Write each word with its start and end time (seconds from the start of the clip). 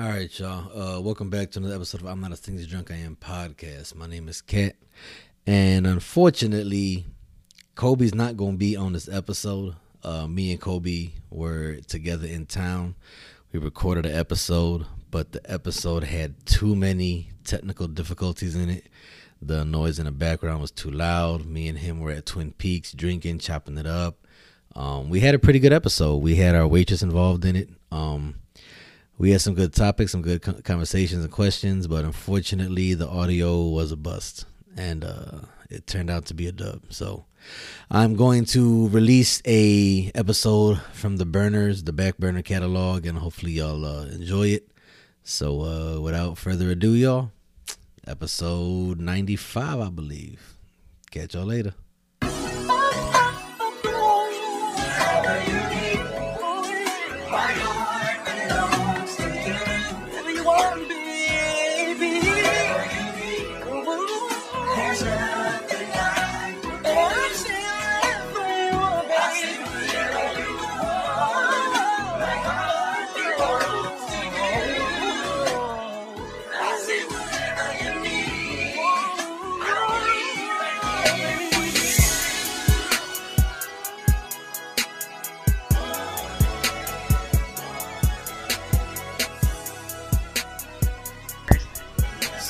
All 0.00 0.08
right, 0.08 0.38
y'all. 0.38 0.96
Uh, 0.96 0.98
welcome 1.02 1.28
back 1.28 1.50
to 1.50 1.58
another 1.58 1.74
episode 1.74 2.00
of 2.00 2.06
I'm 2.06 2.22
Not 2.22 2.32
as 2.32 2.40
Things 2.40 2.66
Drunk 2.66 2.90
I 2.90 2.94
Am 2.94 3.16
podcast. 3.16 3.94
My 3.94 4.06
name 4.06 4.30
is 4.30 4.40
Kat, 4.40 4.76
and 5.46 5.86
unfortunately, 5.86 7.04
Kobe's 7.74 8.14
not 8.14 8.38
going 8.38 8.52
to 8.52 8.56
be 8.56 8.76
on 8.76 8.94
this 8.94 9.10
episode. 9.10 9.76
Uh, 10.02 10.26
me 10.26 10.52
and 10.52 10.60
Kobe 10.60 11.10
were 11.28 11.80
together 11.86 12.26
in 12.26 12.46
town. 12.46 12.94
We 13.52 13.60
recorded 13.60 14.06
an 14.06 14.16
episode, 14.16 14.86
but 15.10 15.32
the 15.32 15.42
episode 15.52 16.04
had 16.04 16.46
too 16.46 16.74
many 16.74 17.32
technical 17.44 17.86
difficulties 17.86 18.56
in 18.56 18.70
it. 18.70 18.86
The 19.42 19.66
noise 19.66 19.98
in 19.98 20.06
the 20.06 20.12
background 20.12 20.62
was 20.62 20.70
too 20.70 20.90
loud. 20.90 21.44
Me 21.44 21.68
and 21.68 21.76
him 21.76 22.00
were 22.00 22.12
at 22.12 22.24
Twin 22.24 22.52
Peaks 22.52 22.92
drinking, 22.92 23.40
chopping 23.40 23.76
it 23.76 23.86
up. 23.86 24.26
Um, 24.74 25.10
we 25.10 25.20
had 25.20 25.34
a 25.34 25.38
pretty 25.38 25.58
good 25.58 25.74
episode. 25.74 26.22
We 26.22 26.36
had 26.36 26.54
our 26.54 26.66
waitress 26.66 27.02
involved 27.02 27.44
in 27.44 27.54
it. 27.54 27.68
Um, 27.92 28.36
we 29.20 29.32
had 29.32 29.42
some 29.42 29.52
good 29.52 29.74
topics, 29.74 30.12
some 30.12 30.22
good 30.22 30.40
conversations 30.64 31.22
and 31.22 31.30
questions, 31.30 31.86
but 31.86 32.06
unfortunately, 32.06 32.94
the 32.94 33.06
audio 33.06 33.64
was 33.66 33.92
a 33.92 33.96
bust, 33.96 34.46
and 34.78 35.04
uh, 35.04 35.40
it 35.68 35.86
turned 35.86 36.08
out 36.08 36.24
to 36.24 36.34
be 36.34 36.46
a 36.46 36.52
dub. 36.52 36.80
So, 36.88 37.26
I'm 37.90 38.16
going 38.16 38.46
to 38.46 38.88
release 38.88 39.42
a 39.44 40.10
episode 40.14 40.80
from 40.94 41.18
the 41.18 41.26
burners, 41.26 41.84
the 41.84 41.92
back 41.92 42.16
burner 42.16 42.40
catalog, 42.40 43.04
and 43.04 43.18
hopefully 43.18 43.52
y'all 43.52 43.84
uh, 43.84 44.06
enjoy 44.06 44.48
it. 44.48 44.70
So, 45.22 45.60
uh, 45.64 46.00
without 46.00 46.38
further 46.38 46.70
ado, 46.70 46.94
y'all, 46.94 47.30
episode 48.06 49.00
95, 49.00 49.80
I 49.80 49.90
believe. 49.90 50.54
Catch 51.10 51.34
y'all 51.34 51.44
later. 51.44 51.74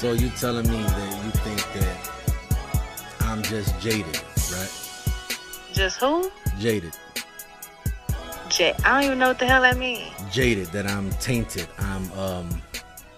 So 0.01 0.13
you 0.13 0.31
telling 0.31 0.67
me 0.67 0.83
that 0.83 1.25
you 1.27 1.31
think 1.43 1.59
that 1.75 2.11
I'm 3.21 3.43
just 3.43 3.79
jaded, 3.83 4.07
right? 4.51 4.91
Just 5.75 6.01
who? 6.01 6.33
Jaded. 6.59 6.97
J- 8.49 8.73
I 8.83 8.95
don't 8.95 9.05
even 9.05 9.19
know 9.19 9.29
what 9.29 9.39
the 9.39 9.45
hell 9.45 9.61
that 9.61 9.77
means. 9.77 10.11
Jaded. 10.33 10.69
That 10.69 10.87
I'm 10.87 11.11
tainted. 11.11 11.69
I'm 11.79 12.11
um. 12.13 12.63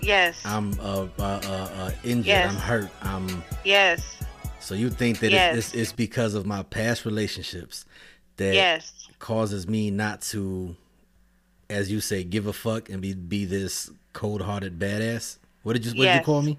Yes. 0.01 0.45
I'm 0.45 0.73
uh, 0.81 1.07
uh, 1.21 1.23
uh, 1.23 1.69
uh 1.77 1.91
injured. 2.03 2.27
Yes. 2.27 2.51
I'm 2.51 2.57
hurt. 2.57 2.91
I'm. 3.03 3.45
Yes. 3.65 4.17
So 4.59 4.75
you 4.75 4.91
think 4.91 5.21
that 5.21 5.31
Yes. 5.31 5.57
it's, 5.57 5.75
it's, 5.75 5.93
because 5.93 6.35
of 6.35 6.47
my 6.47 6.65
past 6.65 7.05
relationships 7.05 7.85
that 8.39 8.55
Yes. 8.55 8.93
causes 9.21 9.69
me 9.69 9.93
not 9.93 10.21
to, 10.33 10.75
as 11.71 11.93
you 11.93 12.01
say, 12.01 12.25
give 12.25 12.49
a 12.49 12.53
fuck 12.53 12.91
and 12.91 13.01
be 13.01 13.15
be 13.15 13.45
this 13.45 13.89
cold 14.15 14.43
hearted 14.43 14.81
badass? 14.81 15.39
What 15.63 15.75
did 15.75 15.87
you 15.87 15.93
what 15.93 16.07
did 16.07 16.15
you 16.17 16.23
call 16.23 16.43
me? 16.43 16.59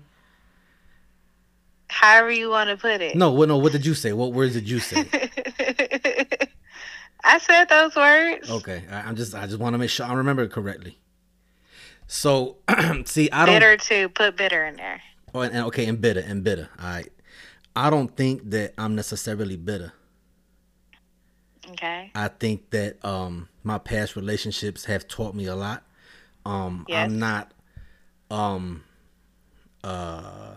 However 1.94 2.32
you 2.32 2.50
want 2.50 2.70
to 2.70 2.78
put 2.78 3.02
it. 3.02 3.16
No, 3.16 3.32
what 3.32 3.48
no, 3.48 3.58
what 3.58 3.72
did 3.72 3.86
you 3.86 3.94
say? 3.94 4.14
What 4.14 4.34
words 4.34 4.54
did 4.54 4.68
you 4.68 4.80
say? 4.80 5.06
I 7.24 7.38
said 7.38 7.70
those 7.70 7.96
words. 7.96 8.50
Okay, 8.50 8.84
I, 8.92 9.02
I'm 9.02 9.16
just 9.16 9.34
I 9.36 9.46
just 9.46 9.60
want 9.60 9.74
to 9.76 9.78
make 9.78 9.90
sure 9.90 10.06
I 10.06 10.14
remember 10.14 10.44
it 10.44 10.52
correctly. 10.52 10.98
So, 12.08 12.58
see, 13.06 13.32
I 13.32 13.46
don't. 13.46 13.56
Bitter 13.56 13.78
too. 13.78 14.10
Put 14.10 14.36
bitter 14.36 14.66
in 14.66 14.76
there. 14.76 15.02
Oh, 15.34 15.42
and, 15.42 15.54
and- 15.56 15.66
okay, 15.68 15.86
and 15.86 16.02
bitter 16.02 16.20
and 16.20 16.44
bitter. 16.44 16.70
All 16.80 16.86
right, 16.86 17.10
I 17.76 17.90
don't 17.90 18.14
think 18.16 18.50
that 18.50 18.74
I'm 18.78 18.96
necessarily 18.96 19.56
bitter. 19.56 19.94
Okay. 21.72 22.12
I 22.14 22.28
think 22.28 22.72
that 22.72 23.04
um 23.06 23.48
my 23.64 23.78
past 23.78 24.16
relationships 24.16 24.86
have 24.86 25.08
taught 25.08 25.34
me 25.36 25.46
a 25.46 25.56
lot. 25.56 25.84
Um, 26.46 26.86
Yes. 26.90 27.06
I'm 27.10 27.20
not 27.20 27.52
um 28.30 28.84
uh 29.84 30.56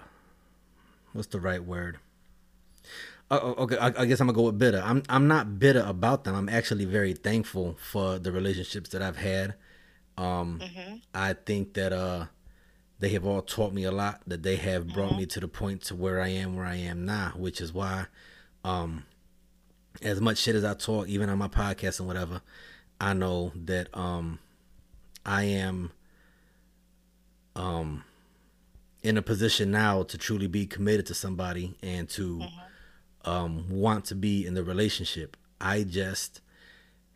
what's 1.17 1.29
the 1.29 1.41
right 1.41 1.65
word? 1.65 1.99
Uh, 3.31 3.41
oh, 3.43 3.55
okay, 3.65 3.77
I, 3.79 3.87
I 4.03 4.07
guess 4.07 4.21
I'm 4.21 4.29
gonna 4.29 4.37
go 4.37 4.43
with 4.43 4.59
bitter. 4.59 4.81
I'm 4.85 5.03
I'm 5.09 5.27
not 5.27 5.59
bitter 5.59 5.83
about 5.87 6.25
them. 6.25 6.35
I'm 6.37 6.49
actually 6.49 6.85
very 6.85 7.13
thankful 7.13 7.77
for 7.81 8.19
the 8.19 8.31
relationships 8.31 8.91
that 8.91 9.03
I've 9.03 9.17
had. 9.17 9.55
Um, 10.17 10.61
Mhm. 10.63 11.01
I 11.15 11.33
think 11.33 11.75
that 11.75 11.93
uh 11.93 12.27
they 13.01 13.09
have 13.11 13.27
all 13.27 13.43
taught 13.43 13.73
me 13.73 13.85
a 13.85 13.91
lot. 13.91 14.23
That 14.27 14.43
they 14.43 14.57
have 14.57 14.93
brought 14.93 15.17
me 15.17 15.27
to 15.27 15.41
the 15.41 15.49
point 15.49 15.83
to 15.85 15.95
where 15.97 16.21
I 16.21 16.29
am 16.29 16.55
where 16.57 16.67
I 16.67 16.77
am 16.77 17.05
now, 17.05 17.33
which 17.37 17.61
is 17.61 17.73
why 17.73 18.07
um 18.65 19.05
as 20.03 20.21
much 20.21 20.39
shit 20.39 20.55
as 20.55 20.65
I 20.65 20.75
talk, 20.75 21.09
even 21.09 21.29
on 21.29 21.39
my 21.39 21.49
podcast 21.49 21.99
and 21.99 22.07
whatever, 22.07 22.43
I 23.01 23.13
know 23.13 23.51
that 23.65 23.89
um 23.97 24.39
I 25.25 25.43
am 25.45 25.91
um 27.57 28.05
in 29.07 29.17
a 29.17 29.23
position 29.23 29.71
now 29.71 30.03
to 30.03 30.19
truly 30.19 30.47
be 30.49 30.67
committed 30.67 31.07
to 31.07 31.15
somebody 31.15 31.77
and 31.83 32.09
to 32.11 32.43
um 33.25 33.69
want 33.71 34.05
to 34.07 34.15
be 34.15 34.45
in 34.47 34.55
the 34.55 34.65
relationship. 34.65 35.37
I 35.61 35.85
just 35.85 36.41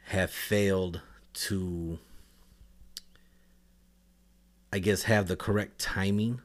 have 0.07 0.31
failed 0.31 1.01
to 1.35 1.99
I 4.73 4.79
guess 4.79 5.03
have 5.05 5.27
the 5.27 5.37
correct 5.37 5.81
timing. 5.81 6.41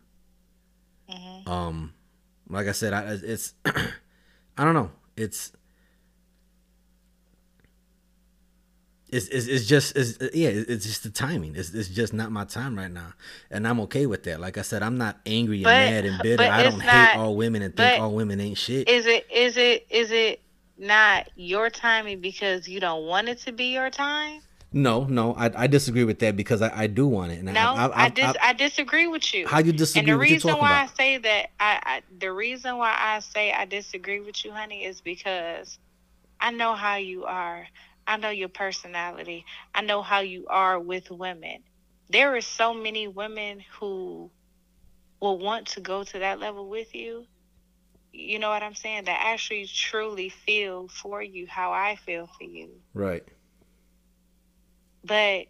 Mhm. 1.09 1.47
Um 1.47 1.93
like 2.49 2.67
I 2.67 2.71
said, 2.73 2.93
I 2.93 3.13
it's 3.21 3.53
I 3.65 4.63
don't 4.63 4.73
know. 4.73 4.91
It's 5.15 5.51
it's, 9.15 9.27
it's, 9.29 9.47
it's 9.47 9.65
just 9.65 9.95
it's, 9.95 10.17
yeah 10.35 10.49
it's 10.49 10.85
just 10.85 11.03
the 11.03 11.09
timing 11.09 11.55
it's, 11.55 11.73
it's 11.73 11.89
just 11.89 12.13
not 12.13 12.31
my 12.31 12.43
time 12.45 12.77
right 12.77 12.91
now 12.91 13.13
and 13.49 13.67
i'm 13.67 13.79
okay 13.79 14.05
with 14.05 14.23
that 14.23 14.39
like 14.39 14.57
i 14.57 14.61
said 14.61 14.83
i'm 14.83 14.97
not 14.97 15.17
angry 15.25 15.57
and 15.57 15.63
But- 15.63 15.69
mad 15.69 16.05
and 16.05 16.21
bitter 16.21 16.43
i 16.43 16.63
don't 16.63 16.77
not- 16.79 16.87
hate 17.09 17.17
all 17.17 17.35
women 17.35 17.61
and 17.61 17.75
think 17.75 18.01
all 18.01 18.13
women 18.13 18.39
ain't 18.39 18.57
shit 18.57 18.89
Is 18.89 19.05
it? 19.05 19.25
Is 19.31 19.57
it? 19.57 19.85
Is 19.89 20.11
it 20.11 20.41
not 20.77 21.29
your 21.35 21.69
timing 21.69 22.19
because 22.19 22.67
you 22.67 22.79
don't 22.79 23.05
want 23.05 23.29
it 23.29 23.39
to 23.39 23.51
be 23.51 23.73
your 23.73 23.89
time? 23.89 24.41
no 24.73 25.05
no 25.05 25.33
i, 25.35 25.49
I 25.63 25.67
disagree 25.67 26.03
with 26.03 26.19
that 26.19 26.35
because 26.35 26.61
i, 26.61 26.69
I 26.83 26.87
do 26.87 27.07
want 27.07 27.31
it 27.31 27.35
and 27.35 27.45
No, 27.45 27.61
I, 27.61 28.05
I, 28.05 28.09
dis- 28.09 28.35
I, 28.41 28.51
disagree 28.51 29.07
with 29.07 29.33
you. 29.33 29.47
how 29.47 29.59
you 29.59 29.71
disagree 29.71 30.11
and 30.11 30.19
the 30.19 30.21
reason 30.21 30.51
why 30.57 30.71
about 30.71 30.89
I 30.89 30.95
say 30.95 31.17
that, 31.19 31.45
I, 31.61 31.79
I 31.83 32.01
the 32.19 32.33
reason 32.33 32.77
why 32.77 32.93
I 32.97 33.19
say 33.19 33.53
I 33.53 33.63
disagree 33.63 34.19
with 34.19 34.43
you, 34.43 34.51
honey, 34.51 34.83
is 34.83 34.99
because 34.99 35.77
I 36.41 36.51
know 36.51 36.73
how 36.75 36.97
you 36.97 37.23
are. 37.23 37.65
I 38.07 38.17
know 38.17 38.29
your 38.29 38.49
personality. 38.49 39.45
I 39.73 39.81
know 39.81 40.01
how 40.01 40.19
you 40.19 40.45
are 40.49 40.79
with 40.79 41.09
women. 41.09 41.63
There 42.09 42.35
are 42.35 42.41
so 42.41 42.73
many 42.73 43.07
women 43.07 43.63
who 43.79 44.29
will 45.19 45.39
want 45.39 45.67
to 45.69 45.81
go 45.81 46.03
to 46.03 46.19
that 46.19 46.39
level 46.39 46.69
with 46.69 46.93
you. 46.93 47.25
You 48.13 48.39
know 48.39 48.49
what 48.49 48.63
I'm 48.63 48.75
saying? 48.75 49.05
That 49.05 49.19
actually 49.21 49.65
truly 49.65 50.29
feel 50.29 50.87
for 50.87 51.21
you 51.21 51.47
how 51.47 51.71
I 51.73 51.95
feel 51.95 52.27
for 52.37 52.43
you. 52.43 52.69
right 52.93 53.23
But 55.03 55.47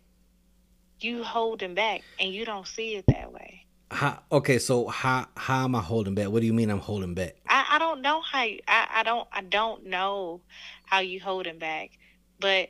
you 0.99 1.23
holding 1.23 1.75
back 1.75 2.01
and 2.19 2.33
you 2.33 2.45
don't 2.45 2.67
see 2.67 2.95
it 2.95 3.05
that 3.07 3.31
way. 3.31 3.65
how, 3.91 4.19
okay 4.31 4.57
so 4.59 4.87
how 4.87 5.27
how 5.35 5.65
am 5.65 5.75
i 5.75 5.81
holding 5.81 6.15
back 6.15 6.29
what 6.29 6.39
do 6.39 6.45
you 6.47 6.53
mean 6.53 6.69
i'm 6.71 6.79
holding 6.79 7.13
back 7.13 7.35
I, 7.47 7.65
I 7.73 7.79
don't 7.79 8.01
know 8.01 8.21
how 8.21 8.43
you, 8.43 8.59
I, 8.67 8.87
I 8.95 9.03
don't 9.03 9.27
I 9.31 9.41
don't 9.41 9.85
know 9.85 10.41
how 10.85 10.99
you 10.99 11.19
holding 11.21 11.59
back, 11.59 11.91
but 12.39 12.69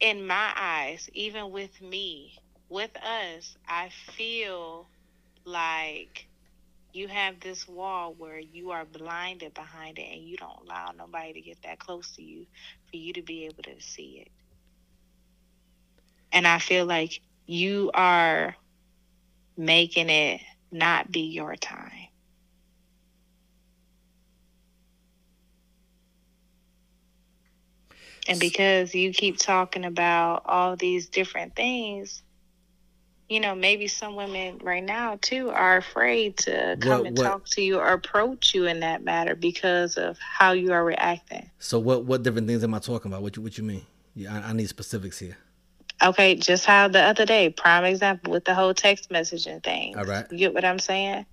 in 0.00 0.26
my 0.26 0.52
eyes, 0.56 1.08
even 1.14 1.50
with 1.50 1.80
me, 1.80 2.38
with 2.68 2.96
us, 2.96 3.56
I 3.68 3.90
feel 3.90 4.88
like 5.44 6.28
you 6.92 7.08
have 7.08 7.40
this 7.40 7.68
wall 7.68 8.14
where 8.16 8.38
you 8.38 8.70
are 8.72 8.84
blinded 8.84 9.54
behind 9.54 9.98
it 9.98 10.12
and 10.12 10.22
you 10.22 10.36
don't 10.36 10.62
allow 10.66 10.92
nobody 10.96 11.34
to 11.34 11.42
get 11.42 11.62
that 11.62 11.78
close 11.78 12.10
to 12.16 12.22
you 12.22 12.46
for 12.90 12.96
you 12.96 13.12
to 13.14 13.22
be 13.22 13.46
able 13.46 13.64
to 13.64 13.80
see 13.80 14.22
it. 14.26 14.28
And 16.32 16.46
I 16.46 16.58
feel 16.58 16.86
like 16.86 17.20
you 17.46 17.90
are 17.94 18.56
making 19.56 20.10
it 20.10 20.42
not 20.72 21.12
be 21.12 21.22
your 21.22 21.56
time. 21.56 22.09
And 28.30 28.38
because 28.38 28.94
you 28.94 29.12
keep 29.12 29.38
talking 29.38 29.84
about 29.84 30.42
all 30.46 30.76
these 30.76 31.08
different 31.08 31.56
things, 31.56 32.22
you 33.28 33.40
know, 33.40 33.56
maybe 33.56 33.88
some 33.88 34.14
women 34.14 34.60
right 34.62 34.84
now 34.84 35.18
too 35.20 35.50
are 35.50 35.76
afraid 35.76 36.36
to 36.38 36.76
come 36.80 36.98
What- 36.98 37.06
and 37.08 37.18
what- 37.18 37.24
talk 37.24 37.48
to 37.50 37.62
you 37.62 37.78
or 37.78 37.88
approach 37.88 38.54
you 38.54 38.66
in 38.66 38.80
that 38.80 39.02
matter 39.02 39.34
because 39.34 39.96
of 39.96 40.16
how 40.20 40.52
you 40.52 40.72
are 40.72 40.84
reacting. 40.84 41.50
So 41.58 41.80
what 41.80 42.04
what 42.04 42.22
different 42.22 42.46
things 42.46 42.62
am 42.62 42.72
I 42.72 42.78
talking 42.78 43.10
about? 43.10 43.22
What 43.22 43.36
you 43.36 43.42
what 43.42 43.58
you 43.58 43.64
mean? 43.64 43.84
Yeah, 44.14 44.32
I, 44.32 44.50
I 44.50 44.52
need 44.52 44.68
specifics 44.68 45.18
here. 45.18 45.36
Okay, 46.02 46.36
just 46.36 46.64
how 46.66 46.86
the 46.86 47.02
other 47.02 47.26
day, 47.26 47.50
prime 47.50 47.84
example 47.84 48.32
with 48.32 48.44
the 48.44 48.54
whole 48.54 48.74
text 48.74 49.10
messaging 49.10 49.62
thing. 49.62 49.98
All 49.98 50.04
right. 50.04 50.24
You 50.30 50.38
get 50.38 50.54
what 50.54 50.64
I'm 50.64 50.78
saying? 50.78 51.26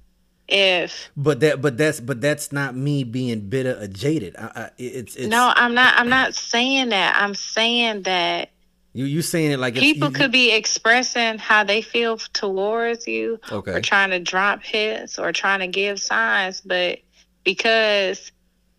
If 0.47 1.09
But 1.17 1.41
that 1.41 1.61
but 1.61 1.77
that's 1.77 1.99
but 1.99 2.21
that's 2.21 2.51
not 2.53 2.75
me 2.75 3.03
being 3.03 3.49
bitter 3.49 3.77
or 3.81 3.87
jaded. 3.87 4.35
I, 4.37 4.45
I, 4.55 4.69
it's 4.77 5.15
it's 5.15 5.27
no, 5.27 5.51
I'm 5.55 5.73
not 5.73 5.95
I'm 5.97 6.09
not 6.09 6.35
saying 6.35 6.89
that. 6.89 7.17
I'm 7.21 7.35
saying 7.35 8.03
that 8.03 8.49
you 8.93 9.05
you 9.05 9.21
saying 9.21 9.51
it 9.51 9.59
like 9.59 9.75
people 9.75 10.07
you- 10.07 10.13
could 10.13 10.31
be 10.31 10.53
expressing 10.53 11.37
how 11.37 11.63
they 11.65 11.81
feel 11.81 12.17
towards 12.17 13.07
you 13.07 13.39
Okay. 13.51 13.73
or 13.73 13.81
trying 13.81 14.11
to 14.11 14.19
drop 14.19 14.63
hits 14.63 15.19
or 15.19 15.31
trying 15.33 15.59
to 15.59 15.67
give 15.67 15.99
signs 16.01 16.61
but 16.61 16.99
because 17.43 18.31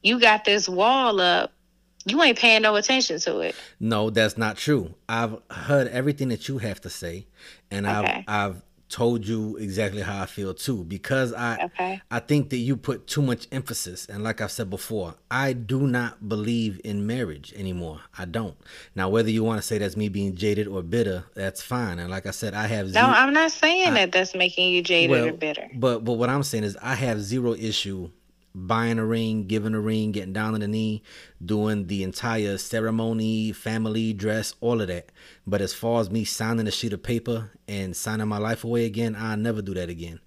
you 0.02 0.20
got 0.20 0.44
this 0.44 0.68
wall 0.68 1.20
up 1.20 1.52
you 2.06 2.22
ain't 2.22 2.38
paying 2.38 2.62
no 2.62 2.76
attention 2.76 3.18
to 3.20 3.40
it 3.40 3.54
No, 3.80 4.08
that's 4.10 4.38
not 4.38 4.56
true. 4.56 4.94
I've 5.08 5.36
heard 5.50 5.88
everything 5.88 6.28
that 6.30 6.48
you 6.48 6.58
have 6.58 6.80
to 6.82 6.90
say, 6.90 7.26
and 7.70 7.86
Okay. 7.86 8.24
I've 8.26 8.52
I've 8.56 8.62
told 8.88 9.26
you 9.26 9.56
exactly 9.56 10.02
how 10.02 10.22
I 10.22 10.26
feel 10.26 10.54
too. 10.54 10.84
Because 10.84 11.32
I 11.32 11.58
Okay. 11.64 12.00
I 12.10 12.20
think 12.20 12.50
that 12.50 12.58
you 12.58 12.76
put 12.76 13.06
too 13.06 13.22
much 13.22 13.46
emphasis, 13.52 14.06
and 14.06 14.22
like 14.24 14.40
I've 14.40 14.50
said 14.52 14.70
before, 14.70 15.14
I 15.30 15.52
do 15.52 15.86
not 15.86 16.28
believe 16.28 16.80
in 16.84 17.06
marriage 17.06 17.52
anymore. 17.56 18.00
I 18.16 18.24
don't. 18.24 18.56
Now, 18.94 19.08
whether 19.08 19.30
you 19.30 19.44
want 19.44 19.60
to 19.60 19.66
say 19.66 19.78
that's 19.78 19.96
me 19.96 20.08
being 20.08 20.34
jaded 20.34 20.66
or 20.66 20.82
bitter, 20.82 21.24
that's 21.34 21.62
fine. 21.62 21.98
And 21.98 22.10
like 22.10 22.26
I 22.26 22.30
said, 22.30 22.54
I 22.54 22.66
have 22.66 22.92
no 22.92 23.06
i'm 23.06 23.32
not 23.32 23.50
saying 23.50 23.94
that 23.94 24.12
that's 24.12 24.34
making 24.34 24.70
you 24.70 24.82
jaded 24.82 25.28
or 25.28 25.32
bitter 25.32 25.68
But 25.74 26.04
but 26.04 26.14
what 26.14 26.28
I'm 26.30 26.42
saying 26.42 26.64
is 26.64 26.76
I 26.80 26.94
have 26.94 27.20
zero 27.20 27.54
issue 27.54 28.10
buying 28.66 28.98
a 28.98 29.04
ring, 29.04 29.46
giving 29.46 29.74
a 29.74 29.80
ring, 29.80 30.12
getting 30.12 30.32
down 30.32 30.54
on 30.54 30.60
the 30.60 30.68
knee, 30.68 31.02
doing 31.44 31.86
the 31.86 32.02
entire 32.02 32.58
ceremony, 32.58 33.52
family 33.52 34.12
dress, 34.12 34.54
all 34.60 34.80
of 34.80 34.88
that. 34.88 35.10
But 35.46 35.60
as 35.60 35.72
far 35.72 36.00
as 36.00 36.10
me 36.10 36.24
signing 36.24 36.66
a 36.66 36.70
sheet 36.70 36.92
of 36.92 37.02
paper 37.02 37.50
and 37.66 37.96
signing 37.96 38.28
my 38.28 38.38
life 38.38 38.64
away 38.64 38.84
again, 38.84 39.16
I'll 39.18 39.36
never 39.36 39.62
do 39.62 39.74
that 39.74 39.88
again. 39.88 40.20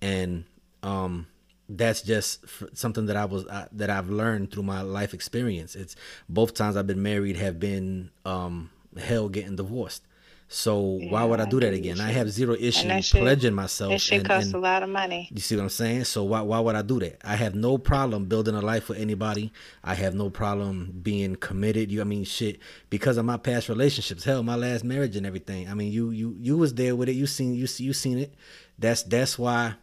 And 0.00 0.44
um 0.82 1.26
that's 1.68 2.00
just 2.00 2.44
something 2.72 3.06
that 3.06 3.16
I 3.16 3.26
was 3.26 3.44
that 3.72 3.90
I've 3.90 4.08
learned 4.08 4.52
through 4.52 4.62
my 4.62 4.80
life 4.80 5.12
experience. 5.12 5.74
It's 5.74 5.96
both 6.28 6.54
times 6.54 6.76
I've 6.76 6.86
been 6.86 7.02
married 7.02 7.36
have 7.36 7.60
been 7.60 8.10
um 8.24 8.70
hell 8.96 9.28
getting 9.28 9.56
divorced. 9.56 10.02
So 10.50 10.98
why 11.10 11.24
would 11.24 11.40
I 11.40 11.44
do 11.44 11.60
that 11.60 11.74
again? 11.74 12.00
I 12.00 12.10
have 12.10 12.30
zero 12.30 12.54
issue 12.58 12.88
shit- 13.02 13.20
pledging 13.20 13.52
myself. 13.52 13.92
it 13.92 14.00
should 14.00 14.20
and- 14.20 14.26
cost 14.28 14.46
and- 14.46 14.54
a 14.54 14.58
lot 14.58 14.82
of 14.82 14.88
money 14.88 15.28
you 15.30 15.40
see 15.42 15.54
what 15.56 15.62
I'm 15.62 15.68
saying? 15.68 16.04
So 16.04 16.24
why 16.24 16.40
why 16.40 16.58
would 16.58 16.74
I 16.74 16.80
do 16.80 16.98
that? 17.00 17.18
I 17.22 17.36
have 17.36 17.54
no 17.54 17.76
problem 17.76 18.24
building 18.24 18.54
a 18.54 18.62
life 18.62 18.88
with 18.88 18.98
anybody. 18.98 19.52
I 19.84 19.94
have 19.94 20.14
no 20.14 20.30
problem 20.30 21.00
being 21.02 21.36
committed. 21.36 21.92
You 21.92 22.00
I 22.00 22.04
mean 22.04 22.24
shit 22.24 22.60
because 22.88 23.18
of 23.18 23.26
my 23.26 23.36
past 23.36 23.68
relationships. 23.68 24.24
Hell, 24.24 24.42
my 24.42 24.56
last 24.56 24.84
marriage 24.84 25.16
and 25.16 25.26
everything. 25.26 25.68
I 25.68 25.74
mean 25.74 25.92
you 25.92 26.10
you 26.10 26.34
you 26.40 26.56
was 26.56 26.72
there 26.74 26.96
with 26.96 27.10
it. 27.10 27.12
You 27.12 27.26
seen 27.26 27.54
you 27.54 27.66
see 27.66 27.84
you 27.84 27.92
seen 27.92 28.18
it. 28.18 28.34
That's 28.78 29.02
that's 29.02 29.38
why 29.38 29.74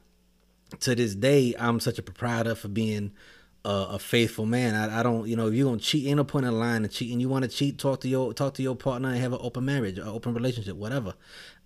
to 0.80 0.96
this 0.96 1.14
day 1.14 1.54
I'm 1.60 1.80
such 1.80 2.00
a 2.00 2.04
proprietor 2.04 2.56
for 2.56 2.70
being 2.70 3.12
a, 3.66 3.88
a 3.96 4.00
faithful 4.00 4.46
man. 4.46 4.76
I, 4.76 5.00
I 5.00 5.04
don't 5.04 5.28
you 5.28 5.36
know 5.36 5.48
if 5.48 5.54
you're 5.54 5.68
gonna 5.68 5.80
cheat, 5.80 6.08
ain't 6.08 6.18
no 6.18 6.24
point 6.24 6.46
in 6.46 6.58
lying 6.60 6.84
and 6.84 6.92
cheating. 6.92 7.20
You 7.20 7.30
want 7.30 7.44
to 7.44 7.50
cheat, 7.50 7.78
talk 7.80 8.02
to 8.02 8.08
your 8.08 8.34
talk 8.34 8.54
to 8.56 8.64
your 8.64 8.76
partner 8.76 9.10
and 9.10 9.18
have 9.18 9.34
an 9.34 9.40
open 9.42 9.66
marriage, 9.66 9.98
an 9.98 10.08
open 10.08 10.34
relationship, 10.34 10.76
whatever. 10.76 11.14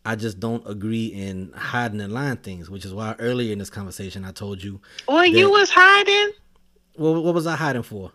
I 0.06 0.16
just 0.16 0.40
don't 0.40 0.66
agree 0.68 1.08
in 1.08 1.52
hiding 1.54 2.00
and 2.02 2.14
lying 2.14 2.38
things, 2.38 2.70
which 2.70 2.86
is 2.86 2.94
why 2.94 3.16
earlier 3.20 3.52
in 3.52 3.60
this 3.60 3.70
conversation 3.70 4.24
I 4.26 4.32
told 4.32 4.64
you, 4.64 4.80
well 5.08 5.26
you 5.26 5.50
was 5.52 5.70
hiding 5.72 6.32
what, 6.96 7.24
what 7.24 7.34
was 7.34 7.46
I 7.48 7.56
hiding 7.56 7.84
for? 7.84 8.12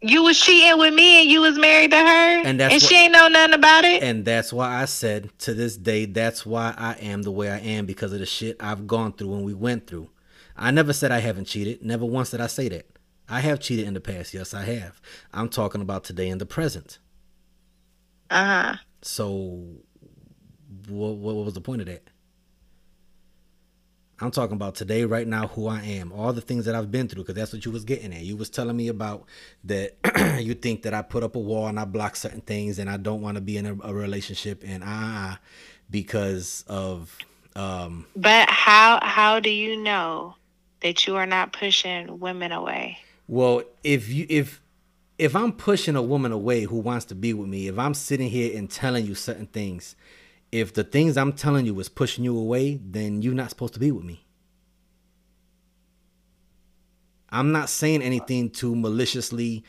you 0.00 0.22
was 0.22 0.38
cheating 0.38 0.78
with 0.78 0.92
me 0.92 1.22
and 1.22 1.30
you 1.30 1.40
was 1.40 1.58
married 1.58 1.90
to 1.92 1.96
her 1.96 2.42
And 2.44 2.60
that's 2.60 2.86
she 2.86 2.94
what- 2.94 3.02
ain't 3.04 3.12
know 3.14 3.28
nothing 3.28 3.54
about 3.54 3.84
it 3.86 4.02
And 4.02 4.22
that's 4.22 4.52
why 4.52 4.82
I 4.82 4.84
said 4.84 5.30
to 5.40 5.54
this 5.54 5.78
day, 5.78 6.04
that's 6.04 6.44
why 6.44 6.74
I 6.76 6.92
am 6.94 7.22
the 7.22 7.30
way 7.32 7.50
I 7.50 7.58
am 7.58 7.86
because 7.86 8.12
of 8.12 8.18
the 8.18 8.26
shit 8.26 8.56
I've 8.60 8.86
gone 8.86 9.14
through 9.14 9.32
and 9.34 9.44
we 9.46 9.54
went 9.54 9.86
through. 9.86 10.10
I 10.58 10.72
never 10.72 10.92
said 10.92 11.10
I 11.10 11.20
haven't 11.20 11.46
cheated. 11.46 11.82
Never 11.82 12.04
once 12.04 12.32
did 12.32 12.42
I 12.42 12.48
say 12.48 12.68
that. 12.68 12.86
I 13.28 13.40
have 13.40 13.60
cheated 13.60 13.86
in 13.86 13.94
the 13.94 14.00
past. 14.00 14.34
Yes, 14.34 14.52
I 14.54 14.62
have. 14.64 15.00
I'm 15.32 15.48
talking 15.48 15.80
about 15.80 16.04
today 16.04 16.28
in 16.28 16.38
the 16.38 16.46
present. 16.46 16.98
uh-huh 18.30 18.76
So, 19.02 19.64
what, 20.88 21.16
what 21.16 21.34
was 21.36 21.54
the 21.54 21.60
point 21.60 21.80
of 21.80 21.86
that? 21.86 22.08
I'm 24.20 24.30
talking 24.30 24.54
about 24.54 24.76
today, 24.76 25.04
right 25.04 25.26
now, 25.26 25.48
who 25.48 25.66
I 25.66 25.82
am, 25.82 26.12
all 26.12 26.32
the 26.32 26.40
things 26.40 26.66
that 26.66 26.74
I've 26.74 26.90
been 26.90 27.08
through, 27.08 27.24
because 27.24 27.34
that's 27.34 27.52
what 27.52 27.64
you 27.64 27.72
was 27.72 27.84
getting 27.84 28.14
at. 28.14 28.20
You 28.20 28.36
was 28.36 28.48
telling 28.48 28.76
me 28.76 28.88
about 28.88 29.24
that 29.64 29.96
you 30.40 30.54
think 30.54 30.82
that 30.82 30.94
I 30.94 31.02
put 31.02 31.24
up 31.24 31.34
a 31.34 31.40
wall 31.40 31.66
and 31.66 31.80
I 31.80 31.84
block 31.84 32.14
certain 32.14 32.40
things, 32.40 32.78
and 32.78 32.88
I 32.88 32.96
don't 32.96 33.22
want 33.22 33.36
to 33.36 33.40
be 33.40 33.56
in 33.56 33.66
a, 33.66 33.76
a 33.82 33.92
relationship, 33.92 34.62
and 34.64 34.84
ah, 34.86 35.40
because 35.90 36.64
of 36.68 37.16
um, 37.56 38.06
but 38.14 38.48
how 38.48 39.00
how 39.02 39.40
do 39.40 39.50
you 39.50 39.76
know 39.76 40.36
that 40.80 41.06
you 41.06 41.16
are 41.16 41.26
not 41.26 41.52
pushing 41.52 42.20
women 42.20 42.52
away 42.52 42.98
Well, 43.26 43.62
if 43.82 44.08
you 44.08 44.26
if 44.28 44.60
if 45.18 45.36
I'm 45.36 45.52
pushing 45.52 45.96
a 45.96 46.02
woman 46.02 46.32
away 46.32 46.64
who 46.64 46.78
wants 46.78 47.04
to 47.06 47.14
be 47.14 47.32
with 47.32 47.48
me, 47.48 47.68
if 47.68 47.78
I'm 47.78 47.94
sitting 47.94 48.30
here 48.30 48.56
and 48.56 48.70
telling 48.70 49.06
you 49.06 49.14
certain 49.14 49.46
things, 49.46 49.96
if 50.52 50.72
the 50.74 50.84
things 50.84 51.16
I'm 51.16 51.32
telling 51.32 51.66
you 51.66 51.78
is 51.80 51.88
pushing 51.88 52.24
you 52.24 52.36
away, 52.36 52.80
then 52.84 53.22
you're 53.22 53.34
not 53.34 53.50
supposed 53.50 53.74
to 53.74 53.80
be 53.80 53.90
with 53.90 54.04
me. 54.04 54.24
I'm 57.30 57.50
not 57.50 57.68
saying 57.68 58.02
anything 58.02 58.50
to 58.50 58.76
maliciously 58.76 59.64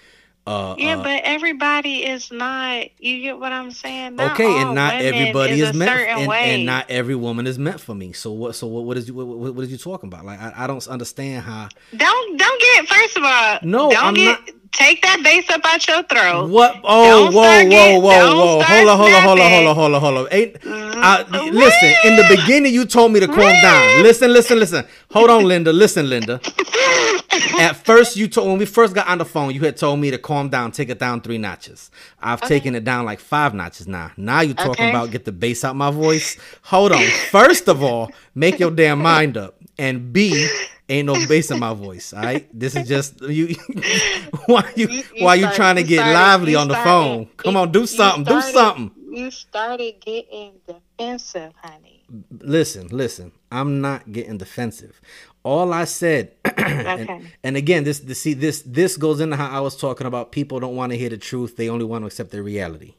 uh, 0.47 0.75
Yeah, 0.77 0.97
uh, 0.97 1.03
but 1.03 1.21
everybody 1.24 2.03
is 2.06 2.31
not. 2.31 2.86
You 3.00 3.21
get 3.21 3.39
what 3.39 3.51
I'm 3.51 3.71
saying? 3.71 4.15
Not 4.15 4.33
okay, 4.33 4.45
and 4.62 4.75
not 4.75 4.94
everybody 4.94 5.62
is, 5.62 5.69
is, 5.69 5.75
meant, 5.75 5.92
and, 5.92 6.31
and 6.31 6.65
not 6.65 6.89
every 6.89 7.15
woman 7.15 7.47
is 7.47 7.57
meant 7.57 7.80
for 7.81 7.95
me. 7.95 8.13
So 8.13 8.31
what? 8.31 8.56
So 8.56 8.68
what? 8.68 8.83
What 8.86 8.97
is 8.97 9.07
you? 9.07 9.13
What, 9.15 9.27
what, 9.27 9.56
what 9.56 9.63
is 9.63 9.71
you 9.71 9.77
talking 9.77 10.07
about? 10.07 10.24
Like 10.25 10.39
I, 10.39 10.53
I 10.56 10.68
don't 10.68 10.86
understand 10.88 11.44
how. 11.44 11.69
don't 11.95 12.38
don't 12.38 12.62
get. 12.62 12.88
First 12.88 13.18
of 13.18 13.24
all, 13.24 13.59
No, 13.63 13.89
don't 13.92 14.03
I'm 14.03 14.13
get. 14.13 14.25
not- 14.25 14.50
Take 14.71 15.01
that 15.03 15.21
bass 15.24 15.50
up 15.51 15.62
out 15.63 15.88
your 15.88 16.03
throat. 16.03 16.50
What? 16.50 16.81
Oh, 16.83 17.31
whoa, 17.31 17.31
whoa, 17.31 17.69
get- 17.69 17.71
whoa, 17.71 18.00
whoa! 18.01 18.62
Hold 18.62 18.89
on, 18.89 18.97
hold 18.97 19.13
on, 19.13 19.21
hold 19.24 19.39
on, 19.39 19.50
hold 19.50 19.65
on, 19.68 19.75
hold 19.75 19.95
on, 19.95 20.01
hold 20.01 20.18
on. 20.18 20.27
Ain't 20.31 20.57
I, 20.65 21.24
Mm, 21.30 21.53
listen? 21.53 21.94
In 22.03 22.18
the 22.18 22.25
beginning, 22.27 22.74
you 22.74 22.83
told 22.86 23.13
me 23.13 23.21
to 23.21 23.27
calm 23.27 23.38
down. 23.38 24.04
Listen, 24.04 24.33
listen, 24.33 24.59
listen. 24.59 24.85
Hold 25.11 25.30
on, 25.30 25.45
Linda. 25.45 25.71
Listen, 25.71 26.09
Linda. 26.09 26.42
At 27.59 27.73
first, 27.85 28.15
you 28.15 28.27
told 28.27 28.47
when 28.49 28.57
we 28.57 28.65
first 28.65 28.94
got 28.94 29.07
on 29.07 29.18
the 29.18 29.25
phone, 29.25 29.54
you 29.54 29.61
had 29.61 29.77
told 29.77 29.99
me 29.99 30.11
to 30.11 30.18
calm 30.18 30.49
down, 30.49 30.71
take 30.71 30.89
it 30.89 30.99
down 30.99 31.21
three 31.21 31.37
notches. 31.37 31.92
I've 32.19 32.42
taken 32.42 32.75
it 32.75 32.83
down 32.83 33.06
like 33.06 33.19
five 33.19 33.54
notches 33.54 33.87
now. 33.87 34.11
Now 34.18 34.42
you're 34.42 34.54
talking 34.56 34.71
Okay. 34.85 34.89
about 34.89 35.11
get 35.11 35.25
the 35.25 35.31
bass 35.31 35.63
out 35.63 35.75
my 35.75 35.92
voice. 35.92 36.37
Hold 36.63 36.92
on. 36.92 37.04
First 37.31 37.68
of 37.68 37.83
all, 37.83 38.11
make 38.33 38.59
your 38.59 38.71
damn 38.71 38.99
mind 38.99 39.37
up, 39.37 39.56
and 39.77 40.11
B, 40.13 40.47
ain't 40.89 41.07
no 41.07 41.13
bass 41.27 41.51
in 41.51 41.59
my 41.59 41.73
voice. 41.73 42.13
All 42.13 42.21
right, 42.23 42.47
this 42.57 42.75
is 42.75 42.87
just 42.87 43.21
you. 43.21 43.56
why 44.45 44.69
you, 44.75 44.87
You- 44.87 45.04
you 45.15 45.25
why 45.25 45.35
you 45.35 45.49
trying 45.54 45.75
to 45.77 45.83
get 45.83 45.97
started- 45.99 46.13
lively 46.13 46.56
on 46.56 46.68
the 46.68 46.73
started- 46.75 46.89
phone? 46.89 47.25
Come 47.37 47.57
on, 47.57 47.71
do 47.71 47.85
something. 47.85 48.23
do 48.23 48.42
something. 48.42 48.92
You 49.11 49.31
started 49.31 49.95
getting 50.01 50.54
defensive, 50.68 51.54
honey. 51.63 52.04
listen, 52.39 52.87
listen. 52.89 53.31
I'm 53.51 53.80
not 53.81 54.11
getting 54.11 54.37
defensive. 54.37 54.99
All 55.45 55.71
I 55.73 55.85
said, 55.85 56.31
and, 56.57 57.02
Okay. 57.02 57.21
and 57.44 57.56
again, 57.56 57.83
this, 57.83 57.99
this 57.99 58.19
see 58.19 58.33
this 58.33 58.64
this 58.64 58.97
goes 58.97 59.19
into 59.19 59.35
how 59.35 59.47
I 59.49 59.59
was 59.59 59.78
talking 59.78 60.07
about. 60.07 60.31
People 60.31 60.59
don't 60.59 60.75
want 60.75 60.92
to 60.92 60.97
hear 60.97 61.09
the 61.09 61.18
truth; 61.19 61.56
they 61.56 61.69
only 61.69 61.85
want 61.85 62.02
to 62.02 62.07
accept 62.07 62.31
their 62.31 62.42
reality. 62.42 62.95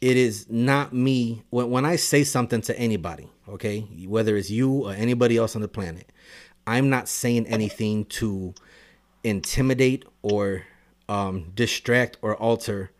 It 0.00 0.16
is 0.16 0.46
not 0.48 0.92
me 0.92 1.42
when 1.50 1.68
when 1.68 1.84
I 1.84 1.96
say 1.96 2.22
something 2.22 2.60
to 2.62 2.78
anybody, 2.78 3.28
okay, 3.48 3.80
whether 4.06 4.36
it's 4.36 4.50
you 4.50 4.70
or 4.86 4.92
anybody 4.92 5.36
else 5.36 5.56
on 5.56 5.62
the 5.62 5.68
planet. 5.68 6.12
I'm 6.64 6.90
not 6.90 7.08
saying 7.08 7.46
anything 7.48 8.04
to 8.20 8.54
intimidate 9.24 10.04
or 10.22 10.62
um, 11.08 11.50
distract 11.54 12.18
or 12.22 12.36
alter 12.36 12.92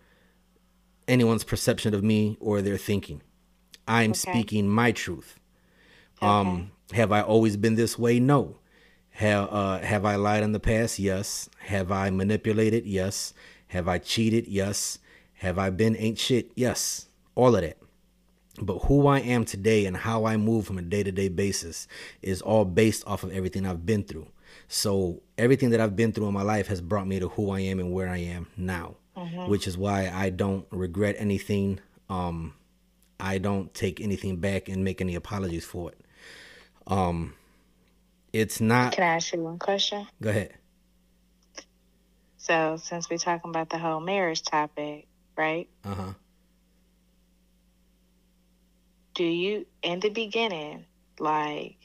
anyone's 1.07 1.45
perception 1.45 1.95
of 1.95 2.03
me 2.03 2.37
or 2.41 2.61
their 2.61 2.77
thinking. 2.77 3.23
I'm 3.87 4.15
speaking 4.15 4.69
my 4.69 4.91
truth. 4.91 5.39
Um, 6.23 6.73
have 6.93 7.13
I 7.13 7.23
always 7.23 7.57
been 7.57 7.75
this 7.75 7.99
way? 7.99 8.21
No. 8.21 8.59
Have 9.11 9.49
uh, 9.51 9.79
have 9.81 10.05
I 10.05 10.17
lied 10.17 10.43
in 10.43 10.53
the 10.53 10.61
past? 10.61 10.99
Yes. 10.99 11.49
Have 11.59 11.91
I 11.91 12.11
manipulated? 12.11 12.87
Yes. 12.87 13.33
Have 13.69 13.89
I 13.89 13.99
cheated? 13.99 14.47
Yes. 14.47 14.99
Have 15.35 15.59
I 15.59 15.71
been 15.71 15.97
ain't 15.97 16.19
shit? 16.19 16.53
Yes. 16.55 17.07
All 17.35 17.55
of 17.55 17.63
that. 17.63 17.79
But 18.61 18.79
who 18.85 19.07
I 19.07 19.21
am 19.21 19.45
today 19.45 19.85
and 19.87 19.97
how 19.97 20.25
I 20.25 20.37
move 20.37 20.67
from 20.67 20.79
a 20.79 20.83
day 20.83 21.03
to 21.03 21.13
day 21.13 21.29
basis 21.29 21.87
is 22.23 22.41
all 22.41 22.65
based 22.65 23.07
off 23.07 23.23
of 23.23 23.33
everything 23.33 23.67
I've 23.67 23.85
been 23.85 24.03
through. 24.03 24.29
So 24.69 25.23
everything 25.37 25.71
that 25.71 25.81
I've 25.81 25.97
been 25.97 26.13
through 26.13 26.29
in 26.29 26.35
my 26.35 26.43
life 26.43 26.69
has 26.69 26.81
brought 26.81 27.07
me 27.07 27.21
to 27.21 27.29
who 27.29 27.51
I 27.51 27.61
am 27.61 27.79
and 27.79 27.93
where 27.93 28.09
I 28.09 28.19
am 28.19 28.47
now, 28.57 28.97
which 29.49 29.67
is 29.67 29.77
why 29.77 30.11
I 30.13 30.31
don't 30.31 30.67
regret 30.71 31.17
anything. 31.19 31.81
Um, 32.09 32.55
I 33.21 33.39
don't 33.39 33.73
take 33.75 34.01
anything 34.01 34.37
back 34.39 34.69
and 34.69 34.85
make 34.85 35.01
any 35.01 35.15
apologies 35.15 35.65
for 35.65 35.91
it. 35.91 36.01
Um, 36.87 37.35
it's 38.33 38.61
not. 38.61 38.93
Can 38.93 39.05
I 39.05 39.17
ask 39.17 39.33
you 39.33 39.41
one 39.43 39.59
question? 39.59 40.07
Go 40.21 40.31
ahead. 40.31 40.55
So, 42.39 42.77
since 42.77 43.11
we're 43.11 43.19
talking 43.19 43.51
about 43.51 43.71
the 43.71 43.79
whole 43.79 44.01
marriage 44.01 44.43
topic, 44.43 45.09
right? 45.37 45.69
Uh 45.85 45.95
huh. 45.95 46.13
Do 49.15 49.25
you, 49.25 49.67
in 49.83 50.01
the 50.01 50.11
beginning, 50.11 50.85
like, 51.19 51.77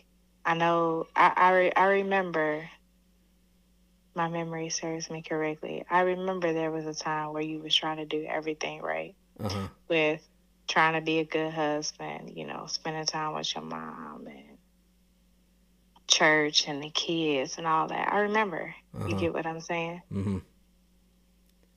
I 0.45 0.53
know, 0.53 1.07
I, 1.15 1.31
I, 1.35 1.51
re- 1.51 1.71
I 1.75 1.83
remember, 1.85 2.69
my 4.13 4.27
memory 4.27 4.69
serves 4.69 5.09
me 5.09 5.21
correctly. 5.21 5.85
I 5.89 6.01
remember 6.01 6.51
there 6.51 6.71
was 6.71 6.85
a 6.85 6.93
time 6.93 7.31
where 7.31 7.41
you 7.41 7.59
was 7.59 7.73
trying 7.73 7.97
to 7.97 8.05
do 8.05 8.25
everything 8.29 8.81
right 8.81 9.15
Uh 9.39 9.49
huh. 9.49 9.67
with 9.89 10.21
trying 10.67 10.93
to 10.95 11.01
be 11.01 11.19
a 11.19 11.25
good 11.25 11.53
husband, 11.53 12.33
you 12.35 12.45
know, 12.45 12.65
spending 12.67 13.05
time 13.05 13.33
with 13.33 13.55
your 13.55 13.63
mom 13.63 14.27
and 14.27 14.50
church 16.11 16.67
and 16.67 16.83
the 16.83 16.89
kids 16.89 17.57
and 17.57 17.65
all 17.65 17.87
that. 17.87 18.11
I 18.13 18.19
remember. 18.21 18.75
You 18.93 18.99
Uh-huh. 19.01 19.19
get 19.19 19.33
what 19.33 19.45
I'm 19.45 19.61
saying? 19.61 20.01
Mm-hmm. 20.11 20.37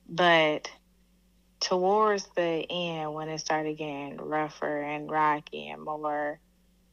But 0.09 0.69
towards 1.59 2.27
the 2.35 2.65
end, 2.69 3.13
when 3.13 3.29
it 3.29 3.39
started 3.39 3.77
getting 3.77 4.17
rougher 4.17 4.81
and 4.81 5.09
rocky 5.09 5.69
and 5.69 5.81
more 5.81 6.39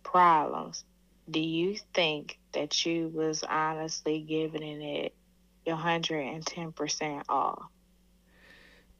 problems, 0.03 0.85
do 1.31 1.41
you 1.41 1.77
think 1.95 2.39
that 2.53 2.87
you 2.87 3.09
was 3.09 3.43
honestly 3.43 4.21
giving 4.21 4.83
it 4.83 5.15
your 5.67 5.77
hundred 5.77 6.21
and 6.21 6.45
ten 6.47 6.73
percent 6.73 7.25
all? 7.29 7.71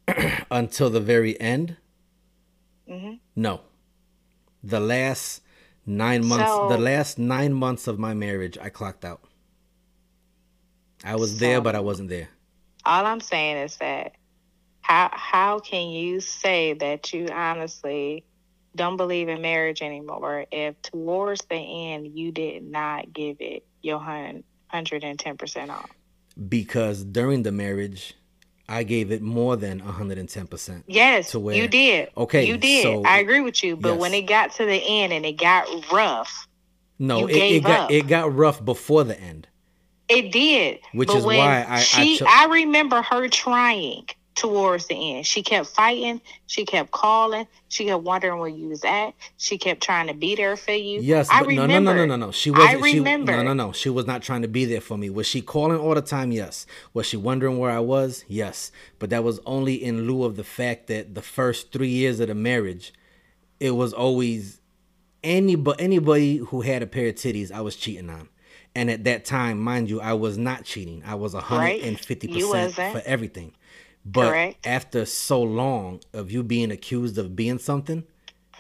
Until 0.51 0.91
the 0.91 1.01
very 1.01 1.41
end. 1.41 1.77
hmm 2.89 3.15
No. 3.37 3.61
The 4.63 4.81
last 4.81 5.43
nine 5.87 6.25
months 6.27 6.51
So- 6.51 6.69
the 6.69 6.79
last 6.79 7.19
nine 7.19 7.53
months 7.53 7.87
of 7.87 7.99
my 7.99 8.15
marriage 8.15 8.59
I 8.59 8.69
clocked 8.69 9.05
out. 9.05 9.23
I 11.05 11.17
was 11.17 11.39
there 11.39 11.61
but 11.61 11.75
I 11.75 11.81
wasn't 11.81 12.09
there. 12.09 12.29
All 12.85 13.05
I'm 13.07 13.21
saying 13.21 13.57
is 13.59 13.77
that 13.77 14.13
how 14.81 15.11
how 15.13 15.59
can 15.61 15.89
you 15.91 16.21
say 16.21 16.75
that 16.75 17.13
you 17.13 17.29
honestly 17.29 18.25
don't 18.75 18.97
believe 18.97 19.29
in 19.29 19.43
marriage 19.43 19.83
anymore 19.83 20.47
if 20.51 20.81
towards 20.83 21.45
the 21.51 21.57
end 21.57 22.19
you 22.19 22.33
did 22.33 22.63
not 22.65 23.13
give 23.13 23.37
it 23.41 23.65
your 23.83 23.99
hundred 24.01 25.05
and 25.05 25.19
ten 25.19 25.37
percent 25.37 25.71
off? 25.71 25.91
Because 26.49 27.05
during 27.05 27.43
the 27.43 27.53
marriage 27.53 28.15
I 28.73 28.85
gave 28.85 29.13
it 29.13 29.21
more 29.21 29.55
than 29.57 29.81
hundred 29.81 30.17
and 30.17 30.29
ten 30.29 30.47
percent. 30.47 30.85
Yes, 30.87 31.33
To 31.33 31.39
where- 31.41 31.55
you 31.55 31.69
did. 31.69 32.09
Okay, 32.17 32.47
you 32.47 32.57
did. 32.57 32.83
so- 32.83 33.05
I 33.05 33.19
agree 33.19 33.41
with 33.43 33.63
you. 33.63 33.77
But 33.77 33.99
when 33.99 34.15
it 34.15 34.23
got 34.23 34.53
to 34.53 34.65
the 34.65 34.83
end 34.83 35.13
and 35.13 35.27
it 35.27 35.33
got 35.37 35.67
rough, 35.93 36.49
No, 36.99 37.27
it, 37.27 37.37
it 37.37 37.65
got 37.65 37.91
it 37.91 38.07
got 38.09 38.35
rough 38.35 38.65
before 38.65 39.05
the 39.05 39.21
end. 39.21 39.47
it 40.09 40.33
did. 40.33 40.79
Which 40.93 41.09
but 41.09 41.17
is 41.19 41.25
why 41.27 41.67
I- 41.69 41.77
I 41.77 41.81
she, 41.81 42.17
cho- 42.19 42.27
I 42.27 42.47
remember 42.47 43.03
her 43.03 43.29
trying 43.29 44.07
towards 44.35 44.87
the 44.87 45.17
end. 45.17 45.27
She 45.27 45.43
kept 45.43 45.69
fighting. 45.69 46.21
She 46.47 46.65
kept 46.65 46.91
calling. 46.91 47.47
She 47.69 47.85
kept 47.87 48.03
wondering 48.03 48.39
where 48.39 48.49
you 48.49 48.69
was 48.69 48.85
at. 48.85 49.11
She 49.37 49.59
kept 49.59 49.83
trying 49.83 50.07
to 50.07 50.15
be 50.15 50.35
there 50.35 50.57
for 50.57 50.73
you. 50.73 51.01
Yes, 51.01 51.29
I 51.31 51.41
remember. 51.41 51.67
no, 51.69 51.81
no, 51.81 51.95
no, 51.95 52.07
no, 52.07 52.27
no. 52.27 52.33
She 52.33 52.51
wasn't. 52.51 52.83
I 52.83 52.91
She, 52.91 52.99
remember. 52.99 53.33
no, 53.37 53.43
no, 53.43 53.53
no. 53.53 53.73
She 53.73 53.89
was 53.91 54.07
not 54.07 54.23
trying 54.23 54.43
to 54.43 54.49
be 54.49 54.65
there 54.65 54.81
for 54.81 54.97
me. 54.97 55.11
Was 55.11 55.27
she 55.27 55.43
calling 55.43 55.79
all 55.79 55.95
the 55.95 56.03
time? 56.03 56.33
Yes. 56.33 56.67
Was 56.95 57.07
she 57.07 57.17
wondering 57.17 57.59
where 57.59 57.71
I 57.71 57.81
was? 57.81 58.25
Yes. 58.29 58.73
But 58.99 59.11
that 59.11 59.23
was 59.25 59.41
only 59.47 59.75
in 59.75 60.07
lieu 60.07 60.25
of 60.25 60.37
the 60.37 60.45
fact 60.45 60.87
that 60.89 61.15
the 61.15 61.23
first 61.23 61.73
three 61.73 61.89
years 61.89 62.21
of 62.21 62.29
the 62.29 62.35
marriage, 62.35 62.93
it 63.61 63.73
was 63.73 63.93
always 63.93 64.61
anybody 65.23 65.83
anybody 65.83 66.37
who 66.39 66.63
had 66.63 66.83
a 66.83 66.87
pair 66.87 67.09
of 67.09 67.15
titties, 67.17 67.53
I 67.53 67.61
was 67.61 67.77
cheating 67.77 68.11
on. 68.11 68.29
And 68.75 68.91
at 68.91 69.05
that 69.05 69.27
time, 69.27 69.61
mind 69.61 69.91
you, 69.91 70.01
I 70.01 70.15
was 70.15 70.39
not 70.39 70.65
cheating. 70.65 71.03
I 71.07 71.15
was 71.15 71.35
hundred 71.35 71.83
and 71.83 72.01
fifty 72.01 72.27
You 72.29 72.47
percent 72.47 72.69
wasn't. 72.79 72.93
for 72.95 73.03
everything. 73.07 73.53
But 74.05 74.31
Correct. 74.31 74.67
after 74.67 75.05
so 75.05 75.41
long 75.43 76.01
of 76.13 76.31
you 76.33 76.43
being 76.43 76.71
accused 76.71 77.19
of 77.19 77.37
being 77.37 77.59
something, 77.59 78.05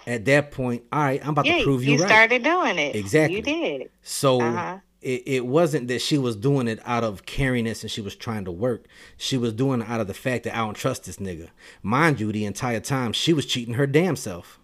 at 0.06 0.24
that 0.26 0.50
point, 0.52 0.84
all 0.92 1.00
right, 1.02 1.20
I'm 1.22 1.30
about 1.30 1.46
Yeah, 1.46 1.58
to 1.58 1.64
prove 1.64 1.84
you, 1.84 1.92
you 1.94 1.98
right. 1.98 2.08
started 2.08 2.42
doing 2.42 2.78
it. 2.78 2.94
Exactly. 2.94 3.36
You 3.36 3.42
did. 3.42 3.90
So 4.02 4.40
Uh-huh. 4.40 4.78
it, 5.00 5.22
it 5.26 5.46
wasn't 5.46 5.88
that 5.88 6.00
she 6.00 6.16
was 6.18 6.36
doing 6.36 6.68
it 6.68 6.80
out 6.84 7.02
of 7.04 7.26
cariness 7.26 7.82
and 7.82 7.90
she 7.90 8.00
was 8.00 8.14
trying 8.14 8.44
to 8.44 8.52
work. 8.52 8.86
She 9.16 9.36
was 9.36 9.52
doing 9.52 9.80
it 9.80 9.88
out 9.88 10.00
of 10.00 10.06
the 10.06 10.14
fact 10.14 10.44
that 10.44 10.54
I 10.54 10.58
don't 10.58 10.74
trust 10.74 11.04
this 11.04 11.16
nigga. 11.16 11.48
Mind 11.82 12.20
you, 12.20 12.30
the 12.32 12.44
entire 12.44 12.80
time 12.80 13.12
she 13.12 13.32
was 13.32 13.46
cheating 13.46 13.74
her 13.74 13.86
damn 13.86 14.16
self. 14.16 14.60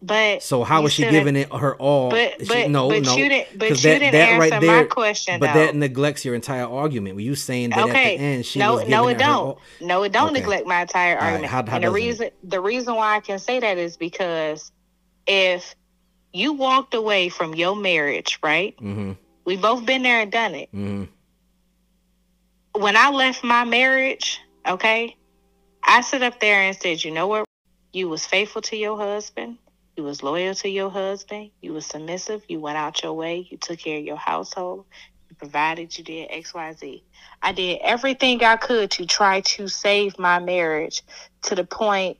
But 0.00 0.44
So 0.44 0.62
how 0.62 0.82
was 0.82 0.92
she 0.92 1.02
giving 1.02 1.34
it 1.34 1.52
her 1.52 1.74
all? 1.76 2.10
But- 2.10 2.34
She- 2.40 2.46
but- 2.46 2.70
no, 2.70 2.88
but 2.88 3.02
no, 3.02 3.16
you 3.16 3.28
didn't- 3.28 3.58
but 3.58 3.70
you 3.70 3.76
didn't 3.76 4.14
answer 4.14 4.60
my 4.64 4.84
question, 4.84 5.40
But 5.40 5.54
though. 5.54 5.66
that 5.66 5.74
neglects 5.74 6.24
your 6.24 6.36
entire 6.36 6.66
argument. 6.68 7.16
Were 7.16 7.20
you 7.22 7.34
saying 7.34 7.70
that 7.70 7.80
okay. 7.88 8.14
at 8.14 8.18
the 8.18 8.24
end 8.24 8.46
she 8.46 8.60
no, 8.60 8.74
was 8.74 8.80
giving 8.82 8.90
no, 8.92 9.08
it, 9.08 9.12
it 9.12 9.18
don't. 9.18 9.58
No, 9.80 10.02
it 10.04 10.12
don't 10.12 10.30
Okay. 10.30 10.40
neglect 10.40 10.66
my 10.68 10.82
entire 10.82 11.16
All 11.16 11.20
right, 11.22 11.26
argument. 11.32 11.50
how- 11.50 11.56
how 11.66 11.76
and 11.76 11.84
the 11.84 11.88
doesn't 11.88 11.90
it? 11.90 12.04
reason 12.06 12.30
the 12.44 12.60
reason 12.60 12.94
why 12.94 13.16
I 13.16 13.20
can 13.20 13.40
say 13.40 13.58
that 13.58 13.76
is 13.76 13.96
because 13.96 14.70
if 15.26 15.74
you 16.32 16.52
walked 16.52 16.94
away 16.94 17.28
from 17.28 17.56
your 17.56 17.74
marriage, 17.74 18.38
right? 18.40 18.76
Mm-hmm. 18.76 19.12
We 19.46 19.56
both 19.56 19.84
been 19.84 20.02
there 20.04 20.20
and 20.20 20.30
done 20.30 20.54
it. 20.54 20.68
Mm-hmm. 20.72 21.04
When 22.80 22.96
I 22.96 23.10
left 23.10 23.42
my 23.42 23.64
marriage, 23.64 24.38
okay, 24.66 25.16
I 25.82 26.02
sit 26.02 26.22
up 26.22 26.38
there 26.38 26.60
and 26.62 26.76
said, 26.76 27.02
you 27.02 27.10
know 27.10 27.26
what? 27.26 27.44
You 27.92 28.08
was 28.08 28.24
faithful 28.24 28.62
to 28.62 28.76
your 28.76 28.96
husband. 28.96 29.58
You 29.98 30.04
was 30.04 30.22
loyal 30.22 30.54
to 30.54 30.68
your 30.68 30.90
husband. 30.90 31.50
You 31.60 31.72
was 31.72 31.84
submissive. 31.84 32.44
You 32.46 32.60
went 32.60 32.78
out 32.78 33.02
your 33.02 33.14
way. 33.14 33.48
You 33.50 33.56
took 33.56 33.80
care 33.80 33.98
of 33.98 34.04
your 34.04 34.16
household. 34.16 34.84
You 35.28 35.34
provided. 35.34 35.98
You 35.98 36.04
did 36.04 36.28
X, 36.30 36.54
Y, 36.54 36.72
Z. 36.74 37.02
I 37.42 37.50
did 37.50 37.80
everything 37.82 38.44
I 38.44 38.58
could 38.58 38.92
to 38.92 39.06
try 39.06 39.40
to 39.40 39.66
save 39.66 40.16
my 40.16 40.38
marriage 40.38 41.02
to 41.42 41.56
the 41.56 41.64
point 41.64 42.18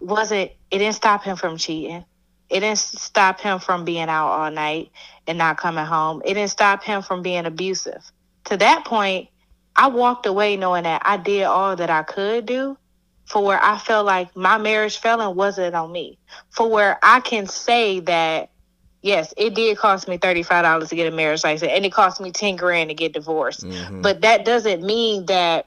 wasn't 0.00 0.50
it 0.72 0.78
didn't 0.78 0.96
stop 0.96 1.22
him 1.22 1.36
from 1.36 1.56
cheating. 1.56 2.04
It 2.50 2.60
didn't 2.60 2.78
stop 2.78 3.38
him 3.38 3.60
from 3.60 3.84
being 3.84 4.08
out 4.08 4.30
all 4.30 4.50
night 4.50 4.90
and 5.28 5.38
not 5.38 5.56
coming 5.56 5.84
home. 5.84 6.20
It 6.24 6.34
didn't 6.34 6.50
stop 6.50 6.82
him 6.82 7.00
from 7.00 7.22
being 7.22 7.46
abusive. 7.46 8.10
To 8.46 8.56
that 8.56 8.84
point, 8.86 9.28
I 9.76 9.86
walked 9.86 10.26
away 10.26 10.56
knowing 10.56 10.82
that 10.82 11.02
I 11.04 11.16
did 11.18 11.44
all 11.44 11.76
that 11.76 11.90
I 11.90 12.02
could 12.02 12.44
do 12.44 12.76
for 13.26 13.42
where 13.42 13.62
I 13.62 13.78
felt 13.78 14.06
like 14.06 14.34
my 14.36 14.58
marriage 14.58 14.98
failing 14.98 15.36
wasn't 15.36 15.74
on 15.74 15.90
me. 15.92 16.18
For 16.50 16.68
where 16.68 16.98
I 17.02 17.20
can 17.20 17.46
say 17.46 18.00
that 18.00 18.50
yes, 19.02 19.32
it 19.36 19.54
did 19.54 19.78
cost 19.78 20.08
me 20.08 20.16
thirty 20.18 20.42
five 20.42 20.64
dollars 20.64 20.88
to 20.88 20.96
get 20.96 21.12
a 21.12 21.16
marriage 21.16 21.44
license 21.44 21.70
and 21.70 21.84
it 21.84 21.92
cost 21.92 22.20
me 22.20 22.30
ten 22.30 22.56
grand 22.56 22.90
to 22.90 22.94
get 22.94 23.12
divorced. 23.12 23.64
Mm-hmm. 23.64 24.02
But 24.02 24.22
that 24.22 24.44
doesn't 24.44 24.82
mean 24.82 25.26
that 25.26 25.66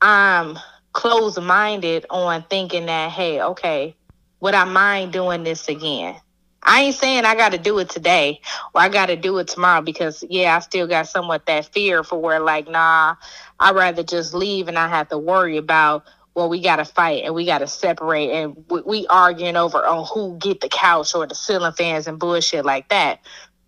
I'm 0.00 0.58
closed 0.92 1.40
minded 1.40 2.06
on 2.10 2.42
thinking 2.44 2.86
that, 2.86 3.10
hey, 3.10 3.42
okay, 3.42 3.94
would 4.40 4.54
I 4.54 4.64
mind 4.64 5.12
doing 5.12 5.44
this 5.44 5.68
again? 5.68 6.16
I 6.62 6.82
ain't 6.82 6.94
saying 6.94 7.24
I 7.24 7.34
got 7.34 7.52
to 7.52 7.58
do 7.58 7.78
it 7.78 7.88
today 7.88 8.40
or 8.74 8.82
I 8.82 8.88
got 8.90 9.06
to 9.06 9.16
do 9.16 9.38
it 9.38 9.48
tomorrow 9.48 9.80
because, 9.80 10.22
yeah, 10.28 10.56
I 10.56 10.58
still 10.60 10.86
got 10.86 11.08
somewhat 11.08 11.46
that 11.46 11.72
fear 11.72 12.04
for 12.04 12.20
where, 12.20 12.40
like, 12.40 12.68
nah, 12.68 13.16
I'd 13.58 13.74
rather 13.74 14.02
just 14.02 14.34
leave 14.34 14.68
and 14.68 14.74
not 14.74 14.90
have 14.90 15.08
to 15.08 15.18
worry 15.18 15.56
about, 15.56 16.04
well, 16.34 16.48
we 16.48 16.60
got 16.60 16.76
to 16.76 16.84
fight 16.84 17.24
and 17.24 17.34
we 17.34 17.44
got 17.44 17.58
to 17.58 17.66
separate 17.66 18.30
and 18.30 18.64
we, 18.68 18.80
we 18.82 19.06
arguing 19.08 19.56
over 19.56 19.84
on 19.84 20.06
who 20.06 20.38
get 20.38 20.60
the 20.60 20.68
couch 20.68 21.14
or 21.14 21.26
the 21.26 21.34
ceiling 21.34 21.72
fans 21.72 22.06
and 22.06 22.18
bullshit 22.18 22.64
like 22.64 22.88
that. 22.88 23.20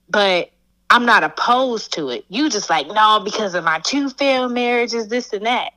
But 0.08 0.50
I'm 0.90 1.04
not 1.06 1.24
opposed 1.24 1.92
to 1.94 2.10
it. 2.10 2.24
You 2.28 2.50
just 2.50 2.70
like, 2.70 2.86
no, 2.86 3.20
because 3.24 3.54
of 3.54 3.64
my 3.64 3.80
two 3.80 4.10
failed 4.10 4.52
marriages, 4.52 5.08
this 5.08 5.32
and 5.32 5.46
that. 5.46 5.72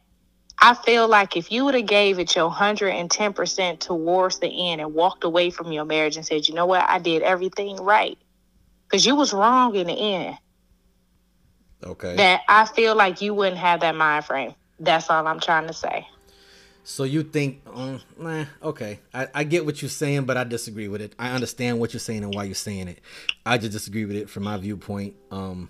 I 0.60 0.74
feel 0.74 1.08
like 1.08 1.36
if 1.36 1.52
you 1.52 1.66
would 1.66 1.74
have 1.76 1.86
gave 1.86 2.18
it 2.18 2.36
your 2.36 2.50
hundred 2.50 2.90
and 2.90 3.12
ten 3.12 3.34
percent 3.34 3.82
towards 3.82 4.40
the 4.40 4.72
end 4.72 4.80
and 4.80 4.94
walked 4.94 5.24
away 5.24 5.50
from 5.50 5.72
your 5.72 5.86
marriage 5.86 6.16
and 6.16 6.26
said, 6.26 6.48
you 6.48 6.56
know 6.56 6.66
what, 6.66 6.90
I 6.90 7.00
did 7.00 7.24
everything 7.24 7.76
right, 7.78 8.18
because 8.88 9.06
you 9.06 9.16
was 9.16 9.34
wrong 9.34 9.76
in 9.76 9.88
the 9.88 9.94
end. 9.94 10.38
Okay. 11.84 12.16
That 12.16 12.42
I 12.48 12.66
feel 12.66 12.96
like 12.96 13.22
you 13.22 13.34
wouldn't 13.34 13.58
have 13.58 13.82
that 13.82 13.96
mind 13.96 14.26
frame. 14.26 14.56
That's 14.80 15.10
all 15.10 15.28
I'm 15.28 15.40
trying 15.40 15.68
to 15.68 15.74
say. 15.74 16.08
So 16.88 17.04
you 17.04 17.24
think, 17.24 17.64
um, 17.74 18.00
nah, 18.16 18.46
okay. 18.62 19.00
I, 19.12 19.28
I 19.34 19.44
get 19.44 19.66
what 19.66 19.82
you're 19.82 19.90
saying, 19.90 20.26
but 20.26 20.38
I 20.38 20.44
disagree 20.44 20.88
with 20.88 21.02
it. 21.02 21.16
I 21.18 21.32
understand 21.32 21.80
what 21.80 21.94
you're 21.94 22.00
saying 22.00 22.24
and 22.24 22.32
why 22.32 22.44
you're 22.44 22.54
saying 22.54 22.88
it. 22.88 23.00
I 23.44 23.58
just 23.58 23.72
disagree 23.72 24.06
with 24.06 24.16
it 24.16 24.30
from 24.30 24.44
my 24.44 24.56
viewpoint. 24.58 25.16
Um, 25.32 25.70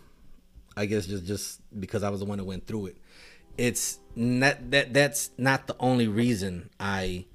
I 0.75 0.85
guess 0.85 1.05
just 1.07 1.25
just 1.25 1.61
because 1.79 2.03
I 2.03 2.09
was 2.09 2.19
the 2.19 2.25
one 2.25 2.37
that 2.39 2.43
went 2.43 2.67
through 2.67 2.87
it. 2.87 2.97
It's 3.57 3.99
not 4.13 4.71
that 4.71 4.93
that's 4.93 5.29
not 5.37 5.67
the 5.67 5.75
only 5.79 6.09
reason 6.09 6.69
I 6.81 7.25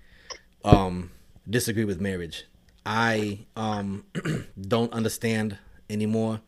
um 0.62 1.10
disagree 1.48 1.86
with 1.86 2.02
marriage. 2.02 2.44
I 2.84 3.46
um 3.56 4.04
don't 4.60 4.92
understand 4.92 5.56
anymore 5.88 6.42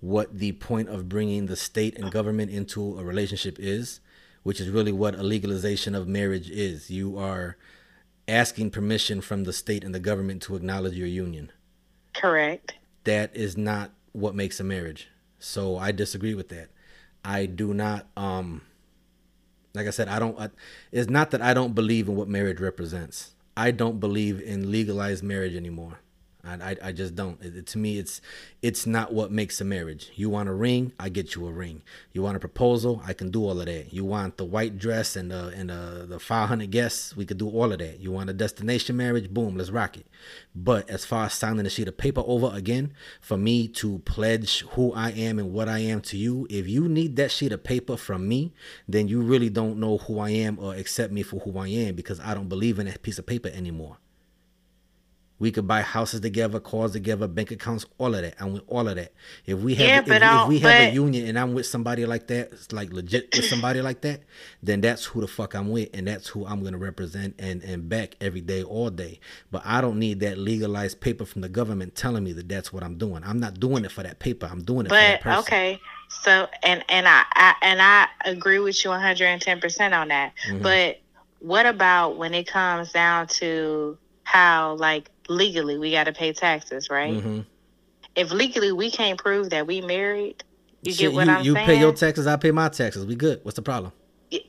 what 0.00 0.38
the 0.38 0.52
point 0.52 0.90
of 0.90 1.08
bringing 1.08 1.46
the 1.46 1.56
state 1.56 1.98
and 1.98 2.12
government 2.12 2.50
into 2.50 2.98
a 2.98 3.02
relationship 3.02 3.56
is, 3.58 4.00
which 4.44 4.60
is 4.60 4.70
really 4.70 4.92
what 4.92 5.16
a 5.16 5.22
legalization 5.22 5.94
of 5.94 6.06
marriage 6.06 6.48
is. 6.48 6.90
You 6.90 7.18
are 7.18 7.56
asking 8.28 8.70
permission 8.70 9.20
from 9.20 9.44
the 9.44 9.52
state 9.52 9.82
and 9.82 9.94
the 9.94 10.00
government 10.00 10.42
to 10.42 10.54
acknowledge 10.54 10.94
your 10.94 11.08
union. 11.08 11.50
Correct. 12.14 12.74
That 13.04 13.34
is 13.34 13.56
not 13.56 13.90
what 14.12 14.34
makes 14.34 14.60
a 14.60 14.64
marriage. 14.64 15.08
So 15.38 15.76
I 15.76 15.92
disagree 15.92 16.34
with 16.34 16.48
that. 16.50 16.68
I 17.24 17.46
do 17.46 17.74
not 17.74 18.06
um 18.16 18.62
like 19.74 19.86
I 19.86 19.90
said 19.90 20.08
I 20.08 20.18
don't 20.18 20.38
I, 20.38 20.50
it's 20.92 21.10
not 21.10 21.30
that 21.32 21.42
I 21.42 21.52
don't 21.54 21.74
believe 21.74 22.08
in 22.08 22.14
what 22.14 22.28
marriage 22.28 22.60
represents. 22.60 23.34
I 23.56 23.70
don't 23.70 23.98
believe 23.98 24.40
in 24.40 24.70
legalized 24.70 25.24
marriage 25.24 25.54
anymore. 25.54 26.00
I, 26.46 26.70
I, 26.70 26.76
I 26.88 26.92
just 26.92 27.14
don't. 27.14 27.40
It, 27.42 27.66
to 27.66 27.78
me, 27.78 27.98
it's 27.98 28.20
it's 28.60 28.86
not 28.86 29.12
what 29.12 29.30
makes 29.30 29.60
a 29.60 29.64
marriage. 29.64 30.10
You 30.14 30.30
want 30.30 30.48
a 30.48 30.54
ring, 30.54 30.92
I 30.98 31.10
get 31.10 31.34
you 31.34 31.46
a 31.46 31.52
ring. 31.52 31.82
You 32.12 32.22
want 32.22 32.36
a 32.36 32.40
proposal, 32.40 33.02
I 33.06 33.12
can 33.12 33.30
do 33.30 33.44
all 33.44 33.60
of 33.60 33.66
that. 33.66 33.92
You 33.92 34.04
want 34.04 34.36
the 34.36 34.44
white 34.44 34.78
dress 34.78 35.16
and 35.16 35.32
uh, 35.32 35.44
uh, 35.44 35.50
the 35.50 35.56
and 35.56 35.70
the, 35.70 36.06
the 36.08 36.18
500 36.18 36.70
guests, 36.70 37.16
we 37.16 37.26
could 37.26 37.38
do 37.38 37.48
all 37.48 37.72
of 37.72 37.78
that. 37.78 38.00
You 38.00 38.12
want 38.12 38.30
a 38.30 38.32
destination 38.32 38.96
marriage, 38.96 39.30
boom, 39.30 39.56
let's 39.56 39.70
rock 39.70 39.96
it. 39.96 40.06
But 40.54 40.88
as 40.88 41.04
far 41.04 41.26
as 41.26 41.34
signing 41.34 41.66
a 41.66 41.70
sheet 41.70 41.88
of 41.88 41.96
paper 41.96 42.22
over 42.26 42.50
again, 42.54 42.92
for 43.20 43.36
me 43.36 43.68
to 43.68 43.98
pledge 44.00 44.60
who 44.70 44.92
I 44.92 45.10
am 45.10 45.38
and 45.38 45.52
what 45.52 45.68
I 45.68 45.80
am 45.80 46.00
to 46.02 46.16
you, 46.16 46.46
if 46.50 46.68
you 46.68 46.88
need 46.88 47.16
that 47.16 47.30
sheet 47.30 47.52
of 47.52 47.64
paper 47.64 47.96
from 47.96 48.28
me, 48.28 48.52
then 48.88 49.08
you 49.08 49.20
really 49.20 49.50
don't 49.50 49.78
know 49.78 49.98
who 49.98 50.18
I 50.18 50.30
am 50.30 50.58
or 50.58 50.74
accept 50.74 51.12
me 51.12 51.22
for 51.22 51.40
who 51.40 51.58
I 51.58 51.68
am 51.68 51.94
because 51.94 52.20
I 52.20 52.34
don't 52.34 52.48
believe 52.48 52.78
in 52.78 52.86
that 52.86 53.02
piece 53.02 53.18
of 53.18 53.26
paper 53.26 53.48
anymore. 53.48 53.98
We 55.40 55.50
could 55.50 55.66
buy 55.66 55.82
houses 55.82 56.20
together, 56.20 56.60
cars 56.60 56.92
together, 56.92 57.26
bank 57.26 57.50
accounts, 57.50 57.84
all 57.98 58.14
of 58.14 58.22
that. 58.22 58.34
I'm 58.38 58.52
with 58.52 58.62
all 58.68 58.86
of 58.88 58.94
that. 58.94 59.12
If 59.44 59.58
we 59.58 59.74
have, 59.74 59.86
Yeah, 59.86 59.98
if, 59.98 60.06
but 60.06 60.22
if 60.22 60.48
we 60.48 60.60
have 60.60 60.92
a 60.92 60.94
union 60.94 61.26
and 61.26 61.36
I'm 61.36 61.54
with 61.54 61.66
somebody 61.66 62.06
like 62.06 62.28
that, 62.28 62.52
it's 62.52 62.72
like 62.72 62.92
legit 62.92 63.34
with 63.34 63.46
somebody 63.46 63.80
like 63.82 64.00
that, 64.02 64.20
then 64.62 64.80
that's 64.80 65.04
who 65.06 65.20
the 65.20 65.26
fuck 65.26 65.54
I'm 65.54 65.70
with, 65.70 65.88
and 65.92 66.06
that's 66.06 66.28
who 66.28 66.46
I'm 66.46 66.62
gonna 66.62 66.78
represent 66.78 67.34
and 67.40 67.62
and 67.64 67.88
back 67.88 68.14
every 68.20 68.42
day, 68.42 68.62
all 68.62 68.90
day. 68.90 69.18
But 69.50 69.62
I 69.64 69.80
don't 69.80 69.98
need 69.98 70.20
that 70.20 70.38
legalized 70.38 71.00
paper 71.00 71.24
from 71.24 71.40
the 71.42 71.48
government 71.48 71.96
telling 71.96 72.22
me 72.22 72.32
that 72.34 72.48
that's 72.48 72.72
what 72.72 72.84
I'm 72.84 72.96
doing. 72.96 73.24
I'm 73.24 73.40
not 73.40 73.58
doing 73.58 73.84
it 73.84 73.90
for 73.90 74.04
that 74.04 74.20
paper. 74.20 74.48
I'm 74.50 74.62
doing 74.62 74.86
it 74.86 74.90
for 74.90 74.94
that 74.94 75.20
But 75.24 75.30
person. 75.30 75.40
okay, 75.52 75.80
so 76.22 76.46
and 76.62 76.84
and 76.88 77.08
I, 77.08 77.24
I 77.34 77.54
and 77.60 77.82
I 77.82 78.06
agree 78.24 78.60
with 78.60 78.84
you 78.84 78.90
110 78.90 79.60
percent 79.60 79.94
on 79.94 80.08
that. 80.08 80.32
Mhm. 80.48 80.62
But 80.62 81.00
what 81.40 81.66
about 81.66 82.16
when 82.18 82.34
it 82.34 82.46
comes 82.46 82.92
down 82.92 83.26
to 83.26 83.98
how 84.22 84.74
like 84.76 85.10
legally 85.28 85.78
we 85.78 85.90
got 85.92 86.04
to 86.04 86.12
pay 86.12 86.32
taxes, 86.32 86.90
right? 86.90 87.14
Mhm. 87.14 87.46
If 88.16 88.30
legally 88.32 88.72
we 88.72 88.90
can't 88.90 89.18
prove 89.18 89.50
that 89.50 89.66
we 89.66 89.80
married, 89.80 90.44
you 90.82 90.92
Shit, 90.92 91.00
get 91.00 91.12
what 91.14 91.26
you, 91.26 91.32
I'm 91.32 91.44
you 91.44 91.54
saying. 91.54 91.66
pay 91.66 91.78
your 91.80 91.92
taxes, 91.92 92.26
I 92.26 92.36
pay 92.36 92.50
my 92.50 92.68
taxes. 92.68 93.06
We 93.06 93.14
good. 93.16 93.40
What's 93.42 93.56
the 93.56 93.62
problem? 93.62 93.92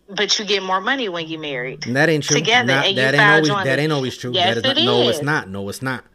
but 0.09 0.39
you 0.39 0.45
get 0.45 0.63
more 0.63 0.81
money 0.81 1.09
when 1.09 1.27
you 1.27 1.37
married. 1.37 1.85
And 1.85 1.95
that 1.95 2.09
ain't 2.09 2.23
true. 2.23 2.37
Together, 2.37 2.67
Not- 2.73 2.85
and 2.85 2.95
you 2.95 3.01
that 3.01 3.13
ain't 3.13 3.23
always 3.23 3.47
jointly. 3.49 3.69
that 3.69 3.79
ain't 3.79 3.91
always 3.91 4.17
true. 4.17 4.31
Yes, 4.33 4.55
that 4.55 4.57
is 4.57 4.63
not, 4.63 4.77
it 4.77 4.85
no, 4.85 5.09
it's 5.09 5.21
not. 5.21 5.49
No, 5.49 5.69
it's 5.69 5.81
not. 5.81 6.05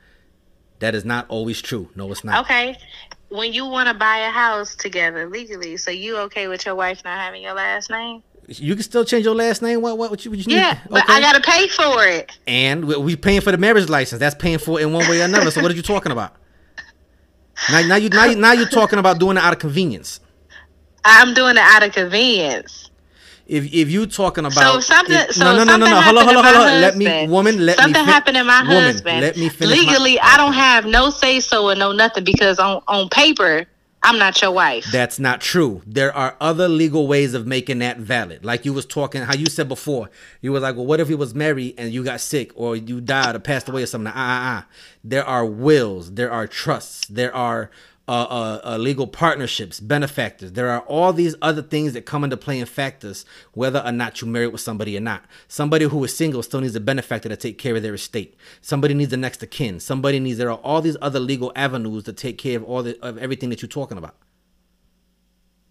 That 0.81 0.95
is 0.95 1.05
not 1.05 1.27
always 1.29 1.61
true. 1.63 1.89
No, 1.95 2.11
it's 2.11 2.25
not. 2.25 2.45
Okay. 2.45 2.77
When 3.29 3.53
you 3.53 3.67
want 3.67 3.89
to 3.89 3.95
buy 3.95 4.19
a 4.19 4.31
house 4.31 4.75
together 4.75 5.29
legally, 5.29 5.77
so 5.77 5.91
you 5.93 6.17
okay 6.19 6.49
with 6.49 6.67
your 6.67 6.75
wife 6.75 7.03
not 7.05 7.19
having 7.21 7.43
your 7.43 7.55
last 7.55 7.91
name? 7.91 8.23
You 8.53 8.75
can 8.75 8.83
still 8.83 9.05
change 9.05 9.25
your 9.25 9.35
last 9.35 9.63
name. 9.63 9.81
What? 9.81 9.97
What? 9.97 10.11
What 10.11 10.25
you? 10.25 10.31
What 10.33 10.41
you 10.45 10.57
Yeah, 10.57 10.73
need? 10.73 10.81
but 10.91 11.09
I 11.09 11.21
gotta 11.21 11.41
pay 11.41 11.69
for 11.69 12.05
it. 12.05 12.37
And 12.49 12.85
we, 12.85 12.97
we 12.97 13.17
paying 13.17 13.41
for 13.43 13.53
the 13.53 13.59
marriage 13.59 13.89
license. 13.89 14.19
That's 14.19 14.35
paying 14.35 14.59
for 14.59 14.81
it 14.81 14.83
in 14.83 14.93
one 14.93 15.09
way 15.09 15.21
or 15.21 15.25
another. 15.25 15.51
So 15.53 15.63
what 15.63 15.71
are 15.71 15.75
you 15.75 15.83
talking 15.83 16.11
about? 16.11 16.35
Now, 17.71 17.87
now 17.87 17.97
you 17.97 18.09
now 18.09 18.25
you 18.25 18.37
now 18.37 18.53
you're 18.53 18.69
talking 18.69 18.99
about 18.99 19.19
doing 19.21 19.37
it 19.37 19.43
out 19.43 19.53
of 19.53 19.59
convenience. 19.61 20.19
I'm 21.05 21.33
doing 21.35 21.57
it 21.57 21.63
out 21.63 21.83
of 21.85 21.93
convenience. 21.93 22.91
If 23.47 23.73
if 23.73 23.89
you 23.91 24.07
talking 24.07 24.45
about 24.47 24.55
So 24.75 24.81
something- 24.81 25.15
if- 25.17 25.33
so 25.35 25.45
no 25.45 25.57
no 25.57 25.65
no 25.65 25.77
no 25.77 25.87
no 25.87 26.01
hold 26.01 26.19
on 26.19 26.25
hold 26.25 26.37
on 26.39 26.45
hold 26.45 26.57
on 26.57 26.63
my 26.67 26.79
let 26.81 26.97
me 26.97 27.27
woman 27.29 27.65
let 27.67 27.77
Something 27.79 27.93
me 27.93 27.99
fin- 28.05 28.13
happened 28.13 28.37
to 28.37 28.45
my 28.45 28.63
woman, 28.63 28.83
husband. 28.93 29.21
let 29.21 29.37
me 29.37 29.49
finish 29.49 29.77
my- 29.77 29.83
Legally, 29.93 30.21
I 30.21 30.37
don't 30.37 30.53
have 30.55 30.87
no 30.87 31.11
say 31.11 31.41
so 31.41 31.69
or 31.71 31.75
no 31.75 31.93
nothing 31.93 32.25
because 32.25 32.59
on 32.59 32.81
on 32.89 33.09
paper, 33.11 33.67
I'm 34.03 34.19
not 34.19 34.41
your 34.41 34.53
wife. 34.53 34.87
That's 34.91 35.19
not 35.19 35.41
true. 35.43 35.83
There 35.87 36.15
are 36.17 36.37
other 36.41 36.69
legal 36.69 37.07
ways 37.07 37.35
of 37.35 37.47
making 37.47 37.81
that 37.81 37.99
valid. 37.99 38.45
Like 38.45 38.65
you 38.65 38.73
was 38.73 38.87
talking, 38.87 39.23
how 39.23 39.35
you 39.35 39.47
said 39.47 39.69
before, 39.69 40.09
you 40.41 40.53
was 40.53 40.63
like, 40.63 40.77
well, 40.77 40.87
what 40.87 41.01
if 41.01 41.09
he 41.09 41.15
was 41.15 41.35
married 41.35 41.75
and 41.77 41.93
you 41.93 42.03
got 42.03 42.21
sick 42.21 42.51
or 42.55 42.77
you 42.77 43.01
died 43.01 43.37
or 43.37 43.41
passed 43.41 43.69
away 43.69 43.83
or 43.83 43.87
something? 43.87 44.13
Ah, 44.15 44.17
ah, 44.17 44.65
ah. 44.65 44.69
There 45.05 45.25
are 45.25 45.45
wills, 45.45 46.15
there 46.15 46.33
are 46.33 46.47
trusts, 46.47 47.07
there 47.09 47.35
are 47.35 47.71
uh, 48.11 48.13
uh, 48.13 48.61
uh, 48.65 48.77
legal 48.77 49.07
partnerships, 49.07 49.79
benefactors. 49.79 50.55
There 50.55 50.69
are 50.69 50.81
all 50.81 51.13
these 51.13 51.37
other 51.41 51.63
things 51.63 51.93
that 51.93 52.07
come 52.07 52.25
into 52.25 52.37
play 52.37 52.59
in 52.59 52.67
factors 52.67 53.25
whether 53.55 53.81
or 53.87 53.93
not 53.93 54.21
you 54.21 54.27
married 54.27 54.49
with 54.49 54.63
somebody 54.63 54.97
or 54.97 55.01
not. 55.01 55.25
Somebody 55.47 55.85
who 55.85 56.03
is 56.03 56.17
single 56.17 56.43
still 56.43 56.61
needs 56.61 56.75
a 56.75 56.81
benefactor 56.81 57.29
to 57.29 57.37
take 57.37 57.57
care 57.57 57.77
of 57.77 57.85
their 57.85 57.95
estate. 57.95 58.37
Somebody 58.63 58.95
needs 58.95 59.13
a 59.13 59.17
next 59.17 59.45
of 59.45 59.51
kin. 59.51 59.79
Somebody 59.79 60.19
needs. 60.19 60.39
There 60.39 60.51
are 60.51 60.59
all 60.59 60.83
these 60.83 60.97
other 61.01 61.21
legal 61.21 61.53
avenues 61.55 62.03
to 62.05 62.13
take 62.13 62.37
care 62.39 62.57
of 62.57 62.65
all 62.65 62.83
the 62.83 62.99
of 63.01 63.17
everything 63.19 63.51
that 63.51 63.63
you're 63.63 63.69
talking 63.69 63.99
about. 63.99 64.17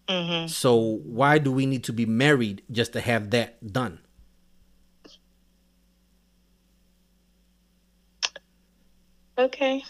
hmm 0.10 0.48
So 0.48 0.78
why 1.04 1.40
do 1.40 1.52
we 1.52 1.66
need 1.66 1.84
to 1.86 1.94
be 1.94 2.06
married 2.06 2.64
just 2.72 2.94
to 2.94 3.02
have 3.02 3.32
that 3.32 3.74
done? 3.74 4.00
Okay. 9.38 9.84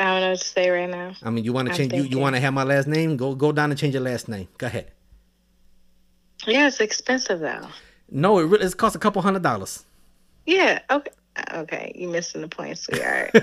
I 0.00 0.04
don't 0.04 0.20
know 0.22 0.30
what 0.30 0.40
to 0.40 0.46
say 0.48 0.70
right 0.70 0.88
now. 0.88 1.12
I 1.22 1.28
mean, 1.28 1.44
you 1.44 1.52
want 1.52 1.68
to 1.68 1.74
change? 1.76 1.92
You, 1.92 2.04
you 2.04 2.18
want 2.18 2.34
to 2.34 2.40
have 2.40 2.54
my 2.54 2.64
last 2.64 2.88
name? 2.88 3.18
Go 3.18 3.34
go 3.34 3.52
down 3.52 3.70
and 3.70 3.78
change 3.78 3.92
your 3.94 4.02
last 4.02 4.28
name. 4.28 4.48
Go 4.56 4.66
ahead. 4.66 4.90
Yeah, 6.46 6.68
it's 6.68 6.80
expensive 6.80 7.40
though. 7.40 7.68
No, 8.10 8.38
it 8.38 8.44
really, 8.44 8.64
it 8.64 8.76
costs 8.78 8.96
a 8.96 8.98
couple 8.98 9.20
hundred 9.20 9.42
dollars. 9.42 9.84
Yeah. 10.46 10.80
Okay. 10.90 11.10
Okay. 11.54 11.92
You 11.94 12.08
missing 12.08 12.40
the 12.42 12.48
point, 12.48 12.76
sweetheart. 12.76 13.30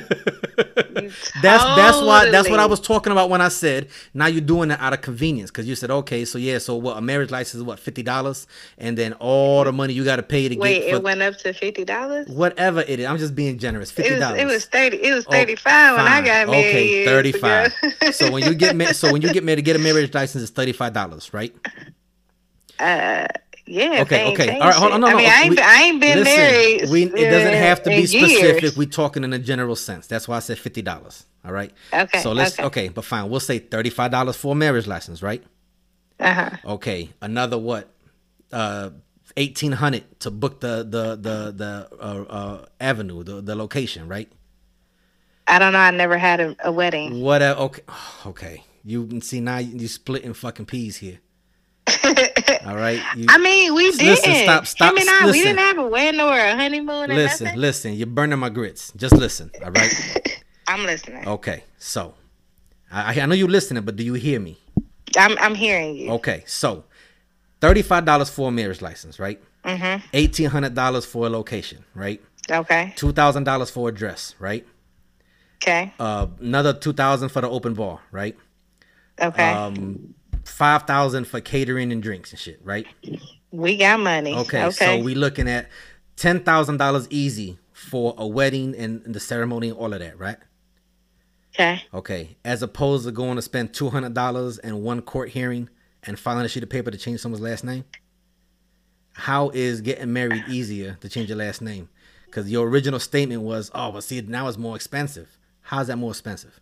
That's 1.41 1.63
that's 1.63 2.01
why 2.01 2.29
that's 2.31 2.49
what 2.49 2.59
I 2.59 2.65
was 2.65 2.79
talking 2.79 3.11
about 3.11 3.29
when 3.29 3.39
I 3.41 3.49
said 3.49 3.89
now 4.13 4.25
you're 4.25 4.41
doing 4.41 4.71
it 4.71 4.79
out 4.79 4.93
of 4.93 5.01
convenience 5.01 5.51
because 5.51 5.67
you 5.67 5.75
said 5.75 5.91
okay, 5.91 6.25
so 6.25 6.37
yeah, 6.37 6.57
so 6.57 6.75
what 6.75 6.97
a 6.97 7.01
marriage 7.01 7.29
license 7.31 7.55
is 7.55 7.63
what 7.63 7.79
fifty 7.79 8.01
dollars, 8.03 8.47
and 8.77 8.97
then 8.97 9.13
all 9.13 9.63
the 9.63 9.71
money 9.71 9.93
you 9.93 10.03
got 10.03 10.15
to 10.17 10.23
pay 10.23 10.49
to 10.49 10.55
Wait, 10.57 10.81
get 10.81 10.89
for 10.89 10.95
it 10.97 11.03
went 11.03 11.21
up 11.21 11.37
to 11.37 11.53
fifty 11.53 11.85
dollars. 11.85 12.27
whatever 12.27 12.81
it 12.81 12.99
is. 12.99 13.05
I'm 13.05 13.17
just 13.19 13.35
being 13.35 13.57
generous. 13.59 13.91
Fifty 13.91 14.09
It 14.11 14.13
was 14.15 14.21
dollars. 14.21 14.39
it 14.41 14.45
was 14.45 14.65
thirty. 14.65 14.97
It 14.97 15.13
was 15.13 15.25
Oh, 15.27 15.31
thirty 15.31 15.55
five 15.55 15.97
when 15.97 16.07
I 16.07 16.21
got 16.21 16.47
married. 16.49 16.65
Okay, 16.69 17.05
thirty 17.05 17.31
five. 17.31 17.73
so 18.11 18.31
when 18.31 18.43
you 18.43 18.55
get 18.55 18.75
married, 18.75 18.95
so 18.95 19.11
when 19.13 19.21
you 19.21 19.31
get 19.31 19.43
married 19.43 19.57
to 19.57 19.61
get 19.61 19.75
a 19.75 19.79
marriage 19.79 20.13
license, 20.13 20.41
it's 20.43 20.51
thirty 20.51 20.73
five 20.73 20.93
dollars, 20.93 21.31
right? 21.33 21.55
uh, 22.79 23.27
yeah. 23.67 24.01
Okay, 24.01 24.31
okay. 24.33 24.53
All 24.59 24.67
right, 24.67 24.75
hold 24.75 24.91
on, 24.93 24.97
it. 24.97 25.01
no, 25.01 25.07
I 25.07 25.11
no, 25.11 25.17
mean, 25.17 25.29
I 25.29 25.39
ain't, 25.41 25.49
we- 25.49 25.55
been- 25.55 25.65
I 25.65 25.81
ain't 25.83 26.01
been 26.01 26.17
Listen, 26.19 26.35
married. 26.35 26.89
we, 26.89 27.03
it 27.03 27.29
doesn't 27.31 27.53
uh, 27.53 27.57
have 27.57 27.83
to 27.83 27.89
be 27.89 28.05
specific. 28.07 28.61
years. 28.63 28.77
We're 28.77 28.87
talking 28.87 29.23
in 29.23 29.33
a 29.33 29.39
general 29.39 29.75
sense. 29.75 30.07
That's 30.07 30.27
why 30.27 30.37
I 30.37 30.39
said 30.39 30.57
fifty 30.57 30.81
dollars. 30.81 31.25
All 31.45 31.51
right. 31.51 31.71
Okay, 31.93 32.19
So 32.21 32.31
let's 32.33 32.53
okay. 32.55 32.63
okay. 32.65 32.87
but 32.89 33.05
fine. 33.05 33.29
We'll 33.29 33.39
say 33.39 33.59
thirty 33.59 33.89
five 33.89 34.11
dollars 34.11 34.35
for 34.35 34.53
a 34.53 34.55
marriage 34.55 34.87
license, 34.87 35.21
right? 35.21 35.43
Uh-huh. 36.19 36.49
Okay. 36.65 37.09
Another 37.21 37.57
what? 37.57 37.89
Uh, 38.51 38.89
eighteen 39.37 39.73
hundred 39.73 40.19
to 40.21 40.31
book 40.31 40.59
the 40.61 40.77
the 40.83 41.15
the 41.15 41.51
the 41.51 41.89
uh, 41.99 42.23
uh, 42.29 42.65
avenue, 42.79 43.23
the 43.23 43.41
the 43.41 43.55
location, 43.55 44.07
right? 44.07 44.31
I 45.49 45.59
don't 45.59 45.71
know. 45.73 45.79
I 45.79 45.91
never 45.91 46.17
had 46.17 46.39
a, 46.41 46.55
a 46.63 46.71
wedding. 46.71 47.21
Whatever. 47.21 47.59
Okay. 47.61 47.81
Okay. 48.25 48.63
You 48.83 49.05
can 49.05 49.21
see 49.21 49.41
now 49.41 49.57
you 49.57 49.87
splitting 49.89 50.33
fucking 50.33 50.65
peas 50.65 50.97
here. 50.97 51.19
All 52.65 52.75
right. 52.75 53.01
You, 53.15 53.25
I 53.29 53.37
mean, 53.37 53.73
we 53.73 53.87
Listen, 53.91 54.05
didn't. 54.05 54.43
stop- 54.43 54.65
stop- 54.67 54.91
Him 54.91 54.97
and 54.99 55.09
I, 55.09 55.25
we 55.31 55.41
didn't 55.41 55.57
have 55.59 55.77
a 55.77 55.87
wedding 55.87 56.19
or 56.21 56.37
a 56.37 56.55
honeymoon 56.55 57.09
listen, 57.09 57.45
nothing. 57.45 57.59
listen. 57.59 57.93
You're 57.93 58.07
burning 58.07 58.39
my 58.39 58.49
grits. 58.49 58.91
Just 58.95 59.15
listen. 59.15 59.51
All 59.63 59.71
right. 59.71 60.43
I'm 60.67 60.85
listening. 60.85 61.27
Okay, 61.27 61.63
so 61.77 62.13
I, 62.91 63.19
I 63.21 63.25
know 63.25 63.35
you're 63.35 63.47
listening, 63.47 63.83
but 63.83 63.95
do 63.95 64.03
you 64.03 64.13
hear 64.15 64.39
me? 64.39 64.57
I'm 65.17 65.37
I'm 65.39 65.55
hearing 65.55 65.95
you. 65.95 66.11
Okay, 66.11 66.43
so 66.45 66.83
thirty-five 67.61 68.03
dollars 68.03 68.29
for 68.29 68.49
a 68.49 68.51
marriage 68.51 68.81
license, 68.81 69.17
right? 69.19 69.41
Mm 69.63 69.77
Mhm. 69.79 70.01
Eighteen 70.13 70.49
hundred 70.49 70.73
dollars 70.75 71.05
for 71.05 71.25
a 71.27 71.29
location, 71.29 71.85
right? 71.95 72.21
Okay. 72.51 72.93
Two 72.97 73.13
thousand 73.13 73.45
dollars 73.45 73.69
for 73.69 73.87
a 73.87 73.91
dress, 73.93 74.35
right? 74.39 74.65
Okay. 75.63 75.93
Uh, 75.99 76.27
another 76.41 76.73
two 76.73 76.91
thousand 76.93 77.29
for 77.29 77.41
the 77.41 77.49
open 77.49 77.73
bar, 77.73 78.01
right? 78.11 78.35
Okay. 79.19 79.49
Um, 79.51 80.13
five 80.47 80.83
thousand 80.83 81.25
for 81.27 81.41
catering 81.41 81.91
and 81.91 82.01
drinks 82.01 82.31
and 82.31 82.39
shit, 82.39 82.59
right? 82.63 82.85
we 83.51 83.77
got 83.77 83.99
money. 83.99 84.33
Okay, 84.35 84.63
Okay. 84.65 84.71
so 84.71 84.97
we 85.03 85.15
looking 85.15 85.47
at 85.47 85.69
ten 86.15 86.39
thousand 86.43 86.77
dollars 86.77 87.07
easy 87.09 87.57
for 87.73 88.15
a 88.17 88.25
wedding 88.27 88.75
and, 88.75 89.03
and 89.05 89.13
the 89.13 89.19
ceremony 89.19 89.69
and 89.69 89.77
all 89.77 89.93
of 89.93 89.99
that, 89.99 90.17
right? 90.17 90.37
okay. 91.53 91.81
Okay, 91.93 92.37
as 92.45 92.61
opposed 92.61 93.05
to 93.05 93.11
going 93.11 93.35
to 93.35 93.41
spend 93.41 93.73
two 93.73 93.89
hundred 93.89 94.13
dollars 94.13 94.57
and 94.59 94.83
one 94.83 95.01
court 95.01 95.29
hearing 95.29 95.69
and 96.03 96.17
filing 96.19 96.45
a 96.45 96.49
sheet 96.49 96.63
of 96.63 96.69
paper 96.69 96.91
to 96.91 96.97
change 96.97 97.19
someone's 97.19 97.41
last 97.43 97.63
name. 97.63 97.83
How 99.13 99.49
is 99.49 99.81
getting 99.81 100.13
married 100.13 100.43
easier 100.47 100.97
to 101.01 101.09
change 101.09 101.29
your 101.29 101.37
last 101.39 101.61
name? 101.61 101.89
Because 102.27 102.51
your 102.51 102.67
original 102.67 102.99
statement 102.99 103.41
was, 103.41 103.71
"Oh, 103.73 103.91
but 103.91 104.03
see, 104.03 104.21
now 104.21 104.47
it's 104.47 104.57
more 104.57 104.75
expensive." 104.75 105.37
How's 105.61 105.87
that 105.87 105.97
more 105.97 106.11
expensive? 106.11 106.59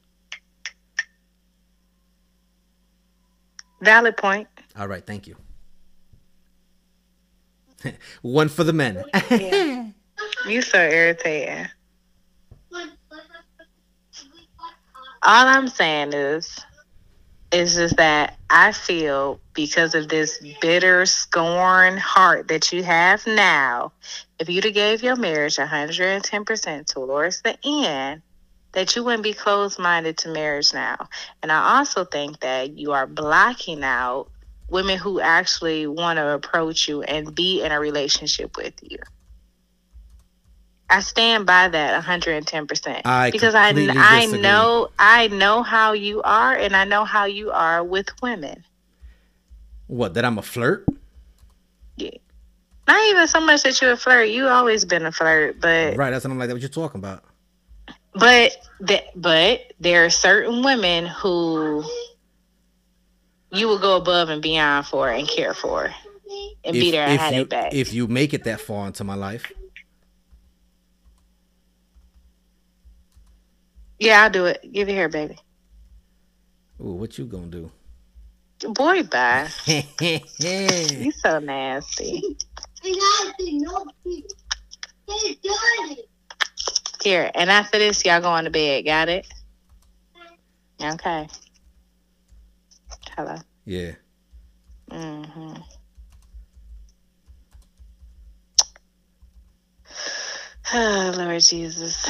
Valid 3.85 4.17
point. 4.17 4.47
All 4.77 4.87
right, 4.87 5.05
thank 5.05 5.27
you. 5.27 5.35
One 8.23 8.49
for 8.49 8.63
the 8.63 8.73
men. 8.73 9.03
Yeah. 9.29 9.89
You 10.47 10.61
so 10.61 10.77
irritating. 10.79 11.67
All 12.71 12.87
I'm 15.23 15.67
saying 15.67 16.13
is, 16.13 16.57
is 17.51 17.75
just 17.75 17.97
that 17.97 18.37
I 18.49 18.71
feel 18.71 19.41
because 19.53 19.93
of 19.93 20.07
this 20.07 20.41
bitter 20.61 21.05
scorn 21.05 21.97
heart 21.97 22.47
that 22.47 22.71
you 22.71 22.83
have 22.83 23.25
now, 23.27 23.91
if 24.39 24.49
you'd 24.49 24.63
have 24.63 24.73
gave 24.73 25.03
your 25.03 25.15
marriage 25.15 25.57
110% 25.57 26.85
towards 26.85 27.41
the 27.41 27.57
end, 27.65 28.21
that 28.75 28.95
you 28.95 29.03
wouldn't 29.03 29.23
be 29.23 29.33
closed 29.33 29.79
minded 29.79 30.17
to 30.19 30.29
marriage 30.29 30.73
now. 30.73 31.09
And 31.41 31.51
I 31.51 31.77
also 31.77 32.05
think 32.05 32.41
that 32.41 32.77
you 32.77 32.91
are 32.91 33.07
blocking 33.07 33.83
out 33.83 34.27
women 34.69 34.97
who 34.97 35.19
actually 35.19 35.87
want 35.87 36.17
to 36.17 36.29
approach 36.29 36.87
you 36.87 37.01
and 37.01 37.33
be 37.33 37.63
in 37.63 37.71
a 37.71 37.79
relationship 37.79 38.57
with 38.57 38.73
you. 38.81 38.97
I 40.89 40.99
stand 40.99 41.45
by 41.47 41.67
that 41.69 42.03
110% 42.03 43.01
I 43.05 43.31
because 43.31 43.55
I 43.55 43.69
I 43.69 43.71
disagree. 43.73 44.41
know 44.41 44.89
I 44.99 45.27
know 45.29 45.63
how 45.63 45.93
you 45.93 46.21
are 46.21 46.53
and 46.53 46.75
I 46.75 46.83
know 46.85 47.05
how 47.05 47.25
you 47.25 47.51
are 47.51 47.83
with 47.83 48.09
women. 48.21 48.63
What? 49.87 50.13
That 50.13 50.25
I'm 50.25 50.37
a 50.37 50.43
flirt? 50.43 50.85
Yeah. 51.97 52.11
Not 52.87 53.03
even 53.09 53.27
so 53.27 53.39
much 53.39 53.63
that 53.63 53.81
you're 53.81 53.93
a 53.93 53.97
flirt. 53.97 54.29
You 54.29 54.47
always 54.47 54.85
been 54.85 55.05
a 55.05 55.11
flirt, 55.11 55.59
but 55.59 55.97
Right. 55.97 56.11
That's 56.11 56.23
what 56.23 56.31
I'm 56.31 56.37
like. 56.37 56.49
That 56.49 56.53
what 56.55 56.61
you 56.61 56.67
talking 56.67 56.99
about? 56.99 57.23
But 58.15 58.55
the, 58.79 59.03
but 59.15 59.61
there 59.79 60.05
are 60.05 60.09
certain 60.09 60.63
women 60.63 61.05
who 61.05 61.83
you 63.51 63.67
will 63.67 63.79
go 63.79 63.97
above 63.97 64.29
and 64.29 64.41
beyond 64.41 64.85
for 64.85 65.09
and 65.09 65.27
care 65.27 65.53
for 65.53 65.93
and 66.63 66.73
be 66.73 66.91
there 66.91 67.07
and 67.07 67.19
have 67.19 67.33
you, 67.33 67.45
back. 67.45 67.73
if 67.73 67.93
you 67.93 68.07
make 68.07 68.33
it 68.33 68.43
that 68.45 68.59
far 68.59 68.87
into 68.87 69.03
my 69.03 69.15
life, 69.15 69.51
yeah, 73.99 74.23
I'll 74.23 74.29
do 74.29 74.45
it. 74.45 74.61
Give 74.71 74.89
it 74.89 74.93
here, 74.93 75.09
baby. 75.09 75.37
ooh, 76.81 76.93
what 76.93 77.17
you 77.17 77.25
gonna 77.25 77.47
do? 77.47 77.71
Boy, 78.73 79.03
bye. 79.03 79.47
yeah, 79.67 80.19
You 80.39 81.11
so 81.11 81.39
nasty. 81.39 82.37
Here, 87.05 87.29
and 87.35 87.51
after 87.51 87.77
this, 87.77 88.03
y'all 88.03 88.19
going 88.19 88.45
to 88.45 88.49
bed. 88.49 88.83
Got 88.83 89.09
it? 89.09 89.27
Okay. 90.81 91.27
Hello. 93.15 93.35
Mm-hmm. 94.89 95.53
Oh, 100.73 101.13
Lord 101.15 101.41
Jesus. 101.43 102.09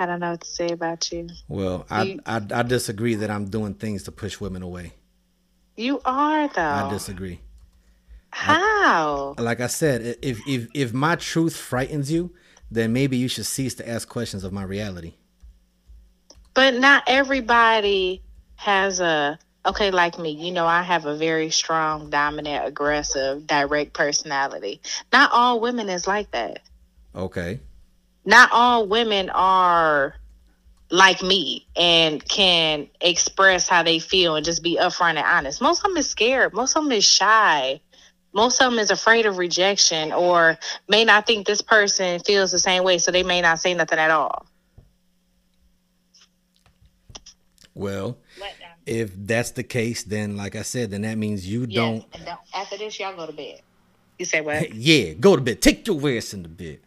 I 0.00 0.06
don't 0.06 0.18
know 0.18 0.32
what 0.32 0.40
to 0.40 0.48
say 0.48 0.70
about 0.72 1.12
you. 1.12 1.28
Well, 1.46 1.86
I, 1.88 2.02
You- 2.02 2.20
I 2.26 2.42
I 2.52 2.62
disagree 2.64 3.14
that 3.14 3.30
I'm 3.30 3.44
doing 3.50 3.74
things 3.74 4.02
to 4.02 4.10
push 4.10 4.40
women 4.40 4.62
away. 4.62 4.94
You 5.76 6.00
are, 6.04 6.48
though. 6.48 6.60
I 6.60 6.90
disagree. 6.90 7.40
How? 8.30 9.36
Like 9.38 9.60
I 9.60 9.68
said, 9.68 10.16
if 10.22 10.40
if 10.48 10.66
if 10.74 10.92
my 10.92 11.14
truth 11.14 11.54
frightens 11.56 12.10
you, 12.10 12.34
then 12.72 12.92
maybe 12.92 13.16
you 13.16 13.28
should 13.28 13.46
cease 13.46 13.74
to 13.74 13.88
ask 13.88 14.08
questions 14.08 14.44
of 14.44 14.52
my 14.52 14.62
reality. 14.62 15.14
But 16.54 16.74
not 16.74 17.04
everybody 17.06 18.22
has 18.56 19.00
a 19.00 19.38
okay 19.64 19.90
like 19.90 20.18
me. 20.18 20.30
You 20.30 20.52
know, 20.52 20.66
I 20.66 20.82
have 20.82 21.06
a 21.06 21.16
very 21.16 21.50
strong, 21.50 22.10
dominant, 22.10 22.66
aggressive, 22.66 23.46
direct 23.46 23.92
personality. 23.92 24.80
Not 25.12 25.30
all 25.32 25.60
women 25.60 25.88
is 25.88 26.06
like 26.06 26.30
that. 26.30 26.60
Okay. 27.14 27.60
Not 28.24 28.50
all 28.52 28.86
women 28.86 29.30
are 29.30 30.14
like 30.90 31.22
me 31.22 31.66
and 31.74 32.26
can 32.26 32.88
express 33.00 33.68
how 33.68 33.82
they 33.82 33.98
feel 33.98 34.36
and 34.36 34.44
just 34.44 34.62
be 34.62 34.78
upfront 34.80 35.16
and 35.16 35.26
honest. 35.26 35.60
Most 35.60 35.80
of 35.80 35.84
them 35.84 35.96
is 35.96 36.08
scared. 36.08 36.52
Most 36.52 36.76
of 36.76 36.84
them 36.84 36.92
is 36.92 37.04
shy. 37.04 37.80
Most 38.32 38.60
of 38.60 38.70
them 38.70 38.78
is 38.78 38.90
afraid 38.90 39.26
of 39.26 39.38
rejection 39.38 40.12
or 40.12 40.58
may 40.88 41.04
not 41.04 41.26
think 41.26 41.46
this 41.46 41.60
person 41.60 42.20
feels 42.20 42.50
the 42.50 42.58
same 42.58 42.82
way, 42.82 42.98
so 42.98 43.10
they 43.10 43.22
may 43.22 43.40
not 43.40 43.58
say 43.58 43.74
nothing 43.74 43.98
at 43.98 44.10
all. 44.10 44.46
Well, 47.74 48.18
if 48.86 49.12
that's 49.16 49.52
the 49.52 49.62
case, 49.62 50.02
then 50.02 50.36
like 50.36 50.56
I 50.56 50.62
said, 50.62 50.90
then 50.90 51.02
that 51.02 51.16
means 51.16 51.46
you 51.46 51.66
don't. 51.66 52.04
and 52.12 52.24
don't. 52.24 52.40
After 52.54 52.76
this, 52.76 52.98
y'all 52.98 53.16
go 53.16 53.26
to 53.26 53.32
bed. 53.32 53.60
You 54.18 54.24
say 54.24 54.40
what? 54.40 54.72
Yeah, 54.74 55.14
go 55.14 55.36
to 55.36 55.42
bed. 55.42 55.62
Take 55.62 55.86
your 55.86 55.96
ass 56.10 56.34
in 56.34 56.42
the 56.42 56.48
bed. 56.48 56.80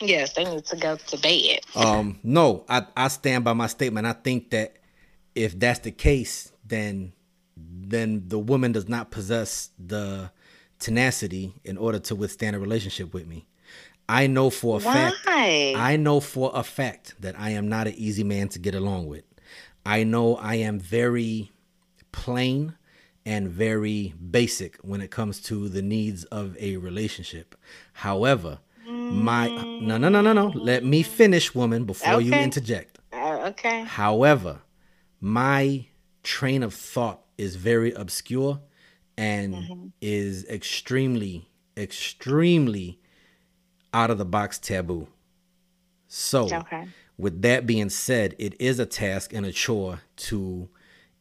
yes, 0.00 0.32
they 0.32 0.44
need 0.44 0.64
to 0.66 0.76
go 0.76 0.96
to 0.96 1.18
bed. 1.18 1.60
Um, 1.74 2.18
no, 2.22 2.64
I, 2.68 2.86
I 2.96 3.08
stand 3.08 3.44
by 3.44 3.52
my 3.52 3.66
statement. 3.66 4.06
I 4.06 4.12
think 4.12 4.50
that 4.50 4.76
if 5.34 5.58
that's 5.58 5.80
the 5.80 5.92
case, 5.92 6.52
then 6.64 7.12
then 7.56 8.28
the 8.28 8.38
woman 8.38 8.72
does 8.72 8.88
not 8.88 9.10
possess 9.10 9.70
the 9.78 10.30
tenacity 10.80 11.54
in 11.64 11.76
order 11.76 11.98
to 12.00 12.14
withstand 12.14 12.56
a 12.56 12.58
relationship 12.58 13.14
with 13.14 13.26
me. 13.26 13.46
I 14.08 14.26
know 14.26 14.50
for 14.50 14.78
a 14.78 14.80
fact 14.80 15.16
Why? 15.24 15.74
I 15.76 15.96
know 15.96 16.18
for 16.18 16.50
a 16.52 16.64
fact 16.64 17.14
that 17.20 17.38
I 17.38 17.50
am 17.50 17.68
not 17.68 17.86
an 17.86 17.94
easy 17.94 18.24
man 18.24 18.48
to 18.48 18.58
get 18.58 18.74
along 18.74 19.06
with. 19.06 19.22
I 19.86 20.02
know 20.02 20.36
I 20.36 20.56
am 20.56 20.80
very 20.80 21.52
plain 22.10 22.74
and 23.24 23.48
very 23.48 24.14
basic 24.30 24.76
when 24.78 25.00
it 25.00 25.10
comes 25.12 25.40
to 25.42 25.68
the 25.68 25.82
needs 25.82 26.24
of 26.24 26.56
a 26.58 26.76
relationship. 26.78 27.54
However, 27.92 28.58
my 28.86 29.48
no 29.48 29.96
no 29.96 30.08
no 30.08 30.20
no 30.20 30.32
no. 30.32 30.48
Let 30.48 30.84
me 30.84 31.02
finish, 31.02 31.54
woman, 31.54 31.84
before 31.84 32.20
you 32.20 32.34
interject. 32.34 32.98
Uh, 33.12 33.50
okay. 33.50 33.84
However, 33.84 34.60
my 35.20 35.86
train 36.22 36.62
of 36.62 36.74
thought 36.74 37.22
is 37.38 37.56
very 37.56 37.92
obscure 37.92 38.60
and 39.20 39.92
is 40.00 40.44
extremely, 40.46 41.48
extremely 41.76 42.98
out 43.92 44.10
of 44.10 44.18
the 44.18 44.24
box 44.24 44.58
taboo. 44.58 45.08
So, 46.08 46.46
Okay. 46.58 46.88
with 47.18 47.42
that 47.42 47.66
being 47.66 47.90
said, 47.90 48.34
it 48.38 48.60
is 48.60 48.78
a 48.78 48.86
task 48.86 49.32
and 49.32 49.44
a 49.46 49.52
chore 49.52 50.00
to 50.16 50.68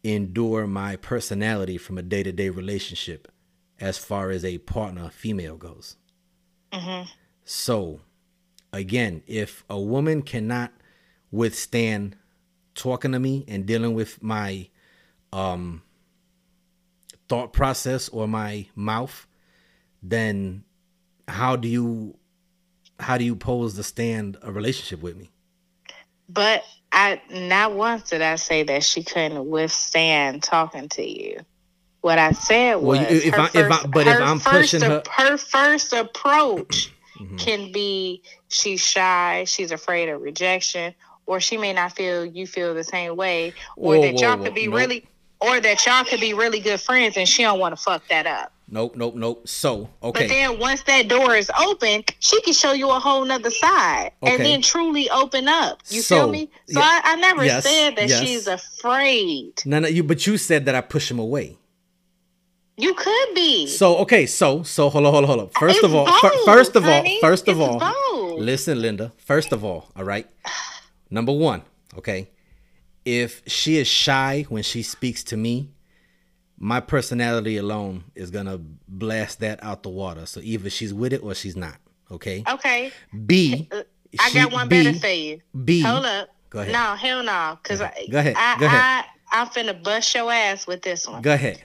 endure 0.04 0.66
my 0.68 0.96
personality 0.96 1.78
from 1.78 1.98
a 1.98 2.02
day 2.02 2.24
to 2.24 2.32
day 2.32 2.50
relationship 2.50 3.28
as 3.80 3.98
far 3.98 4.30
as 4.32 4.46
a 4.46 4.60
partner 4.60 5.10
female 5.10 5.58
goes. 5.58 5.98
So, 7.44 8.02
again, 8.72 9.24
if 9.28 9.64
a 9.70 9.80
woman 9.80 10.22
cannot 10.22 10.74
withstand 11.32 12.16
talking 12.76 13.12
to 13.12 13.20
me 13.20 13.46
and 13.48 13.66
dealing 13.66 13.94
with 13.94 14.22
my 14.24 14.70
um 15.34 15.84
thought 17.30 17.54
process 17.54 18.10
or 18.10 18.28
my 18.28 18.66
mouth, 18.76 19.28
then 20.04 20.64
how 21.28 21.56
do 21.56 21.68
you 21.68 22.16
how 23.00 23.18
do 23.18 23.24
you 23.24 23.36
pose 23.36 23.76
to 23.76 23.84
stand 23.84 24.38
a 24.42 24.52
relationship 24.52 25.02
with 25.02 25.16
me? 25.16 25.30
But 26.28 26.64
I 26.92 27.22
not 27.32 27.74
once 27.74 28.10
did 28.10 28.22
I 28.22 28.36
say 28.36 28.64
that 28.64 28.84
she 28.84 29.04
couldn't 29.04 29.48
withstand 29.50 30.44
talking 30.44 30.90
to 30.90 31.08
you. 31.08 31.40
What 32.02 32.18
I 32.18 32.32
said 32.32 32.76
was, 32.76 33.00
Well, 33.00 33.08
if 33.12 33.34
her 33.34 33.42
I- 33.42 33.46
if 33.48 33.56
I- 33.56 33.68
first- 33.78 33.92
but 33.92 34.08
if 34.08 34.20
I'm 34.22 34.40
first 34.40 34.72
pushing 34.74 34.82
her- 34.90 35.04
her 35.12 35.38
first 35.38 35.94
approach 35.94 36.92
Mm-hmm. 37.20 37.36
can 37.36 37.72
be 37.74 38.22
she's 38.48 38.80
shy, 38.80 39.44
she's 39.46 39.72
afraid 39.74 40.08
of 40.08 40.22
rejection, 40.22 40.96
or 41.26 41.42
she 41.42 41.58
may 41.58 41.74
not 41.74 41.94
feel 41.94 42.24
you 42.26 42.48
feel 42.48 42.74
the 42.74 42.84
same 42.86 43.18
way, 43.18 43.54
or 43.76 43.96
Whoa, 43.98 44.02
that 44.04 44.22
y'all 44.22 44.38
whoa, 44.38 44.46
could 44.46 44.54
be 44.56 44.68
nope. 44.68 44.76
really, 44.78 45.06
or 45.42 45.60
that 45.62 45.86
y'all 45.86 46.04
could 46.04 46.20
be 46.20 46.34
really 46.34 46.60
good 46.60 46.80
friends, 46.82 47.18
and 47.18 47.28
she 47.28 47.44
don't 47.44 47.60
want 47.60 47.76
to 47.76 47.82
fuck 47.82 48.08
that 48.10 48.26
up. 48.28 48.52
Nope, 48.72 48.96
nope, 48.96 49.16
nope. 49.16 49.48
So, 49.48 49.90
okay. 50.04 50.28
But 50.28 50.30
then 50.30 50.60
once 50.60 50.84
that 50.84 51.08
door 51.08 51.36
is 51.36 51.50
open, 51.60 52.04
she 52.20 52.40
can 52.42 52.54
show 52.54 52.72
you 52.74 52.90
a 52.92 53.00
whole 53.00 53.26
nother 53.26 53.50
side 53.50 54.12
Okay. 54.22 54.36
and 54.36 54.46
then 54.46 54.62
truly 54.62 55.10
open 55.10 55.48
up. 55.48 55.82
You 55.90 56.02
So, 56.02 56.18
feel 56.18 56.30
me? 56.30 56.52
So 56.68 56.80
yeah, 56.80 56.86
I, 56.86 57.02
I 57.14 57.16
never 57.16 57.44
yes, 57.44 57.64
said 57.64 57.96
that 57.96 58.10
yes. 58.10 58.20
she's 58.22 58.46
afraid. 58.48 59.54
no, 59.66 59.80
no, 59.80 59.88
you 59.88 60.04
but 60.04 60.28
you 60.28 60.38
said 60.38 60.66
that 60.66 60.76
I 60.76 60.82
push 60.82 61.10
him 61.10 61.18
away. 61.18 61.58
You 62.78 62.94
could 62.94 63.34
be. 63.36 63.66
So, 63.68 63.98
okay, 63.98 64.26
so 64.26 64.64
so 64.64 64.90
hold 64.90 65.06
on, 65.06 65.12
hold 65.14 65.24
on, 65.26 65.28
hold 65.30 65.40
on. 65.42 65.50
First 65.60 65.78
It's 65.78 65.86
of 65.86 65.96
all, 65.96 66.06
fir- 66.20 66.30
both, 66.30 66.46
first 66.46 66.76
of 66.76 66.86
all, 66.86 66.92
honey. 66.94 67.18
first 67.22 67.48
of 67.48 67.60
It's 67.60 67.68
all, 67.68 67.80
both. 67.80 68.40
listen, 68.40 68.82
Linda. 68.82 69.12
First 69.18 69.52
of 69.52 69.66
all, 69.66 69.90
all 69.96 70.04
right. 70.04 70.28
Number 71.10 71.34
one, 71.34 71.64
okay. 71.98 72.30
If 73.10 73.42
she 73.48 73.78
is 73.78 73.88
shy 73.88 74.46
when 74.50 74.62
she 74.64 74.84
speaks 74.84 75.24
to 75.26 75.38
me, 75.38 75.70
my 76.58 76.80
personality 76.80 77.58
alone 77.58 78.04
is 78.14 78.30
gonna 78.30 78.60
blast 78.88 79.40
that 79.40 79.64
out 79.64 79.82
the 79.84 79.90
water. 79.90 80.26
So 80.26 80.42
either 80.44 80.70
she's 80.70 80.94
with 80.94 81.14
it 81.14 81.24
or 81.24 81.34
she's 81.34 81.56
not. 81.56 81.78
Okay. 82.12 82.44
okay. 82.48 82.92
B. 83.26 83.68
I 84.20 84.30
she- 84.30 84.34
got 84.36 84.52
one 84.52 84.68
B, 84.68 84.84
better 84.84 84.98
for 85.00 85.08
you. 85.08 85.42
B. 85.66 85.82
Hold 85.82 86.06
up. 86.06 86.30
Go 86.50 86.60
ahead. 86.60 86.74
No, 86.74 86.96
hell 86.96 87.24
no. 87.24 87.58
Because 87.62 87.82
I, 87.82 87.94
Go 88.12 88.18
ahead. 88.20 88.36
I, 88.38 88.60
Go 88.60 88.66
ahead. 88.66 88.82
I, 88.82 89.06
I'm 89.32 89.48
finna 89.48 89.82
bust 89.84 90.14
your 90.16 90.32
ass 90.32 90.66
with 90.68 90.82
this 90.82 91.08
one. 91.08 91.22
Go 91.22 91.34
ahead. 91.34 91.62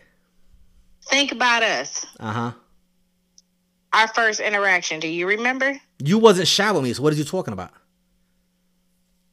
Think 1.07 1.33
about 1.33 1.63
us. 1.63 2.07
Uh 2.21 2.33
huh. 2.33 2.53
our 3.93 4.09
first 4.09 4.41
interaction. 4.41 5.01
Do 5.01 5.09
you 5.09 5.27
remember? 5.27 5.79
You 6.03 6.19
wasn't 6.19 6.49
shy 6.49 6.71
with 6.73 6.83
me, 6.85 6.93
so 6.93 7.03
what 7.03 7.13
are 7.13 7.17
you 7.17 7.25
talking 7.25 7.53
about? 7.53 7.71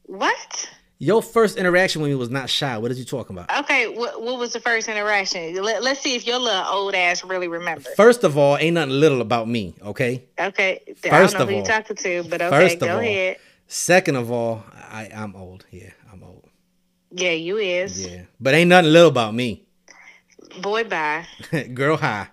What? 0.04 0.70
Your 1.02 1.20
first 1.20 1.56
interaction 1.56 2.00
with 2.00 2.10
me 2.12 2.14
was 2.14 2.30
not 2.30 2.48
shy. 2.48 2.78
What 2.78 2.92
are 2.92 2.94
you 2.94 3.04
talking 3.04 3.36
about? 3.36 3.50
Okay, 3.64 3.88
what, 3.88 4.22
what 4.22 4.38
was 4.38 4.52
the 4.52 4.60
first 4.60 4.86
interaction? 4.86 5.60
Let, 5.60 5.82
let's 5.82 5.98
see 6.00 6.14
if 6.14 6.24
your 6.28 6.38
little 6.38 6.62
old 6.64 6.94
ass 6.94 7.24
really 7.24 7.48
remember. 7.48 7.90
First 7.96 8.22
of 8.22 8.38
all, 8.38 8.56
ain't 8.56 8.74
nothing 8.74 8.92
little 9.00 9.20
about 9.20 9.48
me, 9.48 9.74
okay? 9.82 10.22
Okay, 10.38 10.80
First 11.02 11.12
I 11.12 11.20
don't 11.22 11.32
know 11.32 11.38
of 11.42 11.48
who 11.48 11.54
all. 11.56 11.60
you 11.62 11.66
talking 11.66 11.96
to, 11.96 12.22
but 12.30 12.40
okay, 12.40 12.50
First 12.56 12.74
of 12.74 12.80
go 12.82 12.94
all. 12.94 13.00
ahead. 13.00 13.38
Second 13.66 14.14
of 14.14 14.30
all, 14.30 14.62
I, 14.72 15.10
I'm 15.12 15.34
old. 15.34 15.66
Yeah, 15.72 15.90
I'm 16.12 16.22
old. 16.22 16.48
Yeah, 17.10 17.32
you 17.32 17.56
is. 17.56 18.06
Yeah. 18.06 18.22
But 18.38 18.54
ain't 18.54 18.68
nothing 18.68 18.92
little 18.92 19.08
about 19.08 19.34
me. 19.34 19.64
Boy, 20.60 20.84
bye. 20.84 21.26
Girl, 21.74 21.96
hi. 21.96 22.28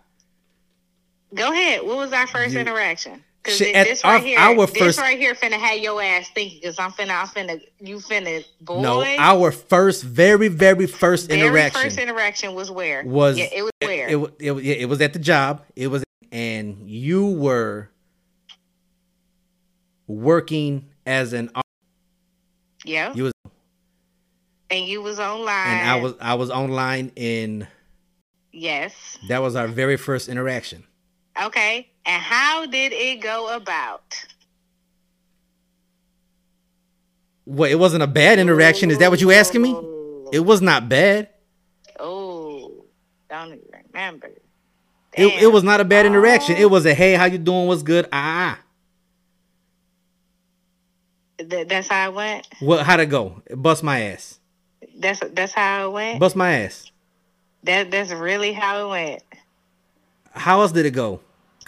Go 1.33 1.51
ahead. 1.51 1.81
What 1.87 1.97
was 1.97 2.13
our 2.13 2.27
first 2.27 2.53
You- 2.53 2.59
interaction? 2.59 3.23
Because 3.49 3.67
Shit, 3.67 3.73
this 3.73 3.99
at 4.03 4.07
right 4.07 4.13
our- 4.15 4.19
here, 4.25 4.39
our 4.39 4.67
this 4.67 4.77
first- 4.77 4.99
right 4.99 5.17
here 5.17 5.33
finna 5.35 5.59
have 5.59 5.77
your 5.79 6.01
ass 6.01 6.29
thinking. 6.29 6.59
Because 6.61 6.77
I'm 6.79 6.91
finna, 6.91 7.19
I'm 7.19 7.27
finna, 7.27 7.61
you 7.79 7.97
finna, 7.97 8.43
boy. 8.61 8.81
No, 8.81 9.03
our 9.03 9.51
first, 9.51 10.03
very, 10.03 10.47
very 10.47 10.87
first 10.87 11.27
very 11.29 11.41
interaction 11.41 11.81
first 11.81 11.97
interaction 11.97 12.53
was 12.53 12.69
where? 12.71 13.03
was 13.03 13.37
yeah, 13.37 13.47
it 13.53 13.63
was 13.63 13.71
where? 13.81 14.07
It, 14.07 14.17
it, 14.39 14.63
yeah, 14.63 14.73
it 14.75 14.85
was 14.89 15.01
at 15.01 15.13
the 15.13 15.19
job. 15.19 15.63
It 15.75 15.87
was, 15.87 16.03
and 16.31 16.89
you 16.89 17.25
were 17.27 17.89
working 20.07 20.89
as 21.05 21.33
an 21.33 21.51
yeah, 22.85 23.13
you 23.13 23.23
was, 23.23 23.33
and 24.69 24.85
you 24.85 25.01
was 25.01 25.19
online. 25.19 25.67
and 25.67 25.89
I 25.89 25.95
was 25.99 26.13
I 26.21 26.33
was 26.35 26.49
online 26.49 27.11
in. 27.15 27.67
Yes. 28.51 29.17
That 29.27 29.41
was 29.43 29.55
our 29.55 29.67
very 29.67 29.95
first 29.95 30.27
interaction. 30.27 30.83
Okay. 31.41 31.87
And 32.09 32.23
how 32.23 32.65
did 32.65 32.91
it 32.91 33.21
go 33.21 33.55
about? 33.55 34.25
What? 37.45 37.69
It 37.69 37.75
wasn't 37.75 38.01
a 38.01 38.07
bad 38.07 38.39
interaction. 38.39 38.89
Is 38.89 38.97
that 38.97 39.11
what 39.11 39.21
you 39.21 39.31
asking 39.31 39.61
me? 39.61 39.77
It 40.33 40.39
was 40.39 40.59
not 40.59 40.89
bad. 40.89 41.29
Oh, 41.99 42.83
don't 43.29 43.49
even 43.49 43.61
remember. 43.93 44.31
It, 45.13 45.43
it 45.43 45.53
was 45.53 45.63
not 45.63 45.81
a 45.81 45.85
bad 45.85 46.07
interaction. 46.07 46.55
Oh. 46.57 46.61
It 46.61 46.71
was 46.71 46.83
a 46.87 46.95
hey, 46.95 47.13
how 47.13 47.25
you 47.25 47.37
doing? 47.37 47.67
What's 47.67 47.83
good? 47.83 48.07
Ah, 48.11 48.57
ah. 48.57 48.63
Th- 51.47 51.67
that's 51.67 51.89
how 51.89 52.09
it 52.09 52.15
went. 52.15 52.47
what? 52.59 52.87
How'd 52.87 53.01
it 53.01 53.05
go? 53.05 53.43
Bust 53.55 53.83
my 53.83 54.01
ass. 54.01 54.39
That's 54.97 55.19
that's 55.33 55.53
how 55.53 55.89
it 55.89 55.93
went. 55.93 56.19
Bust 56.19 56.35
my 56.35 56.61
ass. 56.61 56.91
That 57.65 57.91
that's 57.91 58.09
really 58.09 58.51
how 58.53 58.87
it 58.87 58.89
went. 58.89 59.23
How 60.31 60.61
else 60.61 60.71
did 60.71 60.87
it 60.87 60.91
go? 60.91 61.19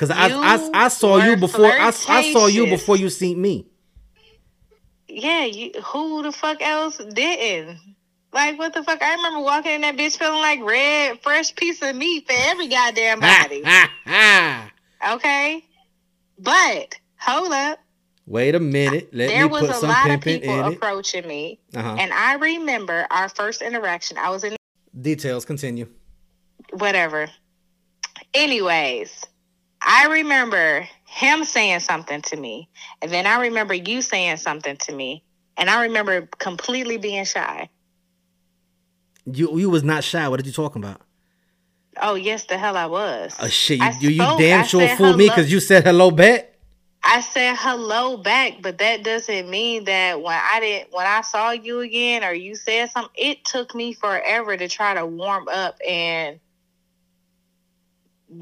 Cause 0.02 0.10
I, 0.10 0.30
I 0.32 0.86
I 0.86 0.88
saw 0.88 1.18
you 1.18 1.38
before 1.38 1.68
I, 1.68 1.88
I 2.10 2.32
saw 2.34 2.48
you 2.48 2.66
before 2.66 2.98
you 2.98 3.08
seen 3.08 3.40
me. 3.40 3.68
Yeah, 5.08 5.46
you 5.46 5.74
who 5.80 6.24
the 6.24 6.32
fuck 6.32 6.60
else 6.60 6.98
didn't? 6.98 7.78
Like 8.34 8.58
what 8.58 8.74
the 8.74 8.82
fuck? 8.82 9.00
I 9.00 9.14
remember 9.14 9.42
walking 9.42 9.74
in 9.74 9.82
that 9.82 9.98
bitch 9.98 10.18
feeling 10.18 10.40
like 10.40 10.60
red, 10.64 11.22
fresh 11.22 11.54
piece 11.56 11.84
of 11.84 11.96
meat 11.96 12.26
for 12.26 12.34
every 12.36 12.68
goddamn 12.68 13.20
body. 13.20 13.64
Okay, 15.08 15.64
but 16.40 16.96
hold 17.20 17.52
up. 17.52 17.78
Wait 18.26 18.56
a 18.56 18.60
minute. 18.60 19.10
Let 19.14 19.28
there 19.28 19.46
me 19.46 19.52
was 19.52 19.62
put 19.62 19.70
a 19.70 19.74
some 19.76 19.90
lot 19.90 20.10
of 20.10 20.22
people 20.22 20.66
it. 20.68 20.74
approaching 20.74 21.28
me, 21.28 21.60
Uh-huh. 21.76 21.96
and 22.00 22.12
I 22.12 22.34
remember 22.36 23.06
our 23.12 23.30
first 23.30 23.62
interaction. 23.62 24.18
I 24.18 24.32
was 24.32 24.44
in 24.44 24.56
Details 25.00 25.46
continue. 25.46 25.88
whatever. 26.74 27.30
Anyways, 28.34 29.12
I 29.82 30.08
remember 30.08 30.88
him 31.06 31.44
saying 31.44 31.80
something 31.80 32.22
to 32.24 32.38
me, 32.38 32.70
and 33.02 33.12
then 33.12 33.26
I 33.26 33.42
remember 33.42 33.74
you 33.74 34.02
saying 34.02 34.38
something 34.38 34.78
to 34.78 34.94
me, 34.94 35.24
and 35.58 35.70
I 35.70 35.84
remember 35.84 36.30
completely 36.38 36.98
being 36.98 37.26
shy. 37.26 37.70
You 39.26 39.58
you 39.58 39.70
was 39.70 39.84
not 39.84 40.04
shy. 40.04 40.28
What 40.28 40.40
are 40.42 40.46
you 40.46 40.52
talking 40.52 40.84
about? 40.84 41.02
Oh 42.02 42.16
yes, 42.16 42.46
the 42.46 42.58
hell 42.58 42.78
I 42.78 42.86
was. 42.86 43.36
Oh 43.40 43.48
shit! 43.48 43.80
You 43.80 44.10
you, 44.10 44.10
you 44.10 44.38
damn 44.38 44.66
sure 44.66 44.88
fooled 44.96 45.18
me 45.18 45.28
because 45.28 45.52
you 45.52 45.60
said 45.60 45.84
hello 45.84 46.12
back. 46.12 46.48
I 47.04 47.22
said 47.22 47.56
hello 47.58 48.18
back, 48.18 48.62
but 48.62 48.78
that 48.78 49.04
doesn't 49.04 49.50
mean 49.50 49.86
that 49.86 50.22
when 50.22 50.40
I 50.40 50.60
didn't 50.60 50.94
when 50.94 51.06
I 51.08 51.22
saw 51.22 51.52
you 51.52 51.80
again 51.80 52.24
or 52.24 52.34
you 52.34 52.56
said 52.56 52.92
something, 52.92 53.12
it 53.16 53.44
took 53.44 53.74
me 53.74 53.94
forever 53.94 54.56
to 54.56 54.68
try 54.68 54.94
to 54.94 55.06
warm 55.06 55.48
up 55.48 55.78
and 55.88 56.40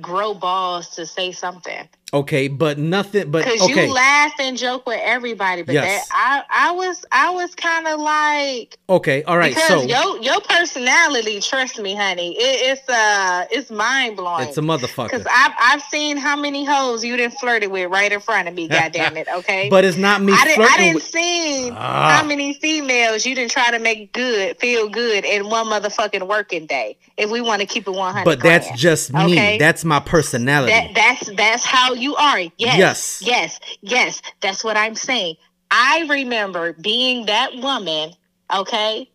grow 0.02 0.34
balls 0.34 0.90
to 0.96 1.06
say 1.06 1.32
something. 1.32 1.88
Okay, 2.12 2.48
but 2.48 2.80
nothing. 2.80 3.30
But 3.30 3.46
Cause 3.46 3.62
okay, 3.62 3.86
you 3.88 3.94
laugh 3.94 4.34
and 4.40 4.58
joke 4.58 4.88
with 4.88 5.00
everybody, 5.04 5.62
but 5.62 5.74
Yes. 5.74 6.08
that 6.08 6.44
I 6.50 6.70
I 6.70 6.72
was 6.72 7.06
I 7.12 7.30
was 7.32 7.54
kind 7.54 7.86
of 7.88 8.00
like 8.00 8.78
okay, 8.90 9.22
all 9.24 9.38
right. 9.38 9.54
because 9.54 9.68
So 9.68 9.82
your 9.84 10.20
your 10.24 10.42
personality, 10.42 11.40
trust 11.40 11.80
me, 11.80 11.94
honey, 11.96 12.36
it, 12.36 12.78
it's 12.80 12.90
uh 12.90 13.46
it's 13.52 13.70
mind 13.70 14.18
blowing. 14.18 14.48
it's 14.48 14.58
a 14.58 14.62
motherfucker. 14.62 15.12
Cause 15.12 15.26
I've 15.30 15.52
I've 15.62 15.82
seen 15.84 16.18
how 16.18 16.36
many 16.36 16.66
hoes 16.66 17.04
you 17.06 17.16
done 17.16 17.30
flirted 17.30 17.70
with 17.70 17.92
right 17.92 18.12
in 18.12 18.20
front 18.20 18.48
of 18.48 18.56
me. 18.56 18.68
God 18.80 18.92
damn 18.92 19.16
it, 19.16 19.28
okay. 19.32 19.70
But 19.70 19.86
it's 19.86 19.98
not 19.98 20.22
me 20.24 20.34
I 20.34 20.46
didn't 20.46 20.66
I 20.66 20.78
didn't 20.78 20.96
with. 20.96 21.04
see 21.04 21.70
Ah. 21.72 22.18
how 22.18 22.26
many 22.26 22.54
females 22.54 23.24
you 23.24 23.36
didn't 23.36 23.52
try 23.52 23.70
to 23.70 23.78
make 23.78 24.14
good 24.14 24.58
feel 24.58 24.90
good 24.90 25.26
in 25.26 25.48
one 25.48 25.68
motherfucking 25.68 26.28
working 26.28 26.66
day. 26.66 26.98
If 27.18 27.30
we 27.30 27.42
want 27.42 27.62
to 27.62 27.68
keep 27.68 27.88
it 27.88 27.92
one 27.92 28.14
hundred, 28.14 28.26
But 28.26 28.42
that's 28.42 28.72
just 28.80 29.14
me. 29.14 29.26
Okay. 29.34 29.58
That's 29.60 29.86
my 29.86 30.00
personality. 30.00 30.72
that 30.72 30.96
that's 30.96 31.32
that's 31.36 31.66
how 31.66 31.94
you 32.00 32.16
are. 32.16 32.40
Yes. 32.58 32.78
Yes. 32.78 33.22
Yes. 33.22 33.60
Yes. 33.82 34.22
That's 34.42 34.64
what 34.64 34.78
I'm 34.78 34.96
saying. 34.96 35.36
I 35.72 36.06
remember 36.10 36.74
being 36.74 37.28
that 37.28 37.56
woman, 37.56 38.14
okay, 38.54 39.10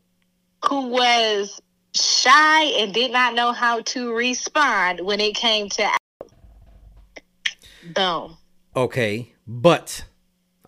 who 0.64 0.88
was 0.88 1.60
shy 1.94 2.64
and 2.78 2.92
did 2.92 3.12
not 3.12 3.34
know 3.34 3.52
how 3.52 3.80
to 3.80 4.12
respond 4.14 5.00
when 5.00 5.20
it 5.20 5.34
came 5.34 5.68
to 5.70 5.88
boom. 7.94 8.36
okay, 8.74 9.32
but 9.46 10.04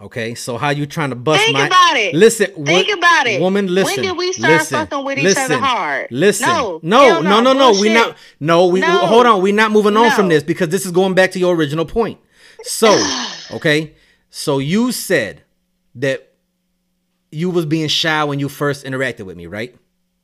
okay. 0.01 0.35
So 0.35 0.57
how 0.59 0.71
you 0.71 0.87
trying 0.87 1.11
to 1.11 1.17
bust 1.17 1.43
Think 1.43 1.55
my? 1.55 1.67
about 1.67 1.97
it. 1.97 2.15
Listen, 2.15 2.47
Think 2.65 2.89
what- 2.89 2.99
about 2.99 3.27
it. 3.27 3.41
woman. 3.41 3.67
Listen. 3.67 3.97
When 4.03 4.05
did 4.05 4.17
we 4.19 4.33
start 4.33 4.53
listen, 4.53 4.79
fucking 4.87 5.05
with 5.05 5.19
each 5.19 5.37
other 5.37 5.59
hard? 5.59 6.09
Listen, 6.11 6.49
No, 6.49 6.81
no, 6.83 7.21
no, 7.21 7.41
no, 7.41 7.53
no, 7.53 7.73
no. 7.73 7.81
We 7.81 7.93
not. 7.93 8.17
No, 8.41 8.67
we 8.67 8.81
No. 8.81 8.89
hold 9.07 9.27
on. 9.27 9.43
We 9.43 9.53
not 9.53 9.71
moving 9.73 9.97
on 9.97 10.11
from 10.13 10.29
this 10.29 10.43
because 10.43 10.69
this 10.69 10.87
is 10.87 10.93
going 10.93 11.15
back 11.15 11.31
to 11.33 11.39
your 11.39 11.55
original 11.55 11.85
point. 11.85 12.19
So, 12.63 12.97
okay, 13.53 13.95
so 14.31 14.59
you 14.59 14.93
said 14.93 15.43
that 15.97 16.33
you 17.31 17.51
was 17.51 17.67
being 17.67 17.89
shy 17.89 18.25
when 18.25 18.39
you 18.39 18.49
first 18.49 18.85
interacted 18.85 19.23
with 19.27 19.37
me, 19.37 19.47
right? 19.47 19.75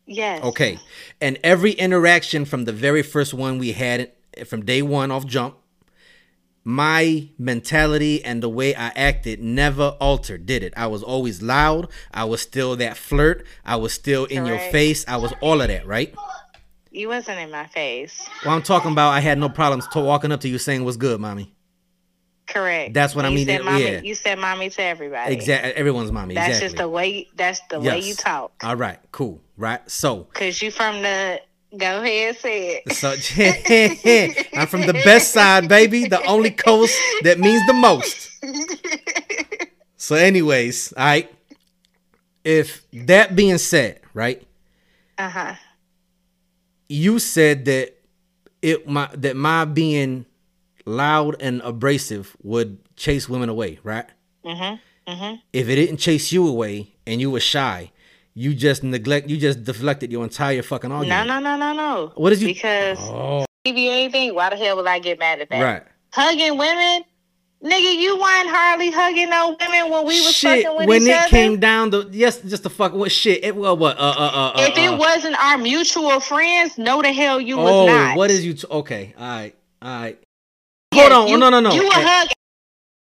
Yes. 0.07 0.43
Okay. 0.45 0.79
And 1.21 1.39
every 1.45 1.73
interaction 1.73 2.45
from 2.45 2.65
the 2.65 2.73
very 2.73 3.03
first 3.03 3.33
one 3.35 3.59
we 3.59 3.73
had 3.73 4.11
from 4.47 4.65
day 4.65 4.83
one 4.83 5.11
off 5.11 5.27
jump, 5.27 5.57
my 6.65 7.29
mentality 7.39 8.25
and 8.25 8.43
the 8.43 8.49
way 8.49 8.75
I 8.75 8.89
acted 8.89 9.43
never 9.43 9.97
altered, 10.01 10.47
did 10.47 10.63
it? 10.63 10.73
I 10.77 10.87
was 10.87 11.03
always 11.03 11.43
loud. 11.43 11.89
I 12.13 12.25
was 12.25 12.41
still 12.41 12.77
that 12.77 12.97
flirt. 12.97 13.47
I 13.65 13.77
was 13.77 13.93
still 13.93 14.25
in 14.27 14.47
your 14.47 14.59
face. 14.59 15.05
I 15.09 15.17
was 15.17 15.33
all 15.41 15.61
of 15.61 15.69
that, 15.69 15.87
right? 15.87 16.15
You 16.91 17.09
wasn't 17.09 17.41
in 17.41 17.51
my 17.51 17.67
face. 17.69 18.29
Well, 18.45 18.55
I'm 18.55 18.63
talking 18.63 18.93
about 18.93 19.11
I 19.11 19.21
had 19.21 19.39
no 19.39 19.49
problems 19.49 19.89
to 19.89 20.01
walking 20.01 20.31
up 20.31 20.41
to 20.43 20.49
you 20.49 20.59
saying 20.59 20.85
what's 20.85 20.99
good, 20.99 21.21
mommy. 21.21 21.55
Correct. 22.47 22.93
That's 22.93 23.15
what 23.15 23.25
I 23.25 23.29
You 23.29 23.37
mean, 23.37 23.47
Said 23.47 23.65
mommy, 23.65 23.85
yeah. 23.85 24.01
You 24.03 24.15
said 24.15 24.39
mommy 24.39 24.69
to 24.71 24.83
everybody. 24.83 25.33
Exactly. 25.33 25.73
Everyone's 25.73 26.13
mommy. 26.13 26.35
That's 26.35 26.49
exactly. 26.49 26.67
just 26.69 26.77
the 26.77 26.89
way. 26.89 27.29
That's 27.35 27.61
the 27.71 27.81
way 27.81 27.99
you 28.01 28.15
talk. 28.15 28.53
All 28.63 28.77
right. 28.77 28.99
Cool. 29.11 29.41
Right. 29.57 29.81
So, 29.91 30.25
Cause 30.35 30.61
you 30.61 30.71
from 30.71 31.03
the. 31.03 31.41
Go 31.77 32.03
ahead, 32.03 32.37
say 32.37 32.83
it. 32.85 32.93
So 32.93 33.11
I'm 34.57 34.67
from 34.67 34.85
the 34.85 34.93
best 34.95 35.33
side, 35.33 35.69
baby. 35.69 36.05
The 36.05 36.23
only 36.23 36.51
coast 36.51 37.07
that 37.21 37.39
means 37.39 37.65
the 37.67 37.73
most. 37.75 38.31
So, 39.97 40.17
anyways, 40.17 40.93
all 40.97 41.05
right. 41.05 41.33
If 42.45 42.85
that 42.93 43.37
being 43.37 43.59
said, 43.59 44.01
right, 44.15 44.43
Uh 45.17 45.29
huh. 45.29 45.55
you 46.89 47.19
said 47.21 47.65
that 47.67 47.95
it 48.61 48.87
my 48.89 49.09
that 49.15 49.37
my 49.37 49.65
being 49.65 50.27
loud 50.85 51.37
and 51.41 51.61
abrasive 51.63 52.37
would 52.43 52.79
chase 52.97 53.29
women 53.29 53.49
away, 53.49 53.79
right? 53.85 54.07
Mhm. 54.45 54.81
Mhm. 55.07 55.41
If 55.53 55.69
it 55.69 55.77
didn't 55.77 55.99
chase 55.99 56.33
you 56.33 56.49
away 56.49 56.95
and 57.07 57.21
you 57.21 57.31
were 57.31 57.41
shy, 57.41 57.93
you 58.35 58.55
just 58.55 58.83
neglect, 58.83 59.29
you 59.29 59.37
just 59.37 59.65
deflected 59.65 60.11
your 60.11 60.25
entire 60.25 60.63
fucking 60.63 60.91
argument. 60.93 61.27
No, 61.29 61.39
no, 61.41 61.57
no, 61.57 61.57
no, 61.57 61.73
no. 61.75 62.13
What 62.17 62.33
is 62.33 62.43
you? 62.43 62.49
Because 62.49 62.99
Oh, 63.03 63.45
if 63.65 63.77
you 63.77 63.91
anything, 63.91 64.35
why 64.35 64.51
the 64.51 64.57
hell 64.57 64.77
would 64.77 64.87
I 64.87 64.99
get 64.99 65.19
mad 65.19 65.41
at 65.41 65.49
that? 65.51 65.63
right. 65.63 65.83
Hugging 66.13 66.59
women, 66.59 67.05
nigga, 67.65 67.95
you 67.99 68.17
weren't 68.17 68.49
hardly 68.51 68.91
hugging 68.91 69.31
no 69.31 69.57
women 69.61 69.91
when 69.91 70.03
we 70.07 70.21
was 70.21 70.33
shit 70.35 70.65
fucking 70.65 70.77
with 70.79 70.89
when 70.89 71.03
each 71.03 71.09
it 71.09 71.19
other. 71.19 71.29
came 71.29 71.59
down 71.61 71.91
to 71.93 72.09
yes 72.11 72.41
just 72.43 72.63
the 72.65 72.71
fuck 72.71 72.93
what 72.93 73.11
shit 73.13 73.43
it 73.45 73.55
well 73.57 73.77
what 73.77 73.97
uh 73.99 74.01
uh 74.01 74.31
uh 74.35 74.53
if 74.57 74.77
uh, 74.77 74.81
it 74.81 74.89
uh, 74.89 74.97
wasn't 74.99 75.35
our 75.43 75.57
mutual 75.59 76.21
friends, 76.21 76.77
no, 76.77 77.01
the 77.01 77.13
hell 77.13 77.41
you 77.41 77.57
was 77.57 77.71
oh 77.73 77.87
not. 77.87 78.17
what 78.17 78.31
is 78.31 78.45
you 78.45 78.53
t- 78.55 78.67
okay 78.71 79.15
all 79.19 79.25
right 79.27 79.55
all 79.81 80.01
right 80.03 80.19
hold 80.95 81.13
on, 81.13 81.29
you, 81.29 81.39
no, 81.39 81.49
no, 81.51 81.61
no. 81.61 81.73
You 81.73 81.85
were 81.85 81.91
hugging. 81.93 82.33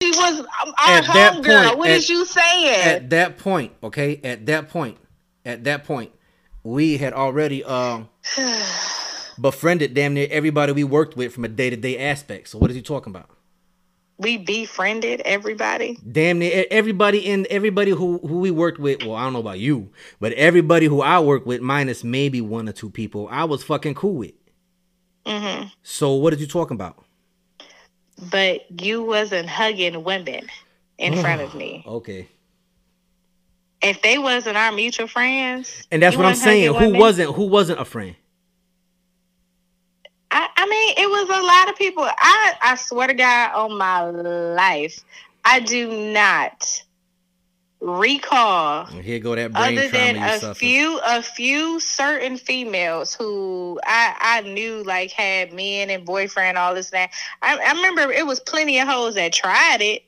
She 0.03 0.11
was 0.11 0.41
our 0.85 1.01
homegirl. 1.01 1.77
What 1.77 1.89
at- 1.89 1.95
is 1.97 2.09
you 2.09 2.25
saying? 2.25 2.81
at 2.95 3.09
that 3.11 3.37
point, 3.37 3.71
okay, 3.81 4.19
at 4.23 4.45
that 4.47 4.69
point, 4.69 4.97
at 5.45 5.63
that 5.65 5.83
point, 5.85 6.11
we 6.63 6.97
had 6.97 7.13
already 7.13 7.63
um 7.63 8.09
befriended 9.39 9.93
damn 9.93 10.13
near 10.13 10.27
everybody 10.29 10.71
we 10.71 10.83
worked 10.83 11.17
with 11.17 11.33
from 11.33 11.45
a 11.45 11.49
day 11.49 11.69
to 11.69 11.75
day 11.75 11.97
aspect. 11.97 12.49
So 12.49 12.57
what 12.57 12.69
is 12.69 12.75
he 12.75 12.81
talking 12.81 13.11
about? 13.11 13.29
we 14.19 14.37
befriended 14.37 15.21
everybody. 15.25 15.97
Damn 16.09 16.39
near 16.39 16.65
everybody 16.71 17.19
in 17.19 17.47
everybody 17.49 17.91
who 17.91 18.19
who 18.19 18.39
we 18.39 18.51
worked 18.51 18.79
with. 18.79 19.03
Well, 19.03 19.15
I 19.15 19.23
don't 19.23 19.33
know 19.33 19.39
about 19.39 19.59
you, 19.59 19.89
but 20.19 20.33
everybody 20.33 20.85
who 20.85 21.01
I 21.01 21.19
worked 21.19 21.45
with, 21.45 21.61
minus 21.61 22.03
maybe 22.03 22.39
one 22.39 22.69
or 22.69 22.71
two 22.71 22.89
people, 22.89 23.27
I 23.31 23.43
was 23.43 23.63
fucking 23.63 23.95
cool 23.95 24.13
with. 24.13 24.33
hmm 25.25 25.63
So 25.81 26.13
what 26.13 26.31
are 26.33 26.37
you 26.37 26.47
talking 26.47 26.75
about? 26.75 27.03
But 28.31 28.81
you 28.81 29.03
wasn't 29.03 29.49
hugging 29.49 30.03
women 30.03 30.47
in 30.97 31.19
front 31.21 31.41
of 31.41 31.55
me. 31.55 31.83
Okay. 31.87 32.29
If 33.83 34.01
they 34.01 34.17
wasn't 34.17 34.57
our 34.57 34.71
mutual 34.71 35.07
friends, 35.07 35.85
And 35.91 36.01
that's 36.01 36.15
what 36.15 36.25
I'm 36.25 36.35
saying. 36.35 36.73
Who 36.73 36.97
wasn't 36.97 37.35
who 37.35 37.45
wasn't 37.45 37.79
a 37.79 37.85
friend? 37.85 38.15
I, 40.31 40.49
I 40.57 40.65
mean, 40.67 40.93
it 40.97 41.07
was 41.07 41.29
a 41.29 41.43
lot 41.43 41.69
of 41.69 41.75
people. 41.75 42.03
I, 42.03 42.53
I 42.61 42.75
swear 42.75 43.07
to 43.07 43.13
God 43.13 43.53
on 43.53 43.77
my 43.77 44.01
life, 44.09 44.99
I 45.45 45.59
do 45.59 46.11
not 46.11 46.81
recall 47.81 48.85
here 48.85 49.19
go 49.19 49.35
that 49.35 49.51
brain 49.51 49.77
other 49.77 49.89
than 49.89 50.15
a 50.15 50.39
suffered. 50.39 50.57
few 50.57 51.01
a 51.05 51.21
few 51.21 51.81
certain 51.81 52.37
females 52.37 53.13
who 53.13 53.77
I 53.85 54.15
I 54.19 54.41
knew 54.49 54.83
like 54.83 55.11
had 55.11 55.51
men 55.51 55.89
and 55.89 56.05
boyfriend 56.05 56.57
all 56.57 56.73
this 56.73 56.91
and 56.91 57.01
that. 57.01 57.11
I, 57.41 57.57
I 57.57 57.73
remember 57.73 58.09
it 58.11 58.25
was 58.25 58.39
plenty 58.39 58.79
of 58.79 58.87
hoes 58.87 59.15
that 59.15 59.33
tried 59.33 59.81
it. 59.81 60.03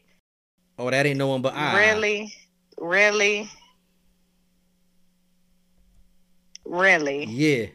Oh, 0.79 0.89
that 0.89 1.05
ain't 1.05 1.17
no 1.17 1.27
one 1.27 1.41
but 1.41 1.53
I. 1.53 1.77
Really, 1.77 2.33
really, 2.79 3.49
really. 6.65 7.25
Yeah. 7.25 7.67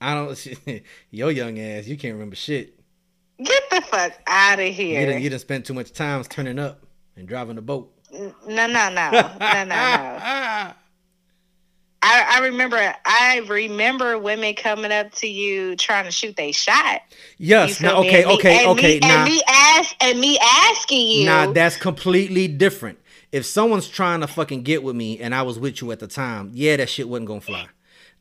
I 0.00 0.14
don't. 0.14 0.46
Your 1.10 1.30
young 1.30 1.58
ass, 1.58 1.86
you 1.86 1.96
can't 1.96 2.14
remember 2.14 2.36
shit. 2.36 2.78
Get 3.42 3.62
the 3.70 3.80
fuck 3.82 4.12
out 4.26 4.58
of 4.58 4.66
You 4.66 4.72
here. 4.72 5.06
done, 5.12 5.22
you 5.22 5.28
didn't 5.30 5.40
spend 5.42 5.64
too 5.64 5.74
much 5.74 5.92
time 5.92 6.22
turning 6.24 6.58
up 6.58 6.82
and 7.16 7.26
driving 7.28 7.56
the 7.56 7.62
boat. 7.62 7.92
no, 8.12 8.32
no, 8.46 8.66
no, 8.66 8.88
no, 8.90 9.10
no, 9.40 9.64
no. 9.64 10.72
I, 12.02 12.36
I 12.36 12.40
remember 12.44 12.94
I 13.04 13.42
remember 13.46 14.18
women 14.18 14.54
coming 14.54 14.90
up 14.90 15.12
to 15.16 15.26
you 15.28 15.76
trying 15.76 16.06
to 16.06 16.10
shoot 16.10 16.34
they 16.34 16.50
shot. 16.52 17.02
You 17.36 17.48
yes. 17.48 17.80
Now, 17.80 17.98
okay, 17.98 18.24
me- 18.24 18.32
okay, 18.36 18.58
and 18.60 18.68
okay. 18.68 18.94
Me, 18.94 19.00
Now, 19.00 19.16
and 19.24 19.24
me 19.30 19.42
ask 19.46 19.94
and 20.00 20.18
me 20.20 20.38
asking 20.40 21.06
you. 21.10 21.26
Nah, 21.26 21.52
that's 21.52 21.76
completely 21.76 22.48
different. 22.48 22.98
If 23.32 23.44
someone's 23.44 23.86
trying 23.86 24.20
to 24.22 24.26
fucking 24.26 24.62
get 24.62 24.82
with 24.82 24.96
me 24.96 25.18
and 25.20 25.34
I 25.34 25.42
was 25.42 25.58
with 25.58 25.82
you 25.82 25.92
at 25.92 26.00
the 26.00 26.06
time, 26.08 26.50
yeah, 26.54 26.76
that 26.76 26.88
shit 26.88 27.06
wasn't 27.08 27.28
gonna 27.28 27.40
fly. 27.42 27.66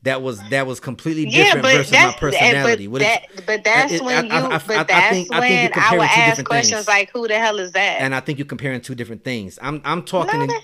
That 0.03 0.21
was 0.21 0.39
that 0.49 0.65
was 0.65 0.79
completely 0.79 1.25
different 1.25 1.62
but 1.63 1.73
versus 1.75 1.91
my 1.91 1.97
eh, 2.07 2.12
personality. 2.17 2.88
But, 2.88 2.91
What 2.93 3.01
is- 3.01 3.07
that, 3.07 3.45
but 3.45 3.63
that's 3.65 3.91
it- 3.93 4.01
when 4.01 4.25
you. 4.27 4.31
I- 4.31 4.35
I- 4.39 4.39
I- 4.39 4.55
I 4.55 4.57
but 4.59 4.88
that's 4.88 5.09
think- 5.15 5.33
I 5.33 5.39
think 5.41 5.75
you're 5.75 5.83
when 5.83 5.83
I 5.83 5.97
would 5.97 6.05
two 6.07 6.21
ask 6.21 6.43
questions 6.45 6.75
things. 6.85 6.88
like, 6.88 7.12
"Who 7.12 7.27
the 7.27 7.38
hell 7.38 7.59
is 7.59 7.73
that?" 7.73 7.97
and 8.01 8.15
I 8.15 8.21
think 8.21 8.39
you're 8.39 8.45
comparing 8.45 8.79
two 8.79 8.95
different 8.95 9.25
things. 9.25 9.59
I'm 9.62 9.81
I'm 9.83 10.03
talking 10.03 10.39
in, 10.41 10.47
the 10.47 10.53
hell 10.53 10.62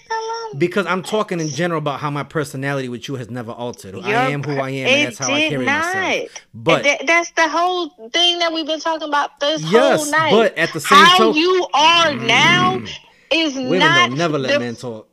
I'm- 0.52 0.58
because 0.58 0.86
I'm 0.86 1.04
talking 1.04 1.42
in 1.42 1.50
general 1.50 1.80
about 1.80 2.00
how 2.00 2.10
my 2.10 2.24
personality 2.24 2.88
with 2.88 3.10
you 3.10 3.16
has 3.16 3.30
never 3.30 3.52
altered. 3.52 3.96
I 4.06 4.30
am 4.32 4.42
who 4.42 4.54
I 4.58 4.70
am, 4.70 4.88
and 4.88 5.08
that's 5.08 5.18
how 5.18 5.34
I 5.34 5.50
carry 5.50 5.66
not. 5.66 5.84
myself. 5.94 6.30
But 6.54 6.84
That- 6.84 7.06
that's 7.06 7.32
the 7.32 7.50
whole 7.50 7.90
thing 8.14 8.40
that 8.40 8.54
we've 8.54 8.66
been 8.66 8.80
talking 8.80 9.10
about 9.10 9.38
this 9.42 9.62
yes, 9.64 10.02
whole 10.02 10.12
night. 10.12 10.32
but 10.32 10.58
at 10.58 10.72
the 10.72 10.80
same 10.80 10.98
time 10.98 11.06
how 11.08 11.18
token, 11.18 11.42
you 11.42 11.68
are 11.74 12.06
mm. 12.12 12.22
now 12.26 12.82
is 13.32 13.54
women 13.56 13.80
not 13.80 14.10
don't 14.12 14.18
never 14.18 14.38
let 14.40 14.54
the- 14.54 14.60
men 14.60 14.76
talk. 14.78 15.10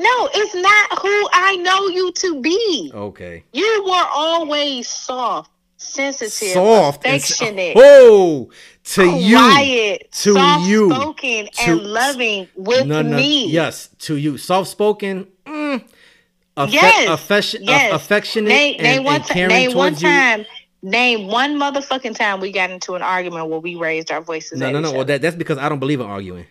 No, 0.00 0.28
it's 0.34 0.54
not 0.54 0.98
who 1.02 1.28
I 1.32 1.56
know 1.56 1.88
you 1.88 2.10
to 2.12 2.40
be. 2.40 2.90
Okay, 2.94 3.44
You 3.52 3.84
were 3.84 4.06
always 4.14 4.88
soft, 4.88 5.50
sensitive, 5.76 6.32
soft, 6.54 7.04
affectionate, 7.04 7.74
Oh, 7.76 8.48
to 8.84 9.04
you, 9.04 9.36
quiet, 9.36 10.10
to 10.12 10.32
soft 10.32 10.66
you, 10.66 10.90
spoken, 10.90 11.48
and 11.60 11.80
loving 11.82 12.48
with 12.56 12.86
no, 12.86 13.02
no, 13.02 13.14
me. 13.18 13.48
yes, 13.50 13.90
to 14.00 14.16
you, 14.16 14.38
soft 14.38 14.70
spoken, 14.70 15.26
mm, 15.44 15.84
affe- 16.56 16.72
Yes, 16.72 17.08
affection, 17.10 17.62
yes. 17.64 17.92
aff- 17.92 18.00
affectionate, 18.00 18.48
Name, 18.48 18.74
and, 18.78 18.82
name 18.82 19.04
one, 19.04 19.16
and 19.16 19.24
caring 19.26 19.48
name 19.50 19.74
one 19.74 19.88
towards 19.92 20.02
you. 20.02 20.08
time. 20.08 20.46
Name 20.82 21.26
one 21.26 21.58
motherfucking 21.58 22.16
time 22.16 22.40
we 22.40 22.52
got 22.52 22.70
into 22.70 22.94
an 22.94 23.02
argument 23.02 23.48
where 23.50 23.58
we 23.60 23.74
raised 23.76 24.10
our 24.10 24.22
voices. 24.22 24.58
No, 24.58 24.70
no, 24.70 24.80
no. 24.80 24.92
Well, 24.92 25.04
that, 25.04 25.20
that's 25.20 25.36
because 25.36 25.58
I 25.58 25.68
don't 25.68 25.78
believe 25.78 26.00
in 26.00 26.06
arguing. 26.06 26.46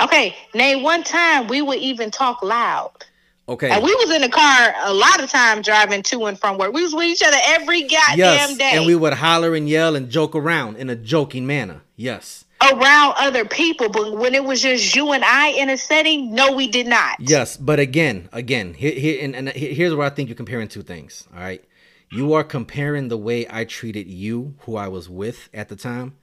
Okay, 0.00 0.36
name 0.54 0.82
one 0.82 1.02
time 1.02 1.48
we 1.48 1.62
would 1.62 1.78
even 1.78 2.10
talk 2.10 2.42
loud. 2.42 2.92
Okay. 3.48 3.70
And 3.70 3.82
we 3.82 3.94
was 3.94 4.10
in 4.10 4.20
the 4.20 4.28
car 4.28 4.74
a 4.82 4.92
lot 4.92 5.22
of 5.22 5.30
time 5.30 5.62
driving 5.62 6.02
to 6.04 6.26
and 6.26 6.38
from 6.38 6.58
work. 6.58 6.72
We 6.74 6.82
was 6.82 6.94
with 6.94 7.06
each 7.06 7.22
other 7.22 7.38
every 7.46 7.82
goddamn 7.82 8.18
yes, 8.18 8.56
day. 8.58 8.72
and 8.74 8.84
we 8.84 8.94
would 8.94 9.14
holler 9.14 9.54
and 9.54 9.66
yell 9.66 9.96
and 9.96 10.10
joke 10.10 10.36
around 10.36 10.76
in 10.76 10.90
a 10.90 10.96
joking 10.96 11.46
manner. 11.46 11.80
Yes, 11.96 12.44
around 12.60 13.14
other 13.18 13.44
people, 13.44 13.88
but 13.88 14.18
when 14.18 14.34
it 14.34 14.44
was 14.44 14.62
just 14.62 14.94
you 14.94 15.12
and 15.12 15.24
I 15.24 15.48
in 15.48 15.70
a 15.70 15.76
setting, 15.76 16.34
no, 16.34 16.52
we 16.52 16.68
did 16.68 16.86
not. 16.86 17.18
yes. 17.20 17.56
But 17.56 17.80
again, 17.80 18.28
again, 18.32 18.74
here, 18.74 18.92
here, 18.92 19.18
and, 19.22 19.34
and 19.34 19.48
here's 19.48 19.94
where 19.94 20.06
I 20.06 20.10
think 20.10 20.28
you're 20.28 20.36
comparing 20.36 20.68
two 20.68 20.82
things. 20.82 21.26
All 21.34 21.40
right, 21.40 21.64
you 22.10 22.34
are 22.34 22.44
comparing 22.44 23.08
the 23.08 23.18
way 23.18 23.46
I 23.48 23.64
treated 23.64 24.08
you, 24.08 24.54
who 24.60 24.76
I 24.76 24.88
was 24.88 25.08
with 25.08 25.48
at 25.54 25.68
the 25.68 25.76
time, 25.76 26.16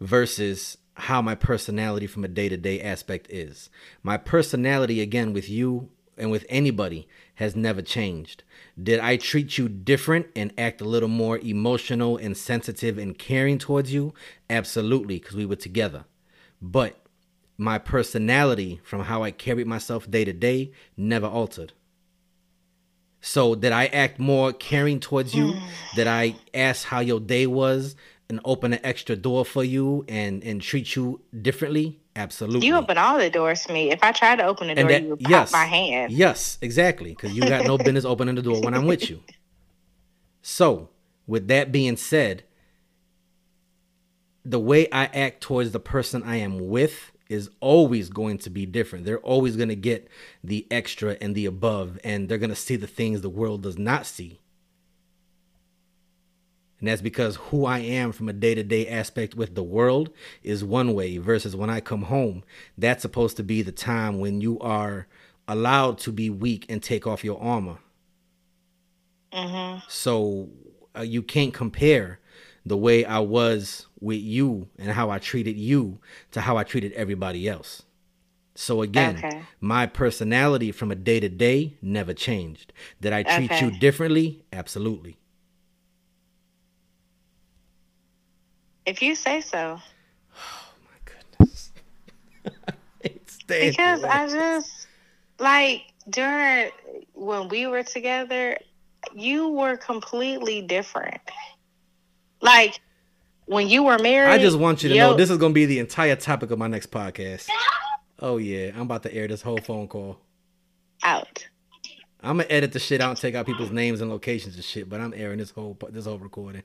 versus 0.00 0.76
how 0.96 1.20
my 1.20 1.34
personality 1.34 2.06
from 2.06 2.24
a 2.24 2.28
day 2.28 2.48
to 2.48 2.56
day 2.56 2.80
aspect 2.80 3.30
is. 3.30 3.68
My 4.02 4.16
personality, 4.16 5.00
again, 5.00 5.32
with 5.32 5.48
you 5.48 5.90
and 6.16 6.30
with 6.30 6.46
anybody, 6.48 7.06
has 7.34 7.54
never 7.54 7.82
changed. 7.82 8.42
Did 8.82 9.00
I 9.00 9.16
treat 9.16 9.58
you 9.58 9.68
different 9.68 10.26
and 10.34 10.52
act 10.56 10.80
a 10.80 10.86
little 10.86 11.08
more 11.08 11.38
emotional 11.38 12.16
and 12.16 12.34
sensitive 12.36 12.96
and 12.96 13.18
caring 13.18 13.58
towards 13.58 13.92
you? 13.92 14.14
Absolutely, 14.48 15.18
because 15.18 15.36
we 15.36 15.44
were 15.44 15.56
together. 15.56 16.06
But 16.62 16.98
my 17.58 17.78
personality 17.78 18.80
from 18.82 19.02
how 19.04 19.22
I 19.22 19.30
carried 19.30 19.66
myself 19.66 20.10
day 20.10 20.24
to 20.24 20.32
day 20.32 20.72
never 20.96 21.26
altered. 21.26 21.74
So 23.20 23.54
did 23.54 23.72
I 23.72 23.86
act 23.86 24.18
more 24.18 24.52
caring 24.52 25.00
towards 25.00 25.34
you? 25.34 25.52
Mm. 25.52 25.68
did 25.96 26.06
I 26.06 26.36
ask 26.54 26.86
how 26.86 27.00
your 27.00 27.20
day 27.20 27.46
was 27.46 27.96
and 28.28 28.40
open 28.44 28.72
an 28.72 28.80
extra 28.82 29.16
door 29.16 29.44
for 29.44 29.64
you 29.64 30.04
and 30.08 30.42
and 30.42 30.60
treat 30.60 30.96
you 30.96 31.20
differently? 31.42 32.00
Absolutely. 32.16 32.66
You 32.66 32.76
open 32.76 32.96
all 32.96 33.18
the 33.18 33.28
doors 33.28 33.64
for 33.64 33.72
me. 33.72 33.90
If 33.90 34.02
I 34.02 34.10
try 34.12 34.36
to 34.36 34.44
open 34.44 34.68
the 34.68 34.74
door, 34.74 34.88
that 34.88 35.02
you 35.02 35.10
would 35.10 35.20
pop 35.20 35.30
yes, 35.30 35.52
my 35.52 35.64
hand. 35.64 36.12
yes, 36.12 36.58
exactly, 36.62 37.10
because 37.10 37.34
you 37.34 37.42
got 37.42 37.66
no 37.66 37.76
business 37.78 38.06
opening 38.06 38.34
the 38.34 38.42
door 38.42 38.60
when 38.62 38.72
I'm 38.74 38.86
with 38.86 39.10
you. 39.10 39.22
So, 40.40 40.88
with 41.26 41.48
that 41.48 41.72
being 41.72 41.96
said, 41.96 42.44
the 44.44 44.60
way 44.60 44.88
I 44.90 45.06
act 45.06 45.42
towards 45.42 45.72
the 45.72 45.80
person 45.80 46.22
I 46.22 46.36
am 46.36 46.68
with 46.68 47.12
is 47.28 47.50
always 47.60 48.08
going 48.08 48.38
to 48.38 48.50
be 48.50 48.64
different. 48.64 49.04
They're 49.04 49.18
always 49.18 49.56
going 49.56 49.68
to 49.68 49.76
get 49.76 50.08
the 50.42 50.66
extra 50.70 51.16
and 51.20 51.34
the 51.34 51.46
above, 51.46 51.98
and 52.04 52.28
they're 52.28 52.38
going 52.38 52.50
to 52.50 52.56
see 52.56 52.76
the 52.76 52.86
things 52.86 53.20
the 53.20 53.28
world 53.28 53.62
does 53.62 53.76
not 53.76 54.06
see. 54.06 54.40
And 56.78 56.88
that's 56.88 57.02
because 57.02 57.36
who 57.36 57.64
I 57.64 57.78
am 57.78 58.12
from 58.12 58.28
a 58.28 58.32
day 58.32 58.54
to 58.54 58.62
day 58.62 58.86
aspect 58.88 59.34
with 59.34 59.54
the 59.54 59.62
world 59.62 60.10
is 60.42 60.64
one 60.64 60.94
way, 60.94 61.16
versus 61.18 61.56
when 61.56 61.70
I 61.70 61.80
come 61.80 62.02
home, 62.02 62.44
that's 62.76 63.02
supposed 63.02 63.36
to 63.38 63.42
be 63.42 63.62
the 63.62 63.72
time 63.72 64.18
when 64.18 64.40
you 64.40 64.58
are 64.60 65.06
allowed 65.48 65.98
to 65.98 66.12
be 66.12 66.28
weak 66.30 66.66
and 66.68 66.82
take 66.82 67.06
off 67.06 67.24
your 67.24 67.40
armor. 67.42 67.78
hmm 69.32 69.78
So 69.86 70.50
uh, 70.96 71.02
you 71.02 71.22
can't 71.22 71.54
compare 71.54 72.20
the 72.64 72.76
way 72.76 73.04
I 73.04 73.20
was 73.20 73.86
with 74.00 74.20
you 74.20 74.68
and 74.78 74.90
how 74.92 75.10
I 75.10 75.18
treated 75.18 75.56
you 75.56 75.98
to 76.32 76.40
how 76.40 76.56
I 76.56 76.64
treated 76.64 76.92
everybody 76.92 77.48
else. 77.48 77.82
So 78.54 78.82
again, 78.82 79.24
Okay. 79.24 79.46
my 79.60 79.86
personality 79.86 80.72
from 80.72 80.90
a 80.90 80.96
day 80.96 81.20
to 81.20 81.28
day 81.28 81.76
never 81.82 82.14
changed. 82.14 82.72
Did 83.00 83.12
I 83.12 83.22
treat 83.22 83.60
you 83.60 83.70
differently? 83.70 84.44
Absolutely. 84.52 85.18
If 88.86 89.02
you 89.02 89.14
say 89.14 89.40
so, 89.40 89.80
Oh 90.34 90.72
my 90.84 91.12
Goodness. 91.38 91.72
it's 93.00 93.42
because 93.42 94.04
I 94.04 94.28
just 94.28 94.86
like 95.38 95.82
during 96.08 96.70
when 97.14 97.48
we 97.48 97.66
were 97.66 97.82
together, 97.82 98.56
you 99.14 99.48
were 99.48 99.76
completely 99.76 100.62
different. 100.62 101.20
Like 102.40 102.80
when 103.46 103.68
you 103.68 103.82
were 103.82 103.98
married, 103.98 104.32
I 104.32 104.38
just 104.38 104.58
want 104.58 104.82
you 104.82 104.88
to 104.90 104.94
yo- 104.94 105.10
know 105.10 105.16
this 105.16 105.30
is 105.30 105.38
going 105.38 105.52
to 105.52 105.54
be 105.54 105.66
the 105.66 105.80
entire 105.80 106.16
topic 106.16 106.50
of 106.50 106.58
my 106.58 106.68
next 106.68 106.90
podcast. 106.90 107.48
Oh 108.20 108.38
yeah, 108.38 108.70
I'm 108.74 108.82
about 108.82 109.02
to 109.02 109.12
air 109.12 109.28
this 109.28 109.42
whole 109.42 109.58
phone 109.58 109.88
call. 109.88 110.18
out. 111.02 111.46
I'm 112.22 112.38
gonna 112.38 112.48
edit 112.48 112.72
the 112.72 112.78
shit 112.78 113.00
out 113.00 113.10
and 113.10 113.18
take 113.18 113.34
out 113.34 113.46
people's 113.46 113.70
names 113.70 114.00
and 114.00 114.10
locations 114.10 114.54
and 114.56 114.64
shit, 114.64 114.88
but 114.88 115.00
I'm 115.00 115.12
airing 115.14 115.38
this 115.38 115.50
whole 115.50 115.76
this 115.90 116.06
whole 116.06 116.18
recording. 116.18 116.62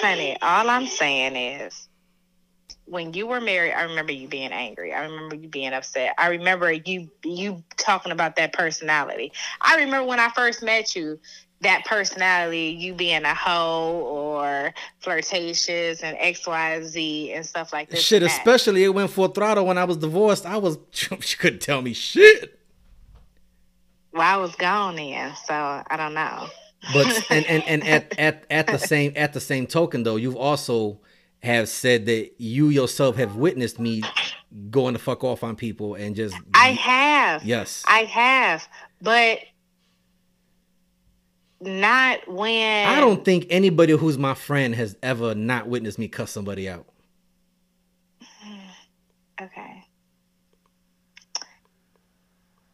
Honey, 0.00 0.36
all 0.42 0.68
I'm 0.68 0.86
saying 0.86 1.36
is 1.36 1.88
when 2.86 3.14
you 3.14 3.26
were 3.26 3.40
married, 3.40 3.72
I 3.72 3.82
remember 3.82 4.12
you 4.12 4.26
being 4.26 4.52
angry. 4.52 4.92
I 4.92 5.04
remember 5.04 5.36
you 5.36 5.48
being 5.48 5.72
upset. 5.72 6.14
I 6.18 6.28
remember 6.28 6.72
you 6.72 7.10
you 7.24 7.62
talking 7.76 8.12
about 8.12 8.36
that 8.36 8.52
personality. 8.52 9.32
I 9.60 9.76
remember 9.76 10.06
when 10.06 10.18
I 10.18 10.28
first 10.30 10.62
met 10.62 10.96
you, 10.96 11.20
that 11.60 11.84
personality, 11.84 12.76
you 12.78 12.94
being 12.94 13.24
a 13.24 13.34
hoe 13.34 14.00
or 14.00 14.74
flirtatious 15.00 16.02
and 16.02 16.16
X, 16.18 16.46
Y, 16.46 16.82
Z 16.82 17.32
and 17.32 17.46
stuff 17.46 17.72
like 17.72 17.90
this. 17.90 18.00
Shit, 18.00 18.22
especially 18.22 18.82
it 18.82 18.94
went 18.94 19.10
full 19.10 19.28
throttle 19.28 19.66
when 19.66 19.78
I 19.78 19.84
was 19.84 19.98
divorced. 19.98 20.46
I 20.46 20.56
was 20.56 20.78
she 20.90 21.36
couldn't 21.36 21.62
tell 21.62 21.82
me 21.82 21.92
shit. 21.92 22.58
Well, 24.12 24.22
I 24.22 24.36
was 24.38 24.56
gone 24.56 24.96
then, 24.96 25.32
so 25.46 25.54
I 25.54 25.96
don't 25.96 26.14
know. 26.14 26.48
But 26.92 27.30
and, 27.30 27.46
and, 27.46 27.62
and 27.64 27.86
at, 27.86 28.14
at 28.18 28.44
at 28.50 28.66
the 28.66 28.78
same 28.78 29.12
at 29.16 29.32
the 29.32 29.40
same 29.40 29.66
token 29.66 30.02
though, 30.02 30.16
you've 30.16 30.36
also 30.36 31.00
have 31.42 31.68
said 31.68 32.06
that 32.06 32.32
you 32.38 32.68
yourself 32.68 33.16
have 33.16 33.36
witnessed 33.36 33.78
me 33.78 34.02
going 34.70 34.94
to 34.94 34.98
fuck 34.98 35.24
off 35.24 35.42
on 35.42 35.56
people 35.56 35.94
and 35.94 36.14
just 36.14 36.36
I 36.54 36.72
have. 36.72 37.44
Yes. 37.44 37.84
I 37.86 38.00
have. 38.00 38.66
But 39.00 39.40
not 41.60 42.26
when 42.28 42.88
I 42.88 43.00
don't 43.00 43.24
think 43.24 43.46
anybody 43.50 43.92
who's 43.92 44.18
my 44.18 44.34
friend 44.34 44.74
has 44.74 44.96
ever 45.02 45.34
not 45.34 45.68
witnessed 45.68 45.98
me 45.98 46.08
cuss 46.08 46.30
somebody 46.30 46.68
out. 46.68 46.86
Okay. 49.40 49.84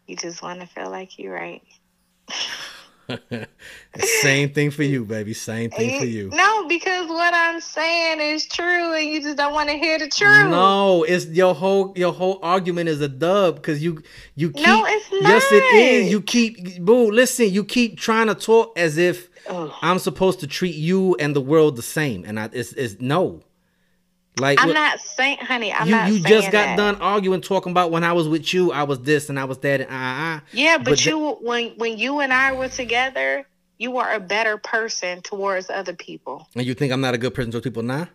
You 0.09 0.17
just 0.17 0.43
want 0.43 0.61
to 0.61 0.67
feel 0.67 0.91
like 0.91 1.17
you're 1.17 1.33
right. 1.33 1.63
Same 4.23 4.53
thing 4.53 4.71
for 4.71 4.83
you, 4.83 5.05
baby. 5.05 5.33
Same 5.33 5.71
thing 5.71 5.99
for 5.99 6.07
you. 6.07 6.31
No, 6.31 6.67
because 6.69 7.09
what 7.09 7.33
I'm 7.35 7.61
saying 7.61 8.21
is 8.21 8.47
true, 8.47 8.95
and 8.95 9.09
you 9.09 9.23
just 9.23 9.37
don't 9.37 9.53
want 9.53 9.69
to 9.69 9.77
hear 9.77 9.99
the 9.99 10.09
truth. 10.09 10.51
No, 10.51 11.05
it's 11.05 11.27
your 11.27 11.55
whole 11.55 11.93
your 11.97 12.13
whole 12.13 12.39
argument 12.43 12.89
is 12.89 13.01
a 13.01 13.09
dub 13.09 13.57
because 13.57 13.83
you 13.83 14.03
you 14.35 14.51
keep. 14.51 14.67
No, 14.67 14.85
it's 14.87 15.13
not. 15.13 15.23
Yes, 15.23 15.53
it 15.53 15.65
is. 15.75 16.11
You 16.11 16.21
keep 16.21 16.81
boo. 16.81 17.11
Listen, 17.11 17.51
you 17.51 17.65
keep 17.65 17.99
trying 17.99 18.27
to 18.27 18.35
talk 18.35 18.77
as 18.79 18.99
if 18.99 19.29
Ugh. 19.49 19.73
I'm 19.83 19.99
supposed 19.99 20.41
to 20.41 20.47
treat 20.47 20.75
you 20.75 21.15
and 21.17 21.35
the 21.35 21.41
world 21.41 21.77
the 21.77 21.83
same, 21.83 22.25
and 22.25 22.41
I 22.41 22.51
it's, 22.53 22.73
it's 22.73 23.01
no. 23.01 23.43
Like 24.39 24.63
I'm 24.63 24.73
not 24.73 25.01
saying, 25.01 25.39
honey. 25.39 25.73
I'm 25.73 25.87
you, 25.87 25.95
not. 25.95 26.09
You 26.09 26.21
just 26.21 26.53
got 26.53 26.53
that. 26.53 26.77
done 26.77 26.97
arguing, 26.97 27.41
talking 27.41 27.71
about 27.71 27.91
when 27.91 28.05
I 28.05 28.13
was 28.13 28.29
with 28.29 28.53
you, 28.53 28.71
I 28.71 28.83
was 28.83 29.01
this 29.01 29.31
and 29.31 29.41
I 29.41 29.45
was 29.45 29.59
that. 29.59 29.81
And, 29.81 29.91
uh, 29.91 29.95
uh, 29.95 30.41
yeah, 30.53 30.77
but, 30.77 30.91
but 30.91 31.07
you 31.07 31.19
th- 31.19 31.37
when 31.41 31.71
when 31.77 31.99
you 31.99 32.21
and 32.21 32.33
I 32.33 32.53
were 32.53 32.69
together, 32.69 33.47
you 33.79 33.93
were 33.93 34.11
a 34.11 34.21
better 34.21 34.59
person 34.59 35.23
towards 35.23 35.71
other 35.71 35.95
people. 35.95 36.47
And 36.55 36.67
you 36.67 36.75
think 36.75 36.93
I'm 36.93 37.01
not 37.01 37.15
a 37.15 37.19
good 37.19 37.35
person 37.35 37.51
towards 37.51 37.65
people 37.65 37.83
now? 37.83 38.09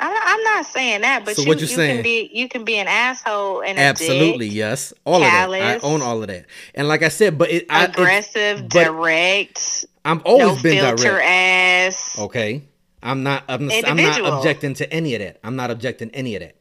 I'm 0.00 0.42
not 0.42 0.66
saying 0.66 1.02
that, 1.02 1.24
but 1.24 1.36
so 1.36 1.42
you, 1.42 1.48
what 1.48 1.58
you, 1.58 1.68
you 1.68 1.76
saying? 1.76 1.96
can 1.96 2.02
be 2.02 2.28
you 2.32 2.48
can 2.48 2.64
be 2.64 2.76
an 2.76 2.88
asshole 2.88 3.62
and 3.62 3.78
absolutely 3.78 4.48
dick, 4.48 4.56
yes, 4.56 4.92
all 5.04 5.20
callous, 5.20 5.60
of 5.60 5.64
that. 5.64 5.84
I 5.84 5.86
own 5.86 6.02
all 6.02 6.20
of 6.20 6.28
that, 6.28 6.46
and 6.74 6.88
like 6.88 7.02
I 7.02 7.08
said, 7.08 7.38
but 7.38 7.50
it 7.50 7.66
aggressive, 7.70 8.60
I, 8.60 8.64
it, 8.64 8.68
direct. 8.68 9.84
I'm 10.04 10.20
always 10.24 10.56
no 10.56 10.62
been 10.62 10.80
filter 10.80 11.04
direct. 11.04 11.24
ass. 11.24 12.18
Okay, 12.18 12.62
I'm 13.04 13.22
not. 13.22 13.44
I'm, 13.48 13.70
I'm, 13.70 13.96
not 13.96 14.20
objecting 14.38 14.72
to 14.74 14.90
any 14.90 15.14
of 15.14 15.20
that. 15.20 15.38
I'm 15.44 15.56
not 15.56 15.70
objecting 15.70 16.10
any 16.10 16.36
of 16.36 16.40
that. 16.40 16.56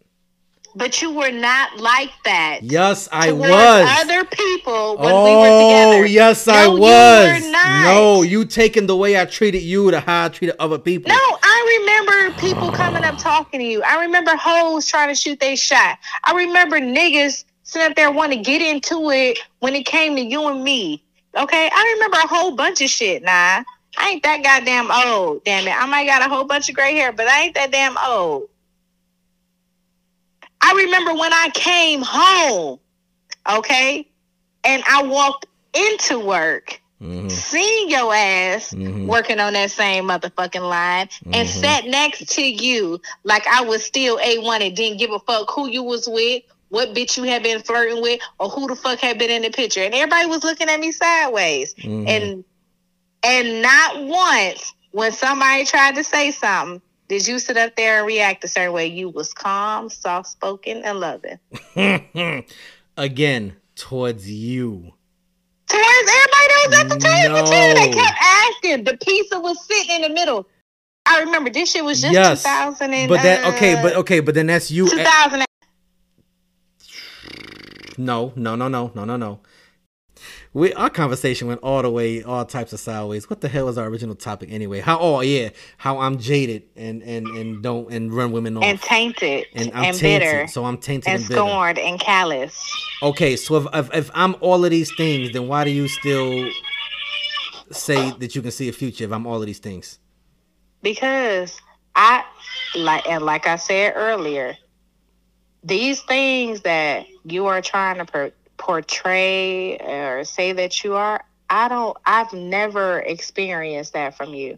But 0.75 1.01
you 1.01 1.13
were 1.13 1.31
not 1.31 1.77
like 1.77 2.11
that. 2.25 2.59
Yes, 2.63 3.07
I 3.11 3.31
was. 3.31 3.49
Other 3.49 4.25
people 4.25 4.97
when 4.97 5.11
oh, 5.13 5.23
we 5.23 5.31
were 5.31 5.47
oh, 5.49 5.91
together. 5.91 6.05
yes, 6.07 6.47
no, 6.47 6.53
I 6.53 6.67
was. 6.67 7.45
You 7.45 7.51
not. 7.51 7.83
No, 7.83 8.21
you 8.23 8.43
taking 8.43 8.87
the 8.87 8.95
way 8.95 9.19
I 9.19 9.25
treated 9.25 9.61
you 9.61 9.91
to 9.91 10.01
how 10.01 10.25
I 10.25 10.29
treated 10.29 10.57
other 10.59 10.79
people. 10.79 11.09
No, 11.09 11.15
I 11.15 11.79
remember 11.79 12.39
people 12.39 12.71
coming 12.71 13.03
up 13.03 13.17
talking 13.19 13.59
to 13.61 13.65
you. 13.65 13.81
I 13.83 14.01
remember 14.01 14.35
hoes 14.35 14.87
trying 14.87 15.09
to 15.09 15.15
shoot 15.15 15.39
their 15.39 15.55
shot. 15.55 15.97
I 16.23 16.33
remember 16.33 16.79
niggas 16.79 17.45
sitting 17.63 17.89
up 17.89 17.95
there 17.95 18.11
wanting 18.11 18.43
to 18.43 18.43
get 18.43 18.61
into 18.61 19.11
it 19.11 19.39
when 19.59 19.75
it 19.75 19.85
came 19.85 20.15
to 20.15 20.21
you 20.21 20.47
and 20.47 20.63
me. 20.63 21.03
Okay, 21.37 21.69
I 21.71 21.93
remember 21.95 22.17
a 22.17 22.27
whole 22.27 22.55
bunch 22.55 22.81
of 22.81 22.89
shit. 22.89 23.23
Nah. 23.23 23.63
I 23.97 24.09
ain't 24.09 24.23
that 24.23 24.43
goddamn 24.43 24.91
old. 24.91 25.43
Damn 25.43 25.67
it. 25.67 25.75
I 25.75 25.85
might 25.85 26.05
got 26.05 26.25
a 26.25 26.29
whole 26.29 26.45
bunch 26.45 26.69
of 26.69 26.75
gray 26.75 26.95
hair, 26.95 27.11
but 27.11 27.27
I 27.27 27.43
ain't 27.43 27.55
that 27.55 27.71
damn 27.71 27.97
old. 27.97 28.49
I 30.61 30.73
remember 30.85 31.13
when 31.13 31.33
I 31.33 31.49
came 31.53 32.01
home, 32.01 32.79
okay, 33.51 34.07
and 34.63 34.81
I 34.89 35.03
walked 35.03 35.45
into 35.73 36.19
work, 36.19 36.81
mm-hmm. 37.01 37.27
seeing 37.27 37.89
your 37.89 38.13
ass 38.13 38.73
mm-hmm. 38.73 39.05
working 39.05 39.41
on 39.41 39.53
that 39.53 39.71
same 39.71 40.05
motherfucking 40.05 40.67
line, 40.67 41.07
mm-hmm. 41.07 41.33
and 41.33 41.49
sat 41.49 41.85
next 41.85 42.29
to 42.35 42.41
you 42.41 43.01
like 43.25 43.45
I 43.45 43.61
was 43.61 43.83
still 43.83 44.17
A1 44.19 44.65
and 44.65 44.75
didn't 44.75 44.99
give 44.99 45.11
a 45.11 45.19
fuck 45.19 45.51
who 45.51 45.67
you 45.67 45.83
was 45.83 46.07
with, 46.07 46.43
what 46.69 46.95
bitch 46.95 47.17
you 47.17 47.23
had 47.23 47.43
been 47.43 47.61
flirting 47.61 48.01
with, 48.01 48.21
or 48.39 48.49
who 48.49 48.67
the 48.67 48.75
fuck 48.75 48.99
had 48.99 49.19
been 49.19 49.29
in 49.29 49.41
the 49.41 49.49
picture. 49.49 49.81
And 49.81 49.93
everybody 49.93 50.27
was 50.27 50.45
looking 50.45 50.69
at 50.69 50.79
me 50.79 50.93
sideways. 50.93 51.73
Mm-hmm. 51.75 52.07
And 52.07 52.45
and 53.23 53.61
not 53.61 54.03
once 54.03 54.73
when 54.91 55.11
somebody 55.11 55.65
tried 55.65 55.95
to 55.95 56.03
say 56.03 56.31
something 56.31 56.81
did 57.07 57.27
you 57.27 57.37
sit 57.37 57.57
up 57.57 57.75
there 57.75 57.99
and 57.99 58.07
react 58.07 58.43
a 58.43 58.47
certain 58.47 58.73
way. 58.73 58.87
You 58.87 59.09
was 59.09 59.33
calm, 59.33 59.89
soft 59.89 60.29
spoken, 60.29 60.83
and 60.83 60.99
loving. 60.99 61.37
Again, 62.97 63.55
towards 63.75 64.29
you. 64.29 64.93
Towards 65.67 66.11
everybody 66.11 66.47
that 66.47 66.65
was 66.69 66.79
at 66.79 66.89
the 66.89 66.97
table 66.97 67.35
no. 67.35 67.45
too. 67.45 67.79
They 67.79 67.91
kept 67.91 68.17
asking. 68.19 68.83
The 68.85 68.97
pizza 68.97 69.39
was 69.39 69.63
sitting 69.65 69.97
in 69.97 70.01
the 70.01 70.09
middle. 70.09 70.47
I 71.05 71.19
remember 71.19 71.49
this 71.49 71.71
shit 71.71 71.83
was 71.83 72.01
just 72.01 72.13
yes, 72.13 72.43
2000 72.43 72.93
and, 72.93 73.09
But 73.09 73.21
that 73.21 73.53
okay, 73.53 73.75
but 73.75 73.95
uh, 73.95 73.99
okay, 73.99 74.19
but 74.21 74.33
then 74.33 74.47
that's 74.47 74.71
you. 74.71 74.89
2000. 74.89 75.43
No, 77.97 78.33
no, 78.35 78.55
no, 78.55 78.67
no, 78.69 78.91
no, 78.95 79.05
no, 79.05 79.17
no 79.17 79.39
we 80.53 80.71
our 80.73 80.89
conversation 80.89 81.47
went 81.47 81.61
all 81.63 81.81
the 81.81 81.89
way, 81.89 82.21
all 82.21 82.45
types 82.45 82.73
of 82.73 82.79
sideways. 82.79 83.29
What 83.29 83.41
the 83.41 83.47
hell 83.47 83.65
was 83.65 83.77
our 83.77 83.87
original 83.87 84.15
topic 84.15 84.51
anyway? 84.51 84.81
How? 84.81 84.99
Oh 84.99 85.21
yeah, 85.21 85.49
how 85.77 85.99
I'm 85.99 86.19
jaded 86.19 86.63
and 86.75 87.01
and 87.01 87.27
and 87.27 87.63
don't 87.63 87.91
and 87.91 88.13
run 88.13 88.31
women 88.31 88.57
off 88.57 88.63
and 88.63 88.79
tainted 88.79 89.47
and 89.55 89.71
I'm 89.73 89.85
and 89.85 89.97
tainted. 89.97 90.21
bitter. 90.21 90.47
So 90.47 90.63
I'm 90.65 90.77
tainted 90.77 91.07
and, 91.07 91.23
and 91.23 91.31
scorned 91.31 91.79
and 91.79 91.99
callous. 91.99 92.55
Okay, 93.01 93.35
so 93.35 93.55
if, 93.57 93.67
if 93.73 93.93
if 93.95 94.11
I'm 94.13 94.35
all 94.41 94.63
of 94.63 94.69
these 94.69 94.93
things, 94.95 95.31
then 95.31 95.47
why 95.47 95.63
do 95.63 95.71
you 95.71 95.87
still 95.87 96.47
say 97.71 98.11
that 98.11 98.35
you 98.35 98.43
can 98.43 98.51
see 98.51 98.69
a 98.69 98.73
future 98.73 99.05
if 99.05 99.11
I'm 99.11 99.25
all 99.25 99.39
of 99.39 99.47
these 99.47 99.59
things? 99.59 99.97
Because 100.83 101.59
I 101.95 102.23
like 102.75 103.09
and 103.09 103.23
like 103.23 103.47
I 103.47 103.55
said 103.55 103.93
earlier, 103.95 104.55
these 105.63 106.01
things 106.01 106.61
that 106.61 107.07
you 107.25 107.47
are 107.47 107.61
trying 107.61 107.97
to. 107.97 108.05
Per- 108.05 108.33
portray 108.63 109.77
or 109.77 110.23
say 110.23 110.53
that 110.53 110.83
you 110.83 110.95
are, 110.95 111.23
I 111.49 111.67
don't, 111.67 111.97
I've 112.05 112.31
never 112.31 112.99
experienced 112.99 113.93
that 113.93 114.15
from 114.15 114.33
you. 114.33 114.57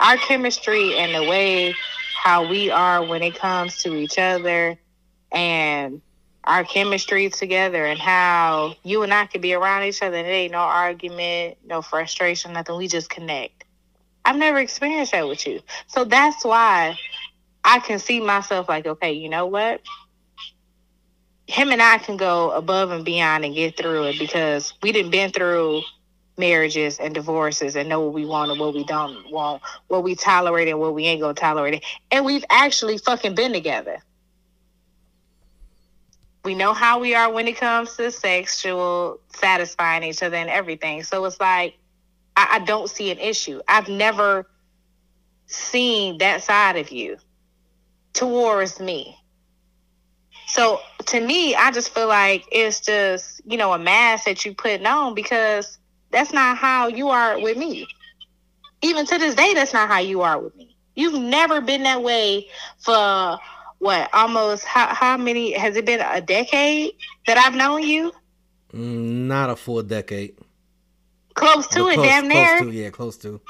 Our 0.00 0.16
chemistry 0.16 0.96
and 0.96 1.14
the 1.14 1.28
way 1.28 1.74
how 2.22 2.48
we 2.48 2.70
are 2.70 3.04
when 3.04 3.22
it 3.22 3.38
comes 3.38 3.82
to 3.82 3.94
each 3.94 4.18
other 4.18 4.78
and 5.30 6.00
our 6.44 6.64
chemistry 6.64 7.28
together 7.28 7.84
and 7.84 7.98
how 7.98 8.74
you 8.82 9.02
and 9.02 9.12
I 9.12 9.26
could 9.26 9.42
be 9.42 9.52
around 9.52 9.84
each 9.84 10.02
other 10.02 10.16
and 10.16 10.26
there 10.26 10.32
ain't 10.32 10.52
no 10.52 10.58
argument, 10.58 11.58
no 11.64 11.82
frustration, 11.82 12.54
nothing. 12.54 12.76
We 12.76 12.88
just 12.88 13.10
connect. 13.10 13.64
I've 14.24 14.36
never 14.36 14.58
experienced 14.58 15.12
that 15.12 15.28
with 15.28 15.46
you. 15.46 15.60
So 15.88 16.04
that's 16.04 16.44
why 16.44 16.98
I 17.64 17.80
can 17.80 17.98
see 17.98 18.20
myself 18.20 18.68
like, 18.68 18.86
okay, 18.86 19.12
you 19.12 19.28
know 19.28 19.46
what? 19.46 19.82
Him 21.46 21.70
and 21.70 21.80
I 21.80 21.98
can 21.98 22.16
go 22.16 22.50
above 22.50 22.90
and 22.90 23.04
beyond 23.04 23.44
and 23.44 23.54
get 23.54 23.76
through 23.76 24.04
it 24.04 24.18
because 24.18 24.74
we 24.82 24.92
didn't 24.92 25.10
been 25.10 25.30
through 25.30 25.82
marriages 26.38 26.98
and 26.98 27.14
divorces 27.14 27.76
and 27.76 27.88
know 27.88 28.00
what 28.00 28.12
we 28.12 28.26
want 28.26 28.50
and 28.50 28.60
what 28.60 28.74
we 28.74 28.84
don't 28.84 29.30
want, 29.30 29.62
what 29.88 30.02
we 30.02 30.14
tolerate 30.14 30.68
and 30.68 30.78
what 30.78 30.94
we 30.94 31.04
ain't 31.06 31.20
gonna 31.20 31.34
tolerate. 31.34 31.84
And 32.10 32.24
we've 32.24 32.44
actually 32.50 32.98
fucking 32.98 33.34
been 33.34 33.52
together. 33.52 33.98
We 36.44 36.54
know 36.54 36.74
how 36.74 37.00
we 37.00 37.14
are 37.14 37.32
when 37.32 37.48
it 37.48 37.56
comes 37.56 37.96
to 37.96 38.10
sexual 38.10 39.20
satisfying 39.34 40.04
each 40.04 40.22
other 40.22 40.36
and 40.36 40.50
everything. 40.50 41.02
So 41.02 41.24
it's 41.24 41.40
like 41.40 41.76
I, 42.36 42.48
I 42.52 42.58
don't 42.60 42.88
see 42.90 43.10
an 43.10 43.18
issue. 43.18 43.60
I've 43.66 43.88
never 43.88 44.46
seen 45.46 46.18
that 46.18 46.42
side 46.42 46.76
of 46.76 46.90
you 46.90 47.16
towards 48.12 48.78
me. 48.78 49.16
So 50.56 50.80
to 51.08 51.20
me, 51.20 51.54
I 51.54 51.70
just 51.70 51.92
feel 51.92 52.08
like 52.08 52.46
it's 52.50 52.80
just, 52.80 53.42
you 53.44 53.58
know, 53.58 53.74
a 53.74 53.78
mask 53.78 54.24
that 54.24 54.42
you 54.46 54.54
putting 54.54 54.86
on 54.86 55.14
because 55.14 55.76
that's 56.10 56.32
not 56.32 56.56
how 56.56 56.86
you 56.86 57.10
are 57.10 57.38
with 57.38 57.58
me. 57.58 57.86
Even 58.80 59.04
to 59.04 59.18
this 59.18 59.34
day, 59.34 59.52
that's 59.52 59.74
not 59.74 59.86
how 59.90 59.98
you 59.98 60.22
are 60.22 60.38
with 60.40 60.56
me. 60.56 60.74
You've 60.94 61.20
never 61.20 61.60
been 61.60 61.82
that 61.82 62.02
way 62.02 62.48
for 62.78 63.38
what, 63.80 64.08
almost 64.14 64.64
how, 64.64 64.86
how 64.94 65.18
many, 65.18 65.52
has 65.52 65.76
it 65.76 65.84
been 65.84 66.00
a 66.00 66.22
decade 66.22 66.92
that 67.26 67.36
I've 67.36 67.54
known 67.54 67.82
you? 67.82 68.12
Mm, 68.72 69.26
not 69.26 69.50
a 69.50 69.56
full 69.56 69.82
decade. 69.82 70.38
Close 71.34 71.66
to 71.66 71.80
but 71.80 71.88
it, 71.88 71.94
close, 71.96 72.08
damn 72.08 72.28
near. 72.28 72.46
Close 72.46 72.60
to, 72.60 72.70
yeah, 72.72 72.88
close 72.88 73.16
to. 73.18 73.40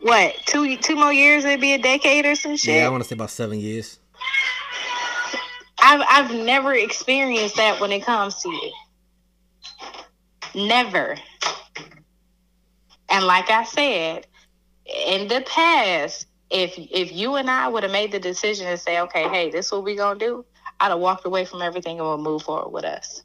what 0.00 0.34
two 0.46 0.78
two 0.78 0.96
more 0.96 1.12
years? 1.12 1.44
It'd 1.44 1.60
be 1.60 1.74
a 1.74 1.78
decade 1.78 2.24
or 2.24 2.34
some 2.34 2.56
shit. 2.56 2.76
Yeah, 2.76 2.86
I 2.86 2.88
want 2.88 3.02
to 3.02 3.08
say 3.08 3.14
about 3.14 3.28
seven 3.28 3.60
years. 3.60 3.98
I've 5.80 6.02
I've 6.08 6.30
never 6.34 6.72
experienced 6.74 7.56
that 7.56 7.80
when 7.80 7.92
it 7.92 8.04
comes 8.04 8.42
to 8.42 8.48
you. 8.48 8.72
Never. 10.54 11.16
And 13.10 13.26
like 13.26 13.50
I 13.50 13.64
said, 13.64 14.26
in 14.86 15.28
the 15.28 15.42
past, 15.46 16.26
if 16.50 16.74
if 16.78 17.12
you 17.12 17.36
and 17.36 17.50
I 17.50 17.68
would 17.68 17.82
have 17.82 17.92
made 17.92 18.12
the 18.12 18.18
decision 18.18 18.66
to 18.66 18.78
say, 18.78 19.00
okay, 19.00 19.28
hey, 19.28 19.50
this 19.50 19.66
is 19.66 19.72
what 19.72 19.84
we 19.84 19.96
gonna 19.96 20.18
do, 20.18 20.44
I'd 20.80 20.88
have 20.88 20.98
walked 20.98 21.26
away 21.26 21.44
from 21.44 21.62
everything 21.62 21.98
and 21.98 22.08
would 22.08 22.18
move 22.18 22.42
forward 22.42 22.70
with 22.70 22.84
us. 22.84 23.22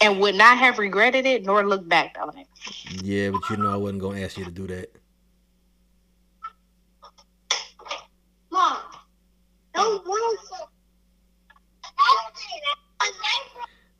And 0.00 0.20
would 0.20 0.34
not 0.34 0.58
have 0.58 0.78
regretted 0.78 1.26
it 1.26 1.44
nor 1.44 1.66
looked 1.66 1.88
back 1.88 2.16
on 2.20 2.36
it. 2.38 2.46
Yeah, 3.02 3.30
but 3.30 3.48
you 3.50 3.56
know 3.56 3.72
I 3.72 3.76
wasn't 3.76 4.00
gonna 4.00 4.20
ask 4.20 4.36
you 4.38 4.44
to 4.44 4.50
do 4.50 4.66
that. 4.68 4.90
Mom, 8.50 8.78
don't 8.80 8.92
want 8.92 9.63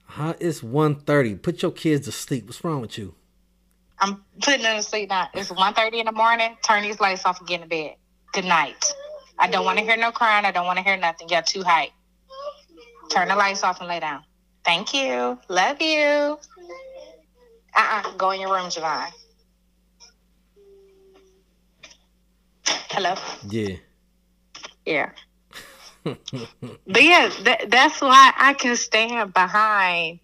Huh? 0.06 0.34
It's 0.40 0.60
1.30. 0.60 1.42
Put 1.42 1.62
your 1.62 1.72
kids 1.72 2.06
to 2.06 2.12
sleep. 2.12 2.46
What's 2.46 2.62
wrong 2.64 2.80
with 2.80 2.98
you? 2.98 3.14
I'm 3.98 4.24
putting 4.42 4.62
them 4.62 4.76
to 4.76 4.82
sleep 4.82 5.08
now. 5.08 5.28
It's 5.34 5.50
1.30 5.50 5.94
in 5.94 6.06
the 6.06 6.12
morning. 6.12 6.56
Turn 6.62 6.82
these 6.82 7.00
lights 7.00 7.24
off 7.26 7.40
and 7.40 7.48
get 7.48 7.62
in 7.62 7.68
bed. 7.68 7.96
Good 8.32 8.44
night. 8.44 8.84
I 9.38 9.48
don't 9.48 9.64
want 9.64 9.78
to 9.78 9.84
hear 9.84 9.96
no 9.96 10.12
crying. 10.12 10.44
I 10.44 10.52
don't 10.52 10.66
want 10.66 10.78
to 10.78 10.84
hear 10.84 10.96
nothing. 10.96 11.28
You're 11.28 11.42
too 11.42 11.62
high. 11.62 11.90
Turn 13.10 13.28
the 13.28 13.36
lights 13.36 13.64
off 13.64 13.80
and 13.80 13.88
lay 13.88 14.00
down. 14.00 14.22
Thank 14.64 14.94
you. 14.94 15.38
Love 15.48 15.80
you. 15.80 16.38
Uh-uh. 17.76 18.16
Go 18.16 18.30
in 18.30 18.40
your 18.40 18.52
room, 18.52 18.68
Javon. 18.70 19.08
Hello? 22.90 23.14
Yeah. 23.48 23.76
Yeah. 24.86 25.10
But 26.05 27.02
yeah, 27.02 27.30
that, 27.44 27.70
that's 27.70 28.00
why 28.00 28.32
I 28.36 28.55
can 28.55 28.76
stand 28.76 29.32
behind 29.32 30.20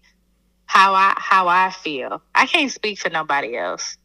how 0.65 0.93
I 0.93 1.13
how 1.17 1.47
I 1.47 1.71
feel. 1.71 2.21
I 2.35 2.45
can't 2.45 2.71
speak 2.71 2.99
for 2.99 3.09
nobody 3.09 3.57
else. 3.57 3.97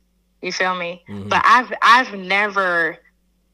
You 0.42 0.52
feel 0.52 0.74
me? 0.74 1.04
Mhm. 1.08 1.28
But 1.28 1.42
I've 1.44 1.72
I've 1.82 2.14
never 2.14 2.98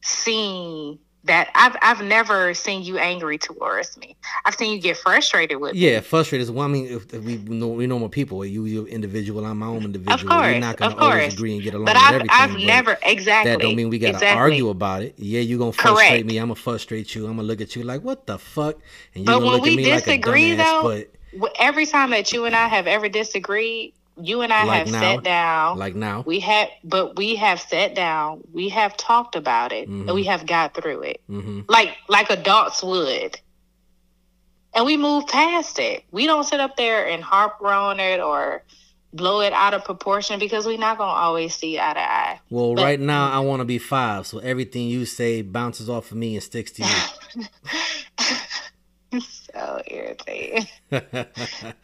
seen 0.03 0.99
that 1.25 1.51
I've 1.55 1.77
I've 1.83 2.05
never 2.05 2.53
seen 2.55 2.83
you 2.83 2.99
angry 2.99 3.39
towards 3.39 3.97
me. 3.97 4.17
I've 4.45 4.55
seen 4.57 4.73
you 4.73 4.81
get 4.81 4.97
frustrated 4.97 5.61
with 5.61 5.75
me. 5.75 5.81
Yeah, 5.81 6.01
frustrated. 6.01 6.51
Well, 6.51 6.65
I 6.65 6.69
mean, 6.69 6.87
if, 6.87 7.13
if 7.15 7.23
we 7.23 7.37
know 7.37 7.69
we 7.69 7.87
normal 7.87 8.09
people. 8.09 8.45
You 8.45 8.65
you're 8.65 8.87
individual. 8.89 9.45
I'm 9.45 9.59
my 9.59 9.67
own 9.67 9.85
individual. 9.85 10.33
Of 10.33 10.39
course, 10.39 10.47
We're 10.47 10.61
not 10.61 10.77
gonna 10.77 10.95
of 10.95 10.99
always 11.03 11.35
agree 11.35 11.55
and 11.55 11.63
get 11.63 11.75
along 11.75 11.85
But 11.87 11.95
with 11.95 12.03
I've 12.05 12.15
everything. 12.15 12.31
I've 12.31 12.51
but 12.53 12.61
never 12.61 12.99
exactly 13.03 13.51
That 13.53 13.61
don't 13.61 13.77
mean 13.77 13.89
we 13.89 13.99
gotta 13.99 14.15
exactly. 14.15 14.41
argue 14.41 14.69
about 14.71 15.03
it. 15.03 15.15
Yeah, 15.17 15.41
you 15.41 15.57
are 15.57 15.59
gonna 15.61 15.73
frustrate 15.73 16.09
Correct. 16.09 16.27
me. 16.27 16.39
I'm 16.39 16.47
gonna 16.49 16.55
frustrate 16.57 17.15
you. 17.15 17.27
I'm 17.27 17.37
gonna 17.37 17.49
look 17.49 17.61
at 17.61 17.77
you 17.77 17.85
like 17.85 18.03
what 18.03 18.27
the 18.27 18.39
fuck, 18.39 18.77
and 19.15 19.25
you 19.29 19.35
But 19.35 19.39
gonna 19.39 19.47
when 19.47 19.53
look 19.53 19.63
we 19.63 19.71
at 19.71 19.75
me 19.75 19.85
disagree, 19.85 20.55
like 20.57 20.59
a 20.59 20.65
dumbass. 20.65 21.05
though, 21.33 21.39
Wh- 21.41 21.53
Every 21.59 21.87
time 21.87 22.11
that 22.11 22.33
you 22.33 22.45
and 22.45 22.55
I 22.55 22.67
have 22.69 22.87
ever 22.87 23.09
disagreed, 23.09 23.95
you 24.21 24.43
and 24.43 24.53
I 24.53 24.65
Like 24.65 24.79
have 24.81 24.91
now? 24.93 25.01
sat 25.01 25.25
down. 25.25 25.79
like 25.79 25.95
now, 25.95 26.23
We 26.27 26.41
have, 26.41 26.69
but 26.85 27.17
we 27.17 27.37
have 27.37 27.61
sat 27.61 27.95
down. 27.95 28.43
We 28.53 28.69
have 28.71 28.97
talked 28.97 29.37
about 29.37 29.73
it, 29.73 29.89
Mhm. 29.89 30.07
and 30.07 30.15
we 30.15 30.25
have 30.25 30.45
got 30.47 30.75
through 30.75 31.03
it, 31.03 31.21
hmm 31.27 31.61
like 31.69 31.97
like 32.09 32.31
adults 32.31 32.83
would. 32.83 33.39
And 34.75 34.87
we 34.87 34.97
move 34.97 35.27
past 35.27 35.79
it. 35.79 36.05
We 36.13 36.27
don't 36.27 36.45
sit 36.45 36.59
up 36.61 36.77
there 36.77 37.07
and 37.07 37.23
harp 37.23 37.61
on 37.63 38.01
it 38.01 38.21
or 38.21 38.63
blow 39.15 39.41
it 39.43 39.53
out 39.53 39.75
of 39.75 39.85
proportion 39.85 40.39
because 40.39 40.65
we're 40.67 40.79
not 40.79 40.97
gonna 40.97 41.11
always 41.13 41.55
see 41.55 41.79
eye 41.79 41.93
to 41.93 42.01
eye. 42.01 42.41
Well, 42.49 42.75
But- 42.75 42.85
right 42.85 43.01
now 43.01 43.31
I 43.31 43.41
want 43.41 43.61
to 43.61 43.67
be 43.67 43.77
five, 43.79 44.27
so 44.27 44.39
everything 44.39 44.89
you 44.89 45.05
say 45.05 45.43
bounces 45.43 45.91
off 45.91 46.11
of 46.11 46.17
me 46.17 46.35
and 46.37 46.43
sticks 46.43 46.71
to 46.73 46.83
so 49.21 49.83
irritating. 49.87 50.67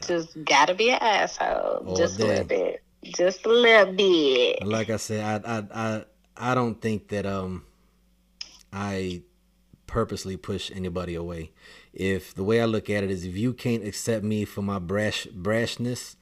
Just 0.07 0.43
gotta 0.45 0.75
be 0.75 0.91
an 0.91 0.99
asshole. 1.01 1.85
All 1.87 1.97
Just 1.97 2.21
a 2.21 2.27
little 2.27 2.45
bit. 2.45 2.83
Just 3.05 3.47
a 3.47 3.49
little 3.49 3.93
bit. 3.93 4.67
like 4.67 4.91
I 4.91 4.97
said, 4.97 5.45
I, 5.45 5.59
I 5.59 5.65
I 5.75 6.05
I 6.37 6.55
don't 6.55 6.81
think 6.81 7.09
that 7.09 7.27
um 7.27 7.65
I 8.73 9.23
purposely 9.87 10.37
push 10.37 10.71
anybody 10.75 11.15
away. 11.15 11.53
If 11.93 12.35
the 12.35 12.45
way 12.45 12.61
I 12.61 12.67
look 12.67 12.91
at 12.91 13.05
it 13.05 13.11
is, 13.11 13.25
if 13.25 13.37
you 13.37 13.53
can't 13.53 13.85
accept 13.85 14.25
me 14.25 14.45
for 14.45 14.63
my 14.63 14.79
brash 14.79 15.27
brashness, 15.27 16.17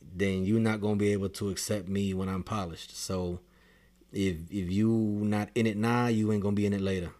then 0.00 0.44
you're 0.44 0.60
not 0.60 0.80
gonna 0.80 0.96
be 0.96 1.12
able 1.12 1.28
to 1.30 1.50
accept 1.50 1.88
me 1.88 2.14
when 2.14 2.28
I'm 2.28 2.42
polished. 2.42 2.96
So 2.96 3.40
if 4.12 4.36
if 4.50 4.70
you 4.70 4.88
not 4.90 5.50
in 5.54 5.66
it 5.66 5.76
now, 5.76 6.06
you 6.06 6.32
ain't 6.32 6.42
gonna 6.42 6.56
be 6.56 6.66
in 6.66 6.72
it 6.72 6.80
later. 6.80 7.12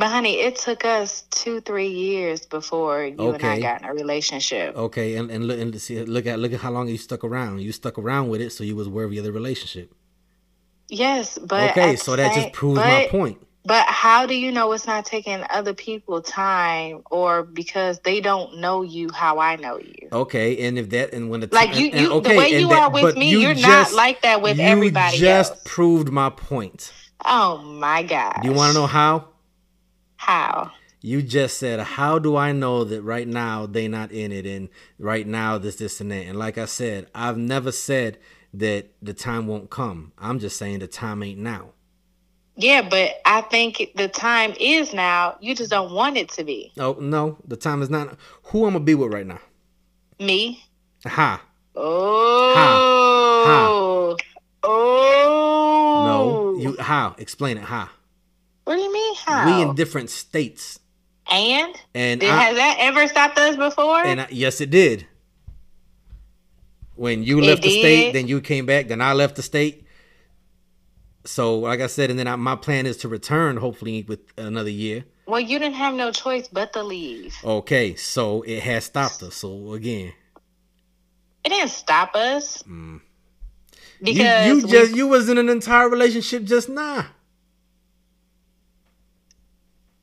But 0.00 0.08
honey, 0.08 0.40
it 0.40 0.56
took 0.56 0.86
us 0.86 1.24
two, 1.30 1.60
three 1.60 1.88
years 1.88 2.46
before 2.46 3.04
you 3.04 3.32
and 3.32 3.44
I 3.44 3.60
got 3.60 3.82
in 3.82 3.86
a 3.86 3.92
relationship. 3.92 4.74
Okay, 4.74 5.16
and 5.16 5.30
and 5.30 5.46
look 5.46 5.60
and 5.60 5.78
see 5.78 6.02
look 6.02 6.24
at 6.24 6.38
look 6.38 6.54
at 6.54 6.60
how 6.60 6.70
long 6.70 6.88
you 6.88 6.96
stuck 6.96 7.22
around. 7.22 7.60
You 7.60 7.70
stuck 7.70 7.98
around 7.98 8.30
with 8.30 8.40
it, 8.40 8.48
so 8.48 8.64
you 8.64 8.74
was 8.74 8.88
worthy 8.88 9.18
of 9.18 9.24
the 9.24 9.32
relationship. 9.32 9.92
Yes, 10.88 11.38
but 11.38 11.72
okay, 11.72 11.96
so 11.96 12.16
that 12.16 12.34
just 12.34 12.54
proves 12.54 12.76
my 12.78 13.08
point. 13.10 13.46
But 13.66 13.84
how 13.88 14.24
do 14.24 14.34
you 14.34 14.50
know 14.50 14.72
it's 14.72 14.86
not 14.86 15.04
taking 15.04 15.44
other 15.50 15.74
people 15.74 16.22
time, 16.22 17.02
or 17.10 17.42
because 17.42 18.00
they 18.00 18.22
don't 18.22 18.56
know 18.56 18.80
you 18.80 19.10
how 19.12 19.38
I 19.38 19.56
know 19.56 19.76
you? 19.78 20.08
Okay, 20.10 20.66
and 20.66 20.78
if 20.78 20.88
that 20.90 21.12
and 21.12 21.28
when 21.28 21.40
the 21.40 21.48
Like 21.52 21.76
you, 21.76 21.88
and- 21.88 21.94
and- 21.94 22.02
you 22.06 22.12
okay, 22.14 22.32
the 22.32 22.38
way 22.38 22.48
you 22.58 22.68
that- 22.68 22.78
are 22.84 22.90
with 22.90 23.18
me, 23.18 23.28
you 23.28 23.40
you're 23.40 23.54
not 23.54 23.92
like 23.92 24.22
that 24.22 24.40
with 24.40 24.56
you 24.56 24.64
everybody 24.64 25.18
just 25.18 25.52
else. 25.52 25.62
proved 25.66 26.08
my 26.10 26.30
point. 26.30 26.90
Oh 27.22 27.58
my 27.58 28.02
god! 28.02 28.36
Do 28.40 28.48
you 28.48 28.54
want 28.54 28.72
to 28.72 28.80
know 28.80 28.86
how? 28.86 29.26
How? 30.20 30.70
You 31.00 31.22
just 31.22 31.56
said, 31.56 31.80
"How 31.80 32.18
do 32.18 32.36
I 32.36 32.52
know 32.52 32.84
that 32.84 33.00
right 33.00 33.26
now 33.26 33.64
they 33.64 33.88
not 33.88 34.12
in 34.12 34.32
it, 34.32 34.44
and 34.44 34.68
right 34.98 35.26
now 35.26 35.56
this, 35.56 35.76
this, 35.76 35.98
and 36.02 36.10
that?" 36.10 36.26
And 36.26 36.38
like 36.38 36.58
I 36.58 36.66
said, 36.66 37.06
I've 37.14 37.38
never 37.38 37.72
said 37.72 38.18
that 38.52 38.90
the 39.00 39.14
time 39.14 39.46
won't 39.46 39.70
come. 39.70 40.12
I'm 40.18 40.38
just 40.38 40.58
saying 40.58 40.80
the 40.80 40.86
time 40.86 41.22
ain't 41.22 41.38
now. 41.38 41.70
Yeah, 42.56 42.86
but 42.86 43.12
I 43.24 43.40
think 43.40 43.92
the 43.94 44.08
time 44.08 44.52
is 44.60 44.92
now. 44.92 45.38
You 45.40 45.54
just 45.54 45.70
don't 45.70 45.92
want 45.94 46.18
it 46.18 46.28
to 46.30 46.44
be 46.44 46.70
Oh 46.78 46.98
no, 47.00 47.38
the 47.48 47.56
time 47.56 47.80
is 47.80 47.88
not. 47.88 48.18
Who 48.44 48.66
I'm 48.66 48.74
gonna 48.74 48.84
be 48.84 48.94
with 48.94 49.12
right 49.12 49.26
now? 49.26 49.40
me. 50.18 50.62
Ha. 51.06 51.42
Oh, 51.74 52.52
Ha. 52.54 53.68
oh. 54.64 56.02
No, 56.04 56.58
you 56.58 56.76
how? 56.78 57.14
Explain 57.16 57.56
it. 57.56 57.64
How? 57.64 57.88
What 58.70 58.76
do 58.76 58.82
you 58.82 58.92
mean? 58.92 59.14
How? 59.16 59.46
We 59.46 59.62
in 59.62 59.74
different 59.74 60.10
states, 60.10 60.78
and 61.28 61.74
and 61.92 62.20
Did, 62.20 62.30
I, 62.30 62.36
has 62.36 62.56
that 62.56 62.76
ever 62.78 63.08
stopped 63.08 63.36
us 63.36 63.56
before? 63.56 63.96
And 64.04 64.20
I, 64.20 64.28
yes, 64.30 64.60
it 64.60 64.70
did. 64.70 65.08
When 66.94 67.24
you 67.24 67.40
It 67.40 67.46
left 67.46 67.62
the 67.62 67.70
state, 67.70 68.12
then 68.12 68.28
you 68.28 68.40
came 68.40 68.66
back. 68.66 68.86
Then 68.86 69.00
I 69.00 69.12
left 69.12 69.34
the 69.34 69.42
state. 69.42 69.88
So, 71.24 71.58
like 71.58 71.80
I 71.80 71.88
said, 71.88 72.10
and 72.10 72.18
then 72.20 72.28
I, 72.28 72.36
my 72.36 72.54
plan 72.54 72.86
is 72.86 72.96
to 72.98 73.08
return, 73.08 73.56
hopefully 73.56 74.04
with 74.06 74.20
another 74.38 74.70
year. 74.70 75.04
well, 75.26 75.40
you 75.40 75.58
didn't 75.58 75.74
have 75.74 75.94
no 75.94 76.12
choice 76.12 76.46
but 76.46 76.72
to 76.74 76.84
leave. 76.84 77.34
Okay, 77.44 77.96
so 77.96 78.42
it 78.42 78.62
has 78.62 78.84
stopped 78.84 79.20
us. 79.24 79.34
So 79.34 79.72
again, 79.72 80.12
It 81.44 81.48
didn't 81.48 81.70
stop 81.70 82.14
us 82.14 82.62
mm. 82.62 83.00
because 84.00 84.46
you, 84.46 84.54
you 84.58 84.64
we- 84.64 84.70
just 84.70 84.94
you 84.94 85.08
was 85.08 85.28
in 85.28 85.38
an 85.38 85.48
entire 85.48 85.88
relationship 85.88 86.44
just 86.44 86.68
now. 86.68 87.06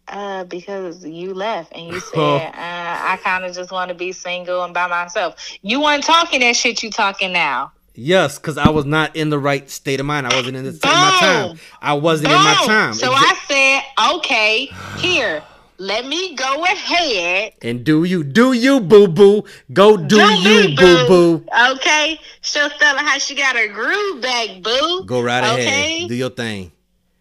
Uh, 0.07 0.43
because 0.45 1.05
you 1.05 1.33
left 1.33 1.73
and 1.73 1.87
you 1.87 1.99
said 1.99 2.17
uh, 2.47 2.51
I 2.55 3.19
kind 3.23 3.45
of 3.45 3.53
just 3.53 3.71
want 3.71 3.89
to 3.89 3.95
be 3.95 4.11
single 4.11 4.63
and 4.63 4.73
by 4.73 4.87
myself. 4.87 5.35
You 5.61 5.81
weren't 5.81 6.03
talking 6.03 6.39
that 6.41 6.55
shit. 6.55 6.81
You 6.83 6.89
talking 6.91 7.31
now? 7.33 7.71
Yes, 7.99 8.37
because 8.37 8.59
I 8.59 8.69
was 8.69 8.85
not 8.85 9.15
in 9.15 9.31
the 9.31 9.39
right 9.39 9.67
state 9.71 9.99
of 9.99 10.05
mind. 10.05 10.27
I 10.27 10.35
wasn't 10.35 10.55
in, 10.57 10.65
the, 10.65 10.69
in 10.69 10.79
my 10.83 11.17
time. 11.19 11.59
I 11.81 11.93
wasn't 11.93 12.31
in 12.31 12.37
my 12.37 12.53
time. 12.65 12.93
So 12.93 13.11
I 13.11 13.33
said, 13.47 14.15
okay, 14.17 14.69
here, 14.99 15.41
let 15.79 16.05
me 16.05 16.35
go 16.35 16.63
ahead. 16.63 17.53
and 17.63 17.83
do 17.83 18.03
you 18.03 18.23
do 18.23 18.53
you 18.53 18.79
boo 18.79 19.07
boo? 19.07 19.43
Go 19.73 19.97
do, 19.97 20.17
you 20.17 20.75
boo 20.75 21.07
boo? 21.07 21.45
Okay, 21.71 22.19
show 22.41 22.69
Stella 22.69 22.99
how 22.99 23.17
she 23.17 23.33
got 23.33 23.55
her 23.55 23.67
groove 23.67 24.21
back, 24.21 24.61
boo. 24.61 25.03
Go 25.05 25.21
right 25.21 25.43
ahead. 25.43 26.07
Do 26.07 26.13
your 26.13 26.29
thing. 26.29 26.71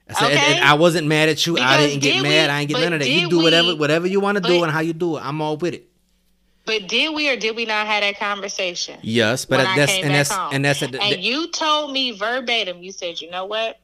I 0.09 0.12
said, 0.14 0.32
Okay. 0.32 0.54
and 0.57 0.64
I 0.64 0.74
wasn't 0.74 1.07
mad 1.09 1.28
at 1.28 1.46
you. 1.46 1.59
I 1.59 1.78
didn't 1.78 2.00
get 2.00 2.14
did 2.14 2.22
mad. 2.22 2.48
we- 2.48 2.52
I 2.54 2.61
ain't 2.61 2.68
get 2.68 2.80
none 2.80 2.92
of 2.92 3.00
that. 3.00 3.09
You 3.09 3.28
do 3.28 3.38
whatever, 3.42 3.68
we- 3.68 3.74
whatever 3.74 4.07
you 4.07 4.20
want 4.20 4.36
to 4.36 4.42
do 4.42 4.62
and 4.62 4.72
how 4.72 4.80
you 4.80 4.92
do 4.92 5.16
it. 5.16 5.20
I'm 5.20 5.40
all 5.42 5.57
with 5.57 5.74
it. 5.74 5.88
But 6.64 6.88
did 6.88 7.14
we 7.14 7.28
or 7.28 7.36
did 7.36 7.54
we 7.54 7.64
not 7.64 7.86
have 7.86 8.02
that 8.02 8.18
conversation? 8.18 8.98
Yes, 9.02 9.44
but 9.44 9.59
When 9.59 9.66
I 9.66 9.76
that's 9.76 9.92
came 9.92 10.04
and 10.04 10.11
back 10.12 10.16
that's 10.18 10.30
home. 10.32 10.50
and 10.52 10.64
that's 10.64 10.82
And 10.82 11.22
you 11.22 11.48
told 11.48 11.92
me 11.92 12.11
verbatim, 12.12 12.82
you 12.82 12.90
said, 12.92 13.20
you 13.20 13.30
know 13.30 13.44
what? 13.46 13.78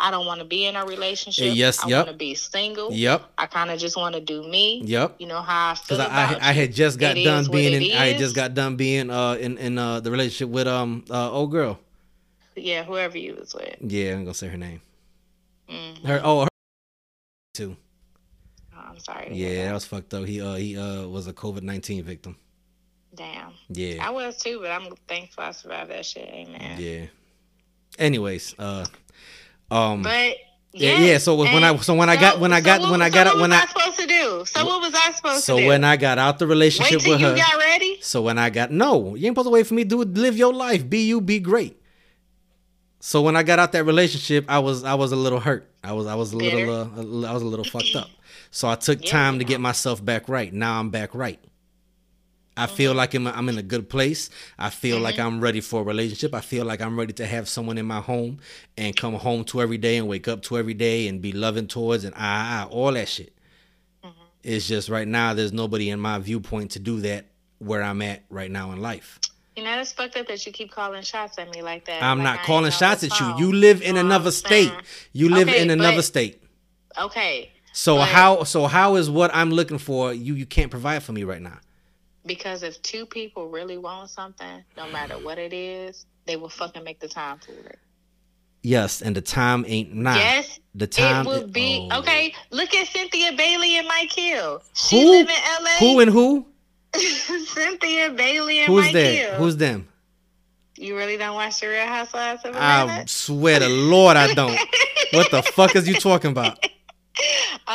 I 0.00 0.10
don't 0.12 0.26
want 0.26 0.38
to 0.40 0.44
be 0.44 0.64
in 0.66 0.76
a 0.76 0.84
relationship. 0.86 1.56
Yes, 1.56 1.82
I 1.84 1.88
yep. 1.88 2.06
want 2.06 2.08
to 2.10 2.18
be 2.18 2.34
single. 2.34 2.92
yep, 2.92 3.24
I 3.36 3.46
kind 3.46 3.70
of 3.70 3.80
just 3.80 3.96
want 3.96 4.14
to 4.14 4.20
do 4.20 4.46
me. 4.46 4.80
yep. 4.84 5.16
You 5.18 5.26
know 5.26 5.40
how 5.42 5.70
I 5.70 5.74
feel 5.74 5.98
Because 5.98 6.12
I, 6.12 6.34
I, 6.34 6.50
I 6.50 6.52
had 6.52 6.72
just 6.72 6.98
got 7.00 7.16
It 7.16 7.24
done 7.24 7.46
being 7.50 7.82
in. 7.82 7.96
I 7.98 8.06
had 8.08 8.18
just 8.18 8.34
got 8.34 8.54
done 8.54 8.76
being 8.76 9.10
uh 9.10 9.32
in 9.40 9.58
in 9.58 9.76
uh 9.76 9.98
the 10.00 10.10
relationship 10.12 10.50
with 10.50 10.68
um 10.68 11.04
uh 11.10 11.30
old 11.32 11.50
girl. 11.50 11.78
Yeah, 12.54 12.84
whoever 12.84 13.18
you 13.18 13.34
was 13.36 13.54
with. 13.54 13.74
Yeah, 13.80 14.12
I'm 14.12 14.24
gonna 14.24 14.34
say 14.34 14.48
her 14.48 14.56
name. 14.56 14.82
Mm. 15.70 16.04
Her 16.06 16.20
oh 16.24 16.42
her 16.42 16.48
too. 17.54 17.76
Oh, 18.74 18.80
I'm 18.90 18.98
sorry. 18.98 19.28
Yeah, 19.32 19.56
that 19.56 19.64
that. 19.68 19.74
was 19.74 19.84
fucked 19.84 20.14
up. 20.14 20.24
He 20.26 20.40
uh 20.40 20.54
he 20.54 20.76
uh 20.78 21.06
was 21.06 21.26
a 21.26 21.32
COVID 21.32 21.62
nineteen 21.62 22.02
victim. 22.02 22.36
Damn. 23.14 23.52
Yeah. 23.68 24.06
I 24.06 24.10
was 24.10 24.36
too, 24.38 24.60
but 24.60 24.70
I'm 24.70 24.94
thankful 25.08 25.44
I 25.44 25.50
survived 25.52 25.90
that 25.90 26.06
shit. 26.06 26.28
Amen. 26.28 26.76
Yeah. 26.80 27.06
Anyways, 27.98 28.54
uh 28.58 28.86
um 29.70 30.02
But 30.02 30.36
yeah, 30.72 30.92
yeah, 30.92 31.06
yeah, 31.12 31.18
so 31.18 31.34
when 31.34 31.64
I 31.64 31.70
and 31.70 31.82
so 31.82 31.94
when 31.94 32.08
I 32.10 32.16
got 32.16 32.34
so- 32.34 32.40
when 32.40 32.52
I 32.52 32.60
got 32.60 32.90
when 32.90 33.02
I 33.02 33.08
so 33.08 33.14
got 33.14 33.26
what 33.26 33.40
when 33.40 33.50
was 33.50 33.58
I 33.58 33.62
I 33.62 33.66
supposed 33.66 33.98
to 33.98 34.06
do? 34.06 34.44
So 34.46 34.66
what 34.66 34.80
was 34.82 34.94
I 34.94 35.12
supposed 35.12 35.44
so 35.44 35.56
to 35.56 35.60
do? 35.60 35.64
So 35.64 35.68
when 35.68 35.82
I 35.84 35.96
got 35.96 36.18
out 36.18 36.38
the 36.38 36.46
relationship 36.46 37.06
with 37.06 37.20
you 37.20 37.26
her 37.26 37.34
got 37.36 37.56
ready. 37.56 37.98
So 38.02 38.22
when 38.22 38.38
I 38.38 38.50
got 38.50 38.70
no, 38.70 39.14
you 39.14 39.26
ain't 39.26 39.32
supposed 39.34 39.46
to 39.46 39.50
wait 39.50 39.66
for 39.66 39.74
me 39.74 39.84
to 39.84 39.88
do. 39.88 40.02
Live 40.20 40.36
your 40.36 40.52
life. 40.52 40.88
Be 40.88 41.06
you. 41.06 41.20
Be 41.20 41.40
great. 41.40 41.80
So 43.08 43.22
when 43.22 43.36
I 43.36 43.42
got 43.42 43.58
out 43.58 43.72
that 43.72 43.84
relationship, 43.84 44.44
I 44.48 44.58
was 44.58 44.84
I 44.84 44.92
was 44.92 45.12
a 45.12 45.16
little 45.16 45.40
hurt. 45.40 45.66
I 45.82 45.92
was 45.92 46.06
I 46.06 46.14
was 46.14 46.34
a 46.34 46.36
little 46.36 46.68
uh, 46.68 47.26
I 47.26 47.32
was 47.32 47.40
a 47.42 47.46
little 47.46 47.64
fucked 47.64 47.96
up. 47.96 48.08
So 48.50 48.68
I 48.68 48.76
took 48.76 49.02
Yeah, 49.02 49.10
time 49.10 49.38
to 49.38 49.44
get 49.46 49.60
myself 49.62 50.04
back 50.04 50.28
right. 50.28 50.52
Now 50.52 50.78
I'm 50.78 50.90
back 50.90 51.14
right. 51.14 51.40
I 52.54 52.66
feel 52.66 52.90
Mm-hmm. 52.90 52.98
like 52.98 53.14
I'm, 53.14 53.26
I'm 53.26 53.48
in 53.48 53.56
a 53.56 53.62
good 53.62 53.88
place. 53.88 54.28
I 54.58 54.68
feel 54.68 55.00
like 55.00 55.18
I'm 55.18 55.40
ready 55.40 55.62
for 55.62 55.80
a 55.80 55.84
relationship. 55.84 56.34
I 56.34 56.42
feel 56.42 56.66
like 56.66 56.82
I'm 56.82 56.98
ready 56.98 57.14
to 57.14 57.26
have 57.26 57.48
someone 57.48 57.78
in 57.78 57.86
my 57.86 58.00
home 58.00 58.40
and 58.76 58.94
come 58.94 59.14
home 59.14 59.44
to 59.44 59.62
every 59.62 59.78
day 59.78 59.96
and 59.96 60.06
wake 60.06 60.28
up 60.28 60.42
to 60.42 60.58
every 60.58 60.74
day 60.74 61.08
and 61.08 61.22
be 61.22 61.32
loving 61.32 61.66
towards 61.66 62.04
and 62.04 62.14
ah, 62.14 62.66
ah 62.66 62.68
all 62.70 62.92
that 62.92 63.08
shit. 63.08 63.32
Mm-hmm. 64.04 64.22
It's 64.42 64.68
just 64.68 64.90
right 64.90 65.08
now 65.08 65.32
there's 65.32 65.52
nobody 65.52 65.88
in 65.88 65.98
my 66.00 66.18
viewpoint 66.18 66.72
to 66.72 66.78
do 66.78 67.00
that 67.00 67.24
where 67.58 67.82
I'm 67.82 68.02
at 68.02 68.24
right 68.28 68.50
now 68.50 68.72
in 68.72 68.82
life. 68.82 69.18
You 69.58 69.64
know, 69.64 69.80
it's 69.80 69.92
fucked 69.92 70.16
up 70.16 70.28
that 70.28 70.46
you 70.46 70.52
keep 70.52 70.70
calling 70.70 71.02
shots 71.02 71.36
at 71.36 71.52
me 71.52 71.62
like 71.62 71.84
that. 71.86 72.00
I'm 72.00 72.18
like 72.18 72.24
not 72.24 72.38
I 72.38 72.44
calling 72.44 72.70
shots 72.70 73.02
at 73.02 73.10
you. 73.18 73.26
phone. 73.26 73.38
You 73.38 73.52
live 73.52 73.82
in 73.82 73.96
another 73.96 74.30
state. 74.30 74.72
You 75.12 75.28
live 75.28 75.48
Okay, 75.48 75.60
in 75.60 75.70
another 75.70 75.96
but- 75.96 76.04
state. 76.04 76.40
Okay, 76.96 77.50
So 77.72 77.96
but- 77.96 78.08
how 78.08 78.44
so 78.44 78.68
how 78.68 78.94
is 78.94 79.10
what 79.10 79.34
I'm 79.34 79.50
looking 79.50 79.78
for 79.78 80.12
you 80.14 80.34
you 80.34 80.46
can't 80.46 80.70
provide 80.70 81.02
for 81.02 81.10
me 81.12 81.24
right 81.24 81.42
now? 81.42 81.58
because 82.24 82.62
if 82.62 82.80
two 82.82 83.04
people 83.04 83.48
really 83.48 83.78
want 83.78 84.10
something, 84.10 84.62
no 84.76 84.88
matter 84.90 85.14
what 85.14 85.38
it 85.38 85.52
is, 85.52 86.06
they 86.26 86.36
will 86.36 86.50
fucking 86.50 86.84
make 86.84 87.00
the 87.00 87.08
time 87.08 87.38
for 87.38 87.52
it. 87.52 87.80
Yes, 88.62 89.02
and 89.02 89.16
the 89.16 89.20
time 89.20 89.64
ain't 89.66 89.92
nah. 89.92 90.14
Yes, 90.14 90.60
the 90.74 90.86
time 90.86 91.26
it 91.26 91.28
would 91.28 91.52
be 91.52 91.88
oh. 91.90 91.98
okay. 91.98 92.32
Look 92.52 92.74
at 92.74 92.86
Cynthia 92.86 93.32
Bailey 93.32 93.76
and 93.78 93.88
Mike 93.88 94.12
Hill. 94.12 94.62
She 94.74 95.00
Who? 95.02 95.10
live 95.10 95.28
in 95.28 95.64
LA. 95.64 95.70
Who 95.80 96.00
and 96.00 96.10
who? 96.10 96.46
Cynthia 97.46 98.10
Bailey 98.10 98.58
and 98.60 98.66
Who's 98.68 98.84
Mike 98.86 98.92
that? 98.94 99.14
Hill. 99.14 99.34
Who's 99.34 99.56
them? 99.56 99.88
you 100.76 100.96
really 100.96 101.16
don't 101.16 101.34
watch 101.34 101.58
the 101.60 101.66
Real 101.68 101.86
Housewives 101.86 102.44
of 102.44 102.54
Atlanta? 102.54 103.02
I 103.02 103.04
swear 103.06 103.58
to 103.58 103.68
Lord 103.68 104.16
I 104.16 104.32
don't. 104.32 104.56
what 105.12 105.30
the 105.30 105.42
fuck 105.54 105.74
is 105.74 105.88
you 105.88 105.94
talking 105.94 106.30
about? 106.30 106.64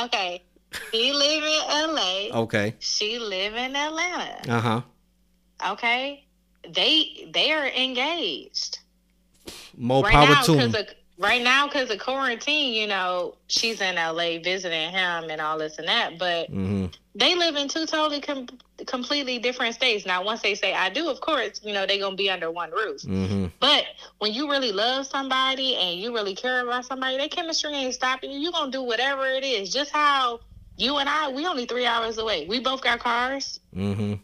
okay, 0.06 0.42
he 0.92 1.12
live 1.12 1.44
in 1.44 1.94
LA. 1.96 2.42
Okay. 2.44 2.76
She 2.80 3.20
live 3.20 3.56
in 3.56 3.76
Atlanta. 3.76 4.50
Uh 4.50 4.60
huh. 4.62 4.82
Okay, 5.74 6.26
they 6.70 7.30
they 7.34 7.52
are 7.52 7.68
engaged. 7.68 8.80
More 9.78 10.04
right 10.04 10.14
power 10.14 10.28
now, 10.30 10.42
to 10.44 10.60
'em. 10.60 10.74
Right 11.24 11.42
now 11.42 11.68
because 11.68 11.90
of 11.90 12.00
quarantine, 12.00 12.74
you 12.74 12.86
know, 12.88 13.36
she's 13.48 13.82
in 13.82 13.96
LA 13.96 14.38
visiting 14.44 14.92
him 14.92 15.30
and 15.30 15.42
all 15.42 15.58
this 15.58 15.80
and 15.80 15.88
that. 15.88 16.20
But 16.20 16.50
hmm 16.50 16.86
they 17.16 17.36
live 17.36 17.56
in 17.56 17.68
two 17.68 17.86
totally 17.86 18.20
com- 18.22 18.48
completely 18.88 19.38
different 19.38 19.76
states. 19.76 20.04
Now, 20.04 20.24
once 20.24 20.42
they 20.42 20.56
say 20.56 20.74
I 20.74 20.90
do, 20.90 21.10
of 21.12 21.22
course, 21.22 21.62
you 21.64 21.72
know, 21.72 21.86
they're 21.86 22.00
gonna 22.00 22.16
be 22.16 22.30
under 22.30 22.50
one 22.52 22.72
roof. 22.72 23.04
hmm 23.04 23.46
But 23.60 23.86
when 24.18 24.34
you 24.34 24.50
really 24.50 24.72
love 24.72 25.06
somebody 25.06 25.76
and 25.76 26.00
you 26.00 26.14
really 26.14 26.34
care 26.36 26.66
about 26.66 26.86
somebody, 26.86 27.18
their 27.18 27.30
chemistry 27.30 27.72
ain't 27.74 27.94
stopping 27.94 28.32
you. 28.32 28.40
You're 28.40 28.52
gonna 28.52 28.72
do 28.72 28.82
whatever 28.82 29.26
it 29.28 29.44
is. 29.44 29.72
Just 29.72 29.92
how 29.92 30.40
you 30.78 30.98
and 30.98 31.08
I, 31.08 31.30
we 31.30 31.46
only 31.46 31.66
three 31.68 31.86
hours 31.86 32.18
away. 32.18 32.48
We 32.48 32.60
both 32.60 32.82
got 32.82 33.00
cars. 33.00 33.60
hmm 33.74 34.16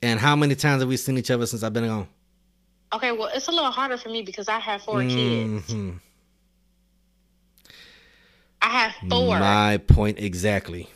And 0.00 0.20
how 0.20 0.36
many 0.36 0.54
times 0.54 0.82
have 0.82 0.88
we 0.88 0.96
seen 0.96 1.18
each 1.18 1.32
other 1.32 1.46
since 1.46 1.64
I've 1.64 1.72
been 1.72 1.86
gone? 1.86 2.06
Okay, 2.94 3.12
well, 3.12 3.30
it's 3.34 3.48
a 3.48 3.50
little 3.52 3.70
harder 3.70 3.96
for 3.96 4.08
me 4.10 4.22
because 4.22 4.48
I 4.48 4.58
have 4.58 4.82
4 4.82 5.00
kids. 5.02 5.72
Mhm. 5.72 5.98
I 8.60 8.68
have 8.68 8.94
four. 9.10 9.38
My 9.38 9.78
point 9.78 10.18
exactly. 10.18 10.88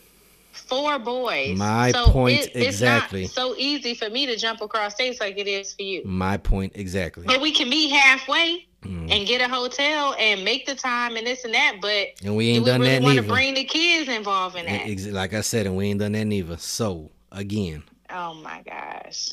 four 0.52 0.98
boys. 0.98 1.56
My 1.56 1.92
so 1.92 2.06
point 2.10 2.40
it- 2.40 2.50
it's 2.54 2.66
exactly. 2.66 3.22
not 3.22 3.30
so 3.30 3.54
easy 3.56 3.94
for 3.94 4.08
me 4.10 4.26
to 4.26 4.36
jump 4.36 4.60
across 4.62 4.94
states 4.94 5.20
like 5.20 5.38
it 5.38 5.46
is 5.46 5.72
for 5.74 5.82
you. 5.82 6.02
My 6.04 6.36
point 6.38 6.72
exactly. 6.74 7.24
But 7.26 7.40
we 7.40 7.52
can 7.52 7.68
meet 7.68 7.90
halfway 7.92 8.66
Mhm. 8.84 9.10
and 9.10 9.26
get 9.28 9.40
a 9.40 9.48
hotel 9.48 10.14
and 10.18 10.44
make 10.44 10.66
the 10.66 10.74
time 10.74 11.16
and 11.16 11.26
this 11.26 11.44
and 11.44 11.54
that. 11.54 11.76
But 11.80 12.08
And 12.24 12.36
we 12.36 12.48
ain't 12.50 12.54
do 12.54 12.56
ain't 12.56 12.64
we 12.64 12.70
done 12.70 12.80
really 12.80 12.92
that 12.94 13.02
want 13.02 13.16
to 13.16 13.22
bring 13.22 13.54
the 13.54 13.64
kids 13.64 14.08
involved 14.08 14.56
in 14.56 14.66
that? 14.66 15.12
Like 15.12 15.34
I 15.34 15.40
said, 15.40 15.66
and 15.66 15.76
we 15.76 15.86
ain't 15.88 16.00
done 16.00 16.12
that 16.12 16.24
neither. 16.24 16.56
So 16.56 17.10
again, 17.32 17.82
oh 18.10 18.34
my 18.34 18.62
gosh! 18.62 19.30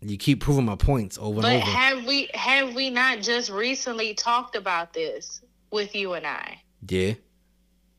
You 0.00 0.16
keep 0.16 0.40
proving 0.40 0.64
my 0.64 0.76
points 0.76 1.18
over 1.20 1.40
But 1.42 1.52
and 1.52 1.62
over. 1.62 1.70
have 1.70 2.06
we 2.06 2.28
have 2.34 2.74
we 2.74 2.90
not 2.90 3.20
just 3.20 3.50
recently 3.50 4.14
talked 4.14 4.54
about 4.56 4.92
this 4.92 5.40
with 5.70 5.94
you 5.94 6.12
and 6.14 6.26
I? 6.26 6.60
yeah. 6.88 7.14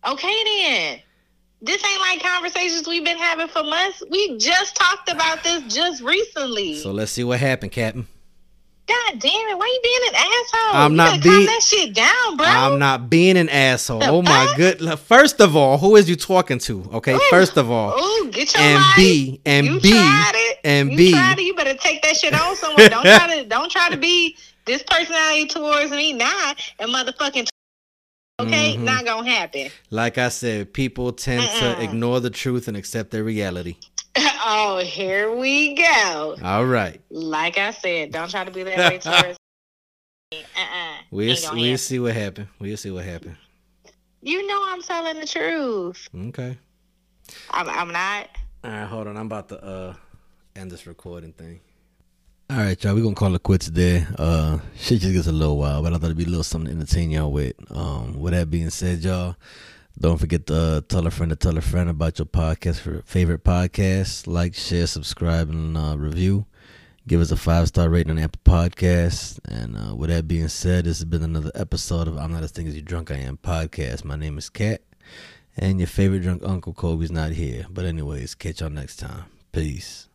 Okay 0.08 0.43
then. 0.45 1.00
This 1.62 1.84
ain't 1.84 2.00
like 2.00 2.22
conversations 2.24 2.88
we've 2.88 3.04
been 3.04 3.18
having 3.18 3.50
for 3.50 3.64
months. 3.64 4.02
We 4.10 4.38
just 4.38 4.78
talked 4.78 5.12
about 5.12 5.43
this 5.43 5.62
just 5.74 6.02
recently. 6.02 6.76
So 6.78 6.91
let's 6.93 7.12
see 7.12 7.26
what 7.26 7.39
happened, 7.41 7.74
Captain. 7.74 8.08
God 8.88 9.20
damn 9.20 9.32
it! 9.50 9.58
Why 9.58 9.66
you 9.68 9.80
being 9.84 10.10
an 10.10 10.16
asshole? 10.16 10.82
I'm 10.82 10.91
you 10.91 10.97
not 10.97 11.22
being- 11.22 11.45
that 11.45 11.62
shit 11.62 11.93
down, 11.93 12.38
bro. 12.38 12.45
I'm 12.47 12.80
not 12.80 13.08
being 13.10 13.38
an 13.38 13.47
asshole. 13.50 14.00
The 14.00 14.08
Oh 14.08 14.22
my 14.24 14.45
fuck? 14.47 14.56
good. 14.58 15.00
First 15.00 15.41
of 15.41 15.56
all, 15.56 15.78
who 15.78 15.95
is 15.95 16.10
you 16.10 16.16
talking 16.16 16.58
to? 16.60 16.89
Okay. 16.93 17.14
Ooh. 17.14 17.20
First 17.30 17.58
of 17.58 17.70
all, 17.70 17.91
Ooh, 18.00 18.32
get 18.32 18.52
your 18.56 18.64
and 18.64 18.76
life. 18.78 18.95
B 18.95 19.41
and 19.45 19.68
you 19.68 19.80
B 19.80 19.91
tried 19.91 20.32
it. 20.34 20.49
And 20.64 20.91
you 20.91 20.97
B. 20.97 21.12
tried 21.12 21.39
it. 21.39 21.43
You 21.43 21.55
better 21.55 21.76
take 21.76 22.01
that 22.03 22.16
shit 22.18 22.34
on 22.34 22.55
somewhere. 22.55 22.89
don't 22.89 23.03
try 23.03 23.36
to. 23.38 23.45
Don't 23.49 23.72
try 23.72 23.89
to 23.89 23.97
be 23.97 24.36
this 24.66 24.84
personality 24.84 25.45
towards 25.47 25.91
me 25.91 26.14
now 26.14 26.53
and 26.80 26.91
motherfucking. 26.93 27.47
Okay, 28.41 28.76
Mhm. 28.78 28.84
not 28.84 29.03
gonna 29.05 29.30
happen. 29.30 29.70
Like 29.89 30.18
I 30.18 30.30
said, 30.30 30.74
people 30.74 31.12
tend 31.12 31.41
to 31.43 31.66
Mm-mm. 31.76 31.84
ignore 31.84 32.20
the 32.22 32.30
truth 32.30 32.68
and 32.70 32.78
accept 32.78 33.12
their 33.12 33.24
reality. 33.24 33.76
oh, 34.18 34.82
here 34.84 35.36
we 35.36 35.76
go. 35.76 36.38
All 36.43 36.66
right. 36.66 37.01
Like 37.10 37.57
I 37.57 37.72
said, 37.72 38.12
don't 38.12 38.30
try 38.32 38.45
to 38.45 38.51
be 38.51 38.64
that 38.64 38.78
way 38.78 38.97
towards 38.99 39.38
me. 40.32 40.39
Uh-uh. 40.55 40.93
We'll 41.12 41.36
see, 41.36 41.55
we'll 41.55 41.78
see 41.78 41.99
what 41.99 42.14
happened. 42.14 42.47
We'll 42.60 42.78
see 42.78 42.91
what 42.91 43.03
happened. 43.03 43.36
You 44.22 44.45
know 44.47 44.62
I'm 44.68 44.82
telling 44.82 45.20
the 45.20 45.26
truth. 45.28 46.07
Okay. 46.28 46.57
I'm, 47.51 47.70
I'm 47.70 47.91
not. 47.91 48.30
All 48.64 48.72
right, 48.72 48.86
hold 48.86 49.07
on. 49.07 49.18
I'm 49.18 49.26
about 49.26 49.49
to 49.49 49.62
uh 49.64 49.93
end 50.60 50.72
this 50.72 50.86
recording 50.86 51.32
thing. 51.32 51.62
All 52.49 52.57
right, 52.57 52.84
y'all. 52.84 52.93
We're 52.93 53.03
gonna 53.03 53.16
call 53.16 53.34
it 53.34 53.43
quits 53.43 53.68
there. 53.68 54.07
Uh, 54.18 54.60
shit 54.76 54.99
just 54.99 55.14
gets 55.14 55.28
a 55.28 55.32
little 55.32 55.57
wild, 55.57 55.84
but 55.84 55.93
I 55.93 55.97
thought 55.97 56.05
it'd 56.05 56.18
be 56.18 56.26
a 56.26 56.28
little 56.28 56.43
something 56.43 56.70
to 56.70 56.76
entertain 56.76 57.12
y'all 57.12 57.32
with. 57.32 57.53
Um, 57.72 58.20
with 58.20 58.34
that 58.34 58.49
being 58.49 58.70
said, 58.70 58.99
y'all, 58.99 59.38
don't 59.97 60.18
forget 60.18 60.47
to 60.47 60.55
uh, 60.55 60.82
tell 60.82 61.07
a 61.07 61.12
friend 61.12 61.30
to 61.30 61.38
tell 61.38 61.57
a 61.57 61.62
friend 61.62 61.89
about 61.89 62.20
your 62.20 62.26
podcast 62.26 62.80
for 62.80 63.01
favorite 63.03 63.45
podcast. 63.45 64.28
Like, 64.28 64.53
share, 64.53 64.88
subscribe, 64.88 65.49
and 65.49 65.78
uh, 65.78 65.95
review. 65.97 66.45
Give 67.07 67.22
us 67.22 67.32
a 67.32 67.38
five 67.38 67.70
star 67.70 67.88
rating 67.88 68.12
on 68.12 68.20
Apple 68.20 68.41
Podcasts. 68.43 69.39
And 69.45 69.78
uh, 69.78 69.95
with 69.95 70.10
that 70.10 70.28
being 70.28 70.49
said, 70.49 70.86
this 70.86 70.97
has 70.97 71.05
been 71.05 71.24
another 71.24 71.51
episode 71.55 72.10
of 72.10 72.18
I'm 72.18 72.34
Not 72.34 72.43
as 72.43 72.51
Think 72.51 72.68
as 72.68 72.76
You 72.76 72.82
Drunk 72.82 73.12
I 73.12 73.16
Am 73.16 73.38
podcast. 73.38 74.03
My 74.03 74.18
name 74.18 74.38
is 74.38 74.49
Kat, 74.49 74.82
and 75.55 75.80
your 75.80 75.88
favorite 75.88 76.24
drunk 76.24 76.41
uncle 76.43 76.74
Kobe's 76.74 77.12
not 77.12 77.32
here. 77.32 77.66
But 77.70 77.86
anyways, 77.86 78.36
catch 78.36 78.60
y'all 78.60 78.70
next 78.70 78.97
time. 78.97 79.24
Peace. 79.53 80.09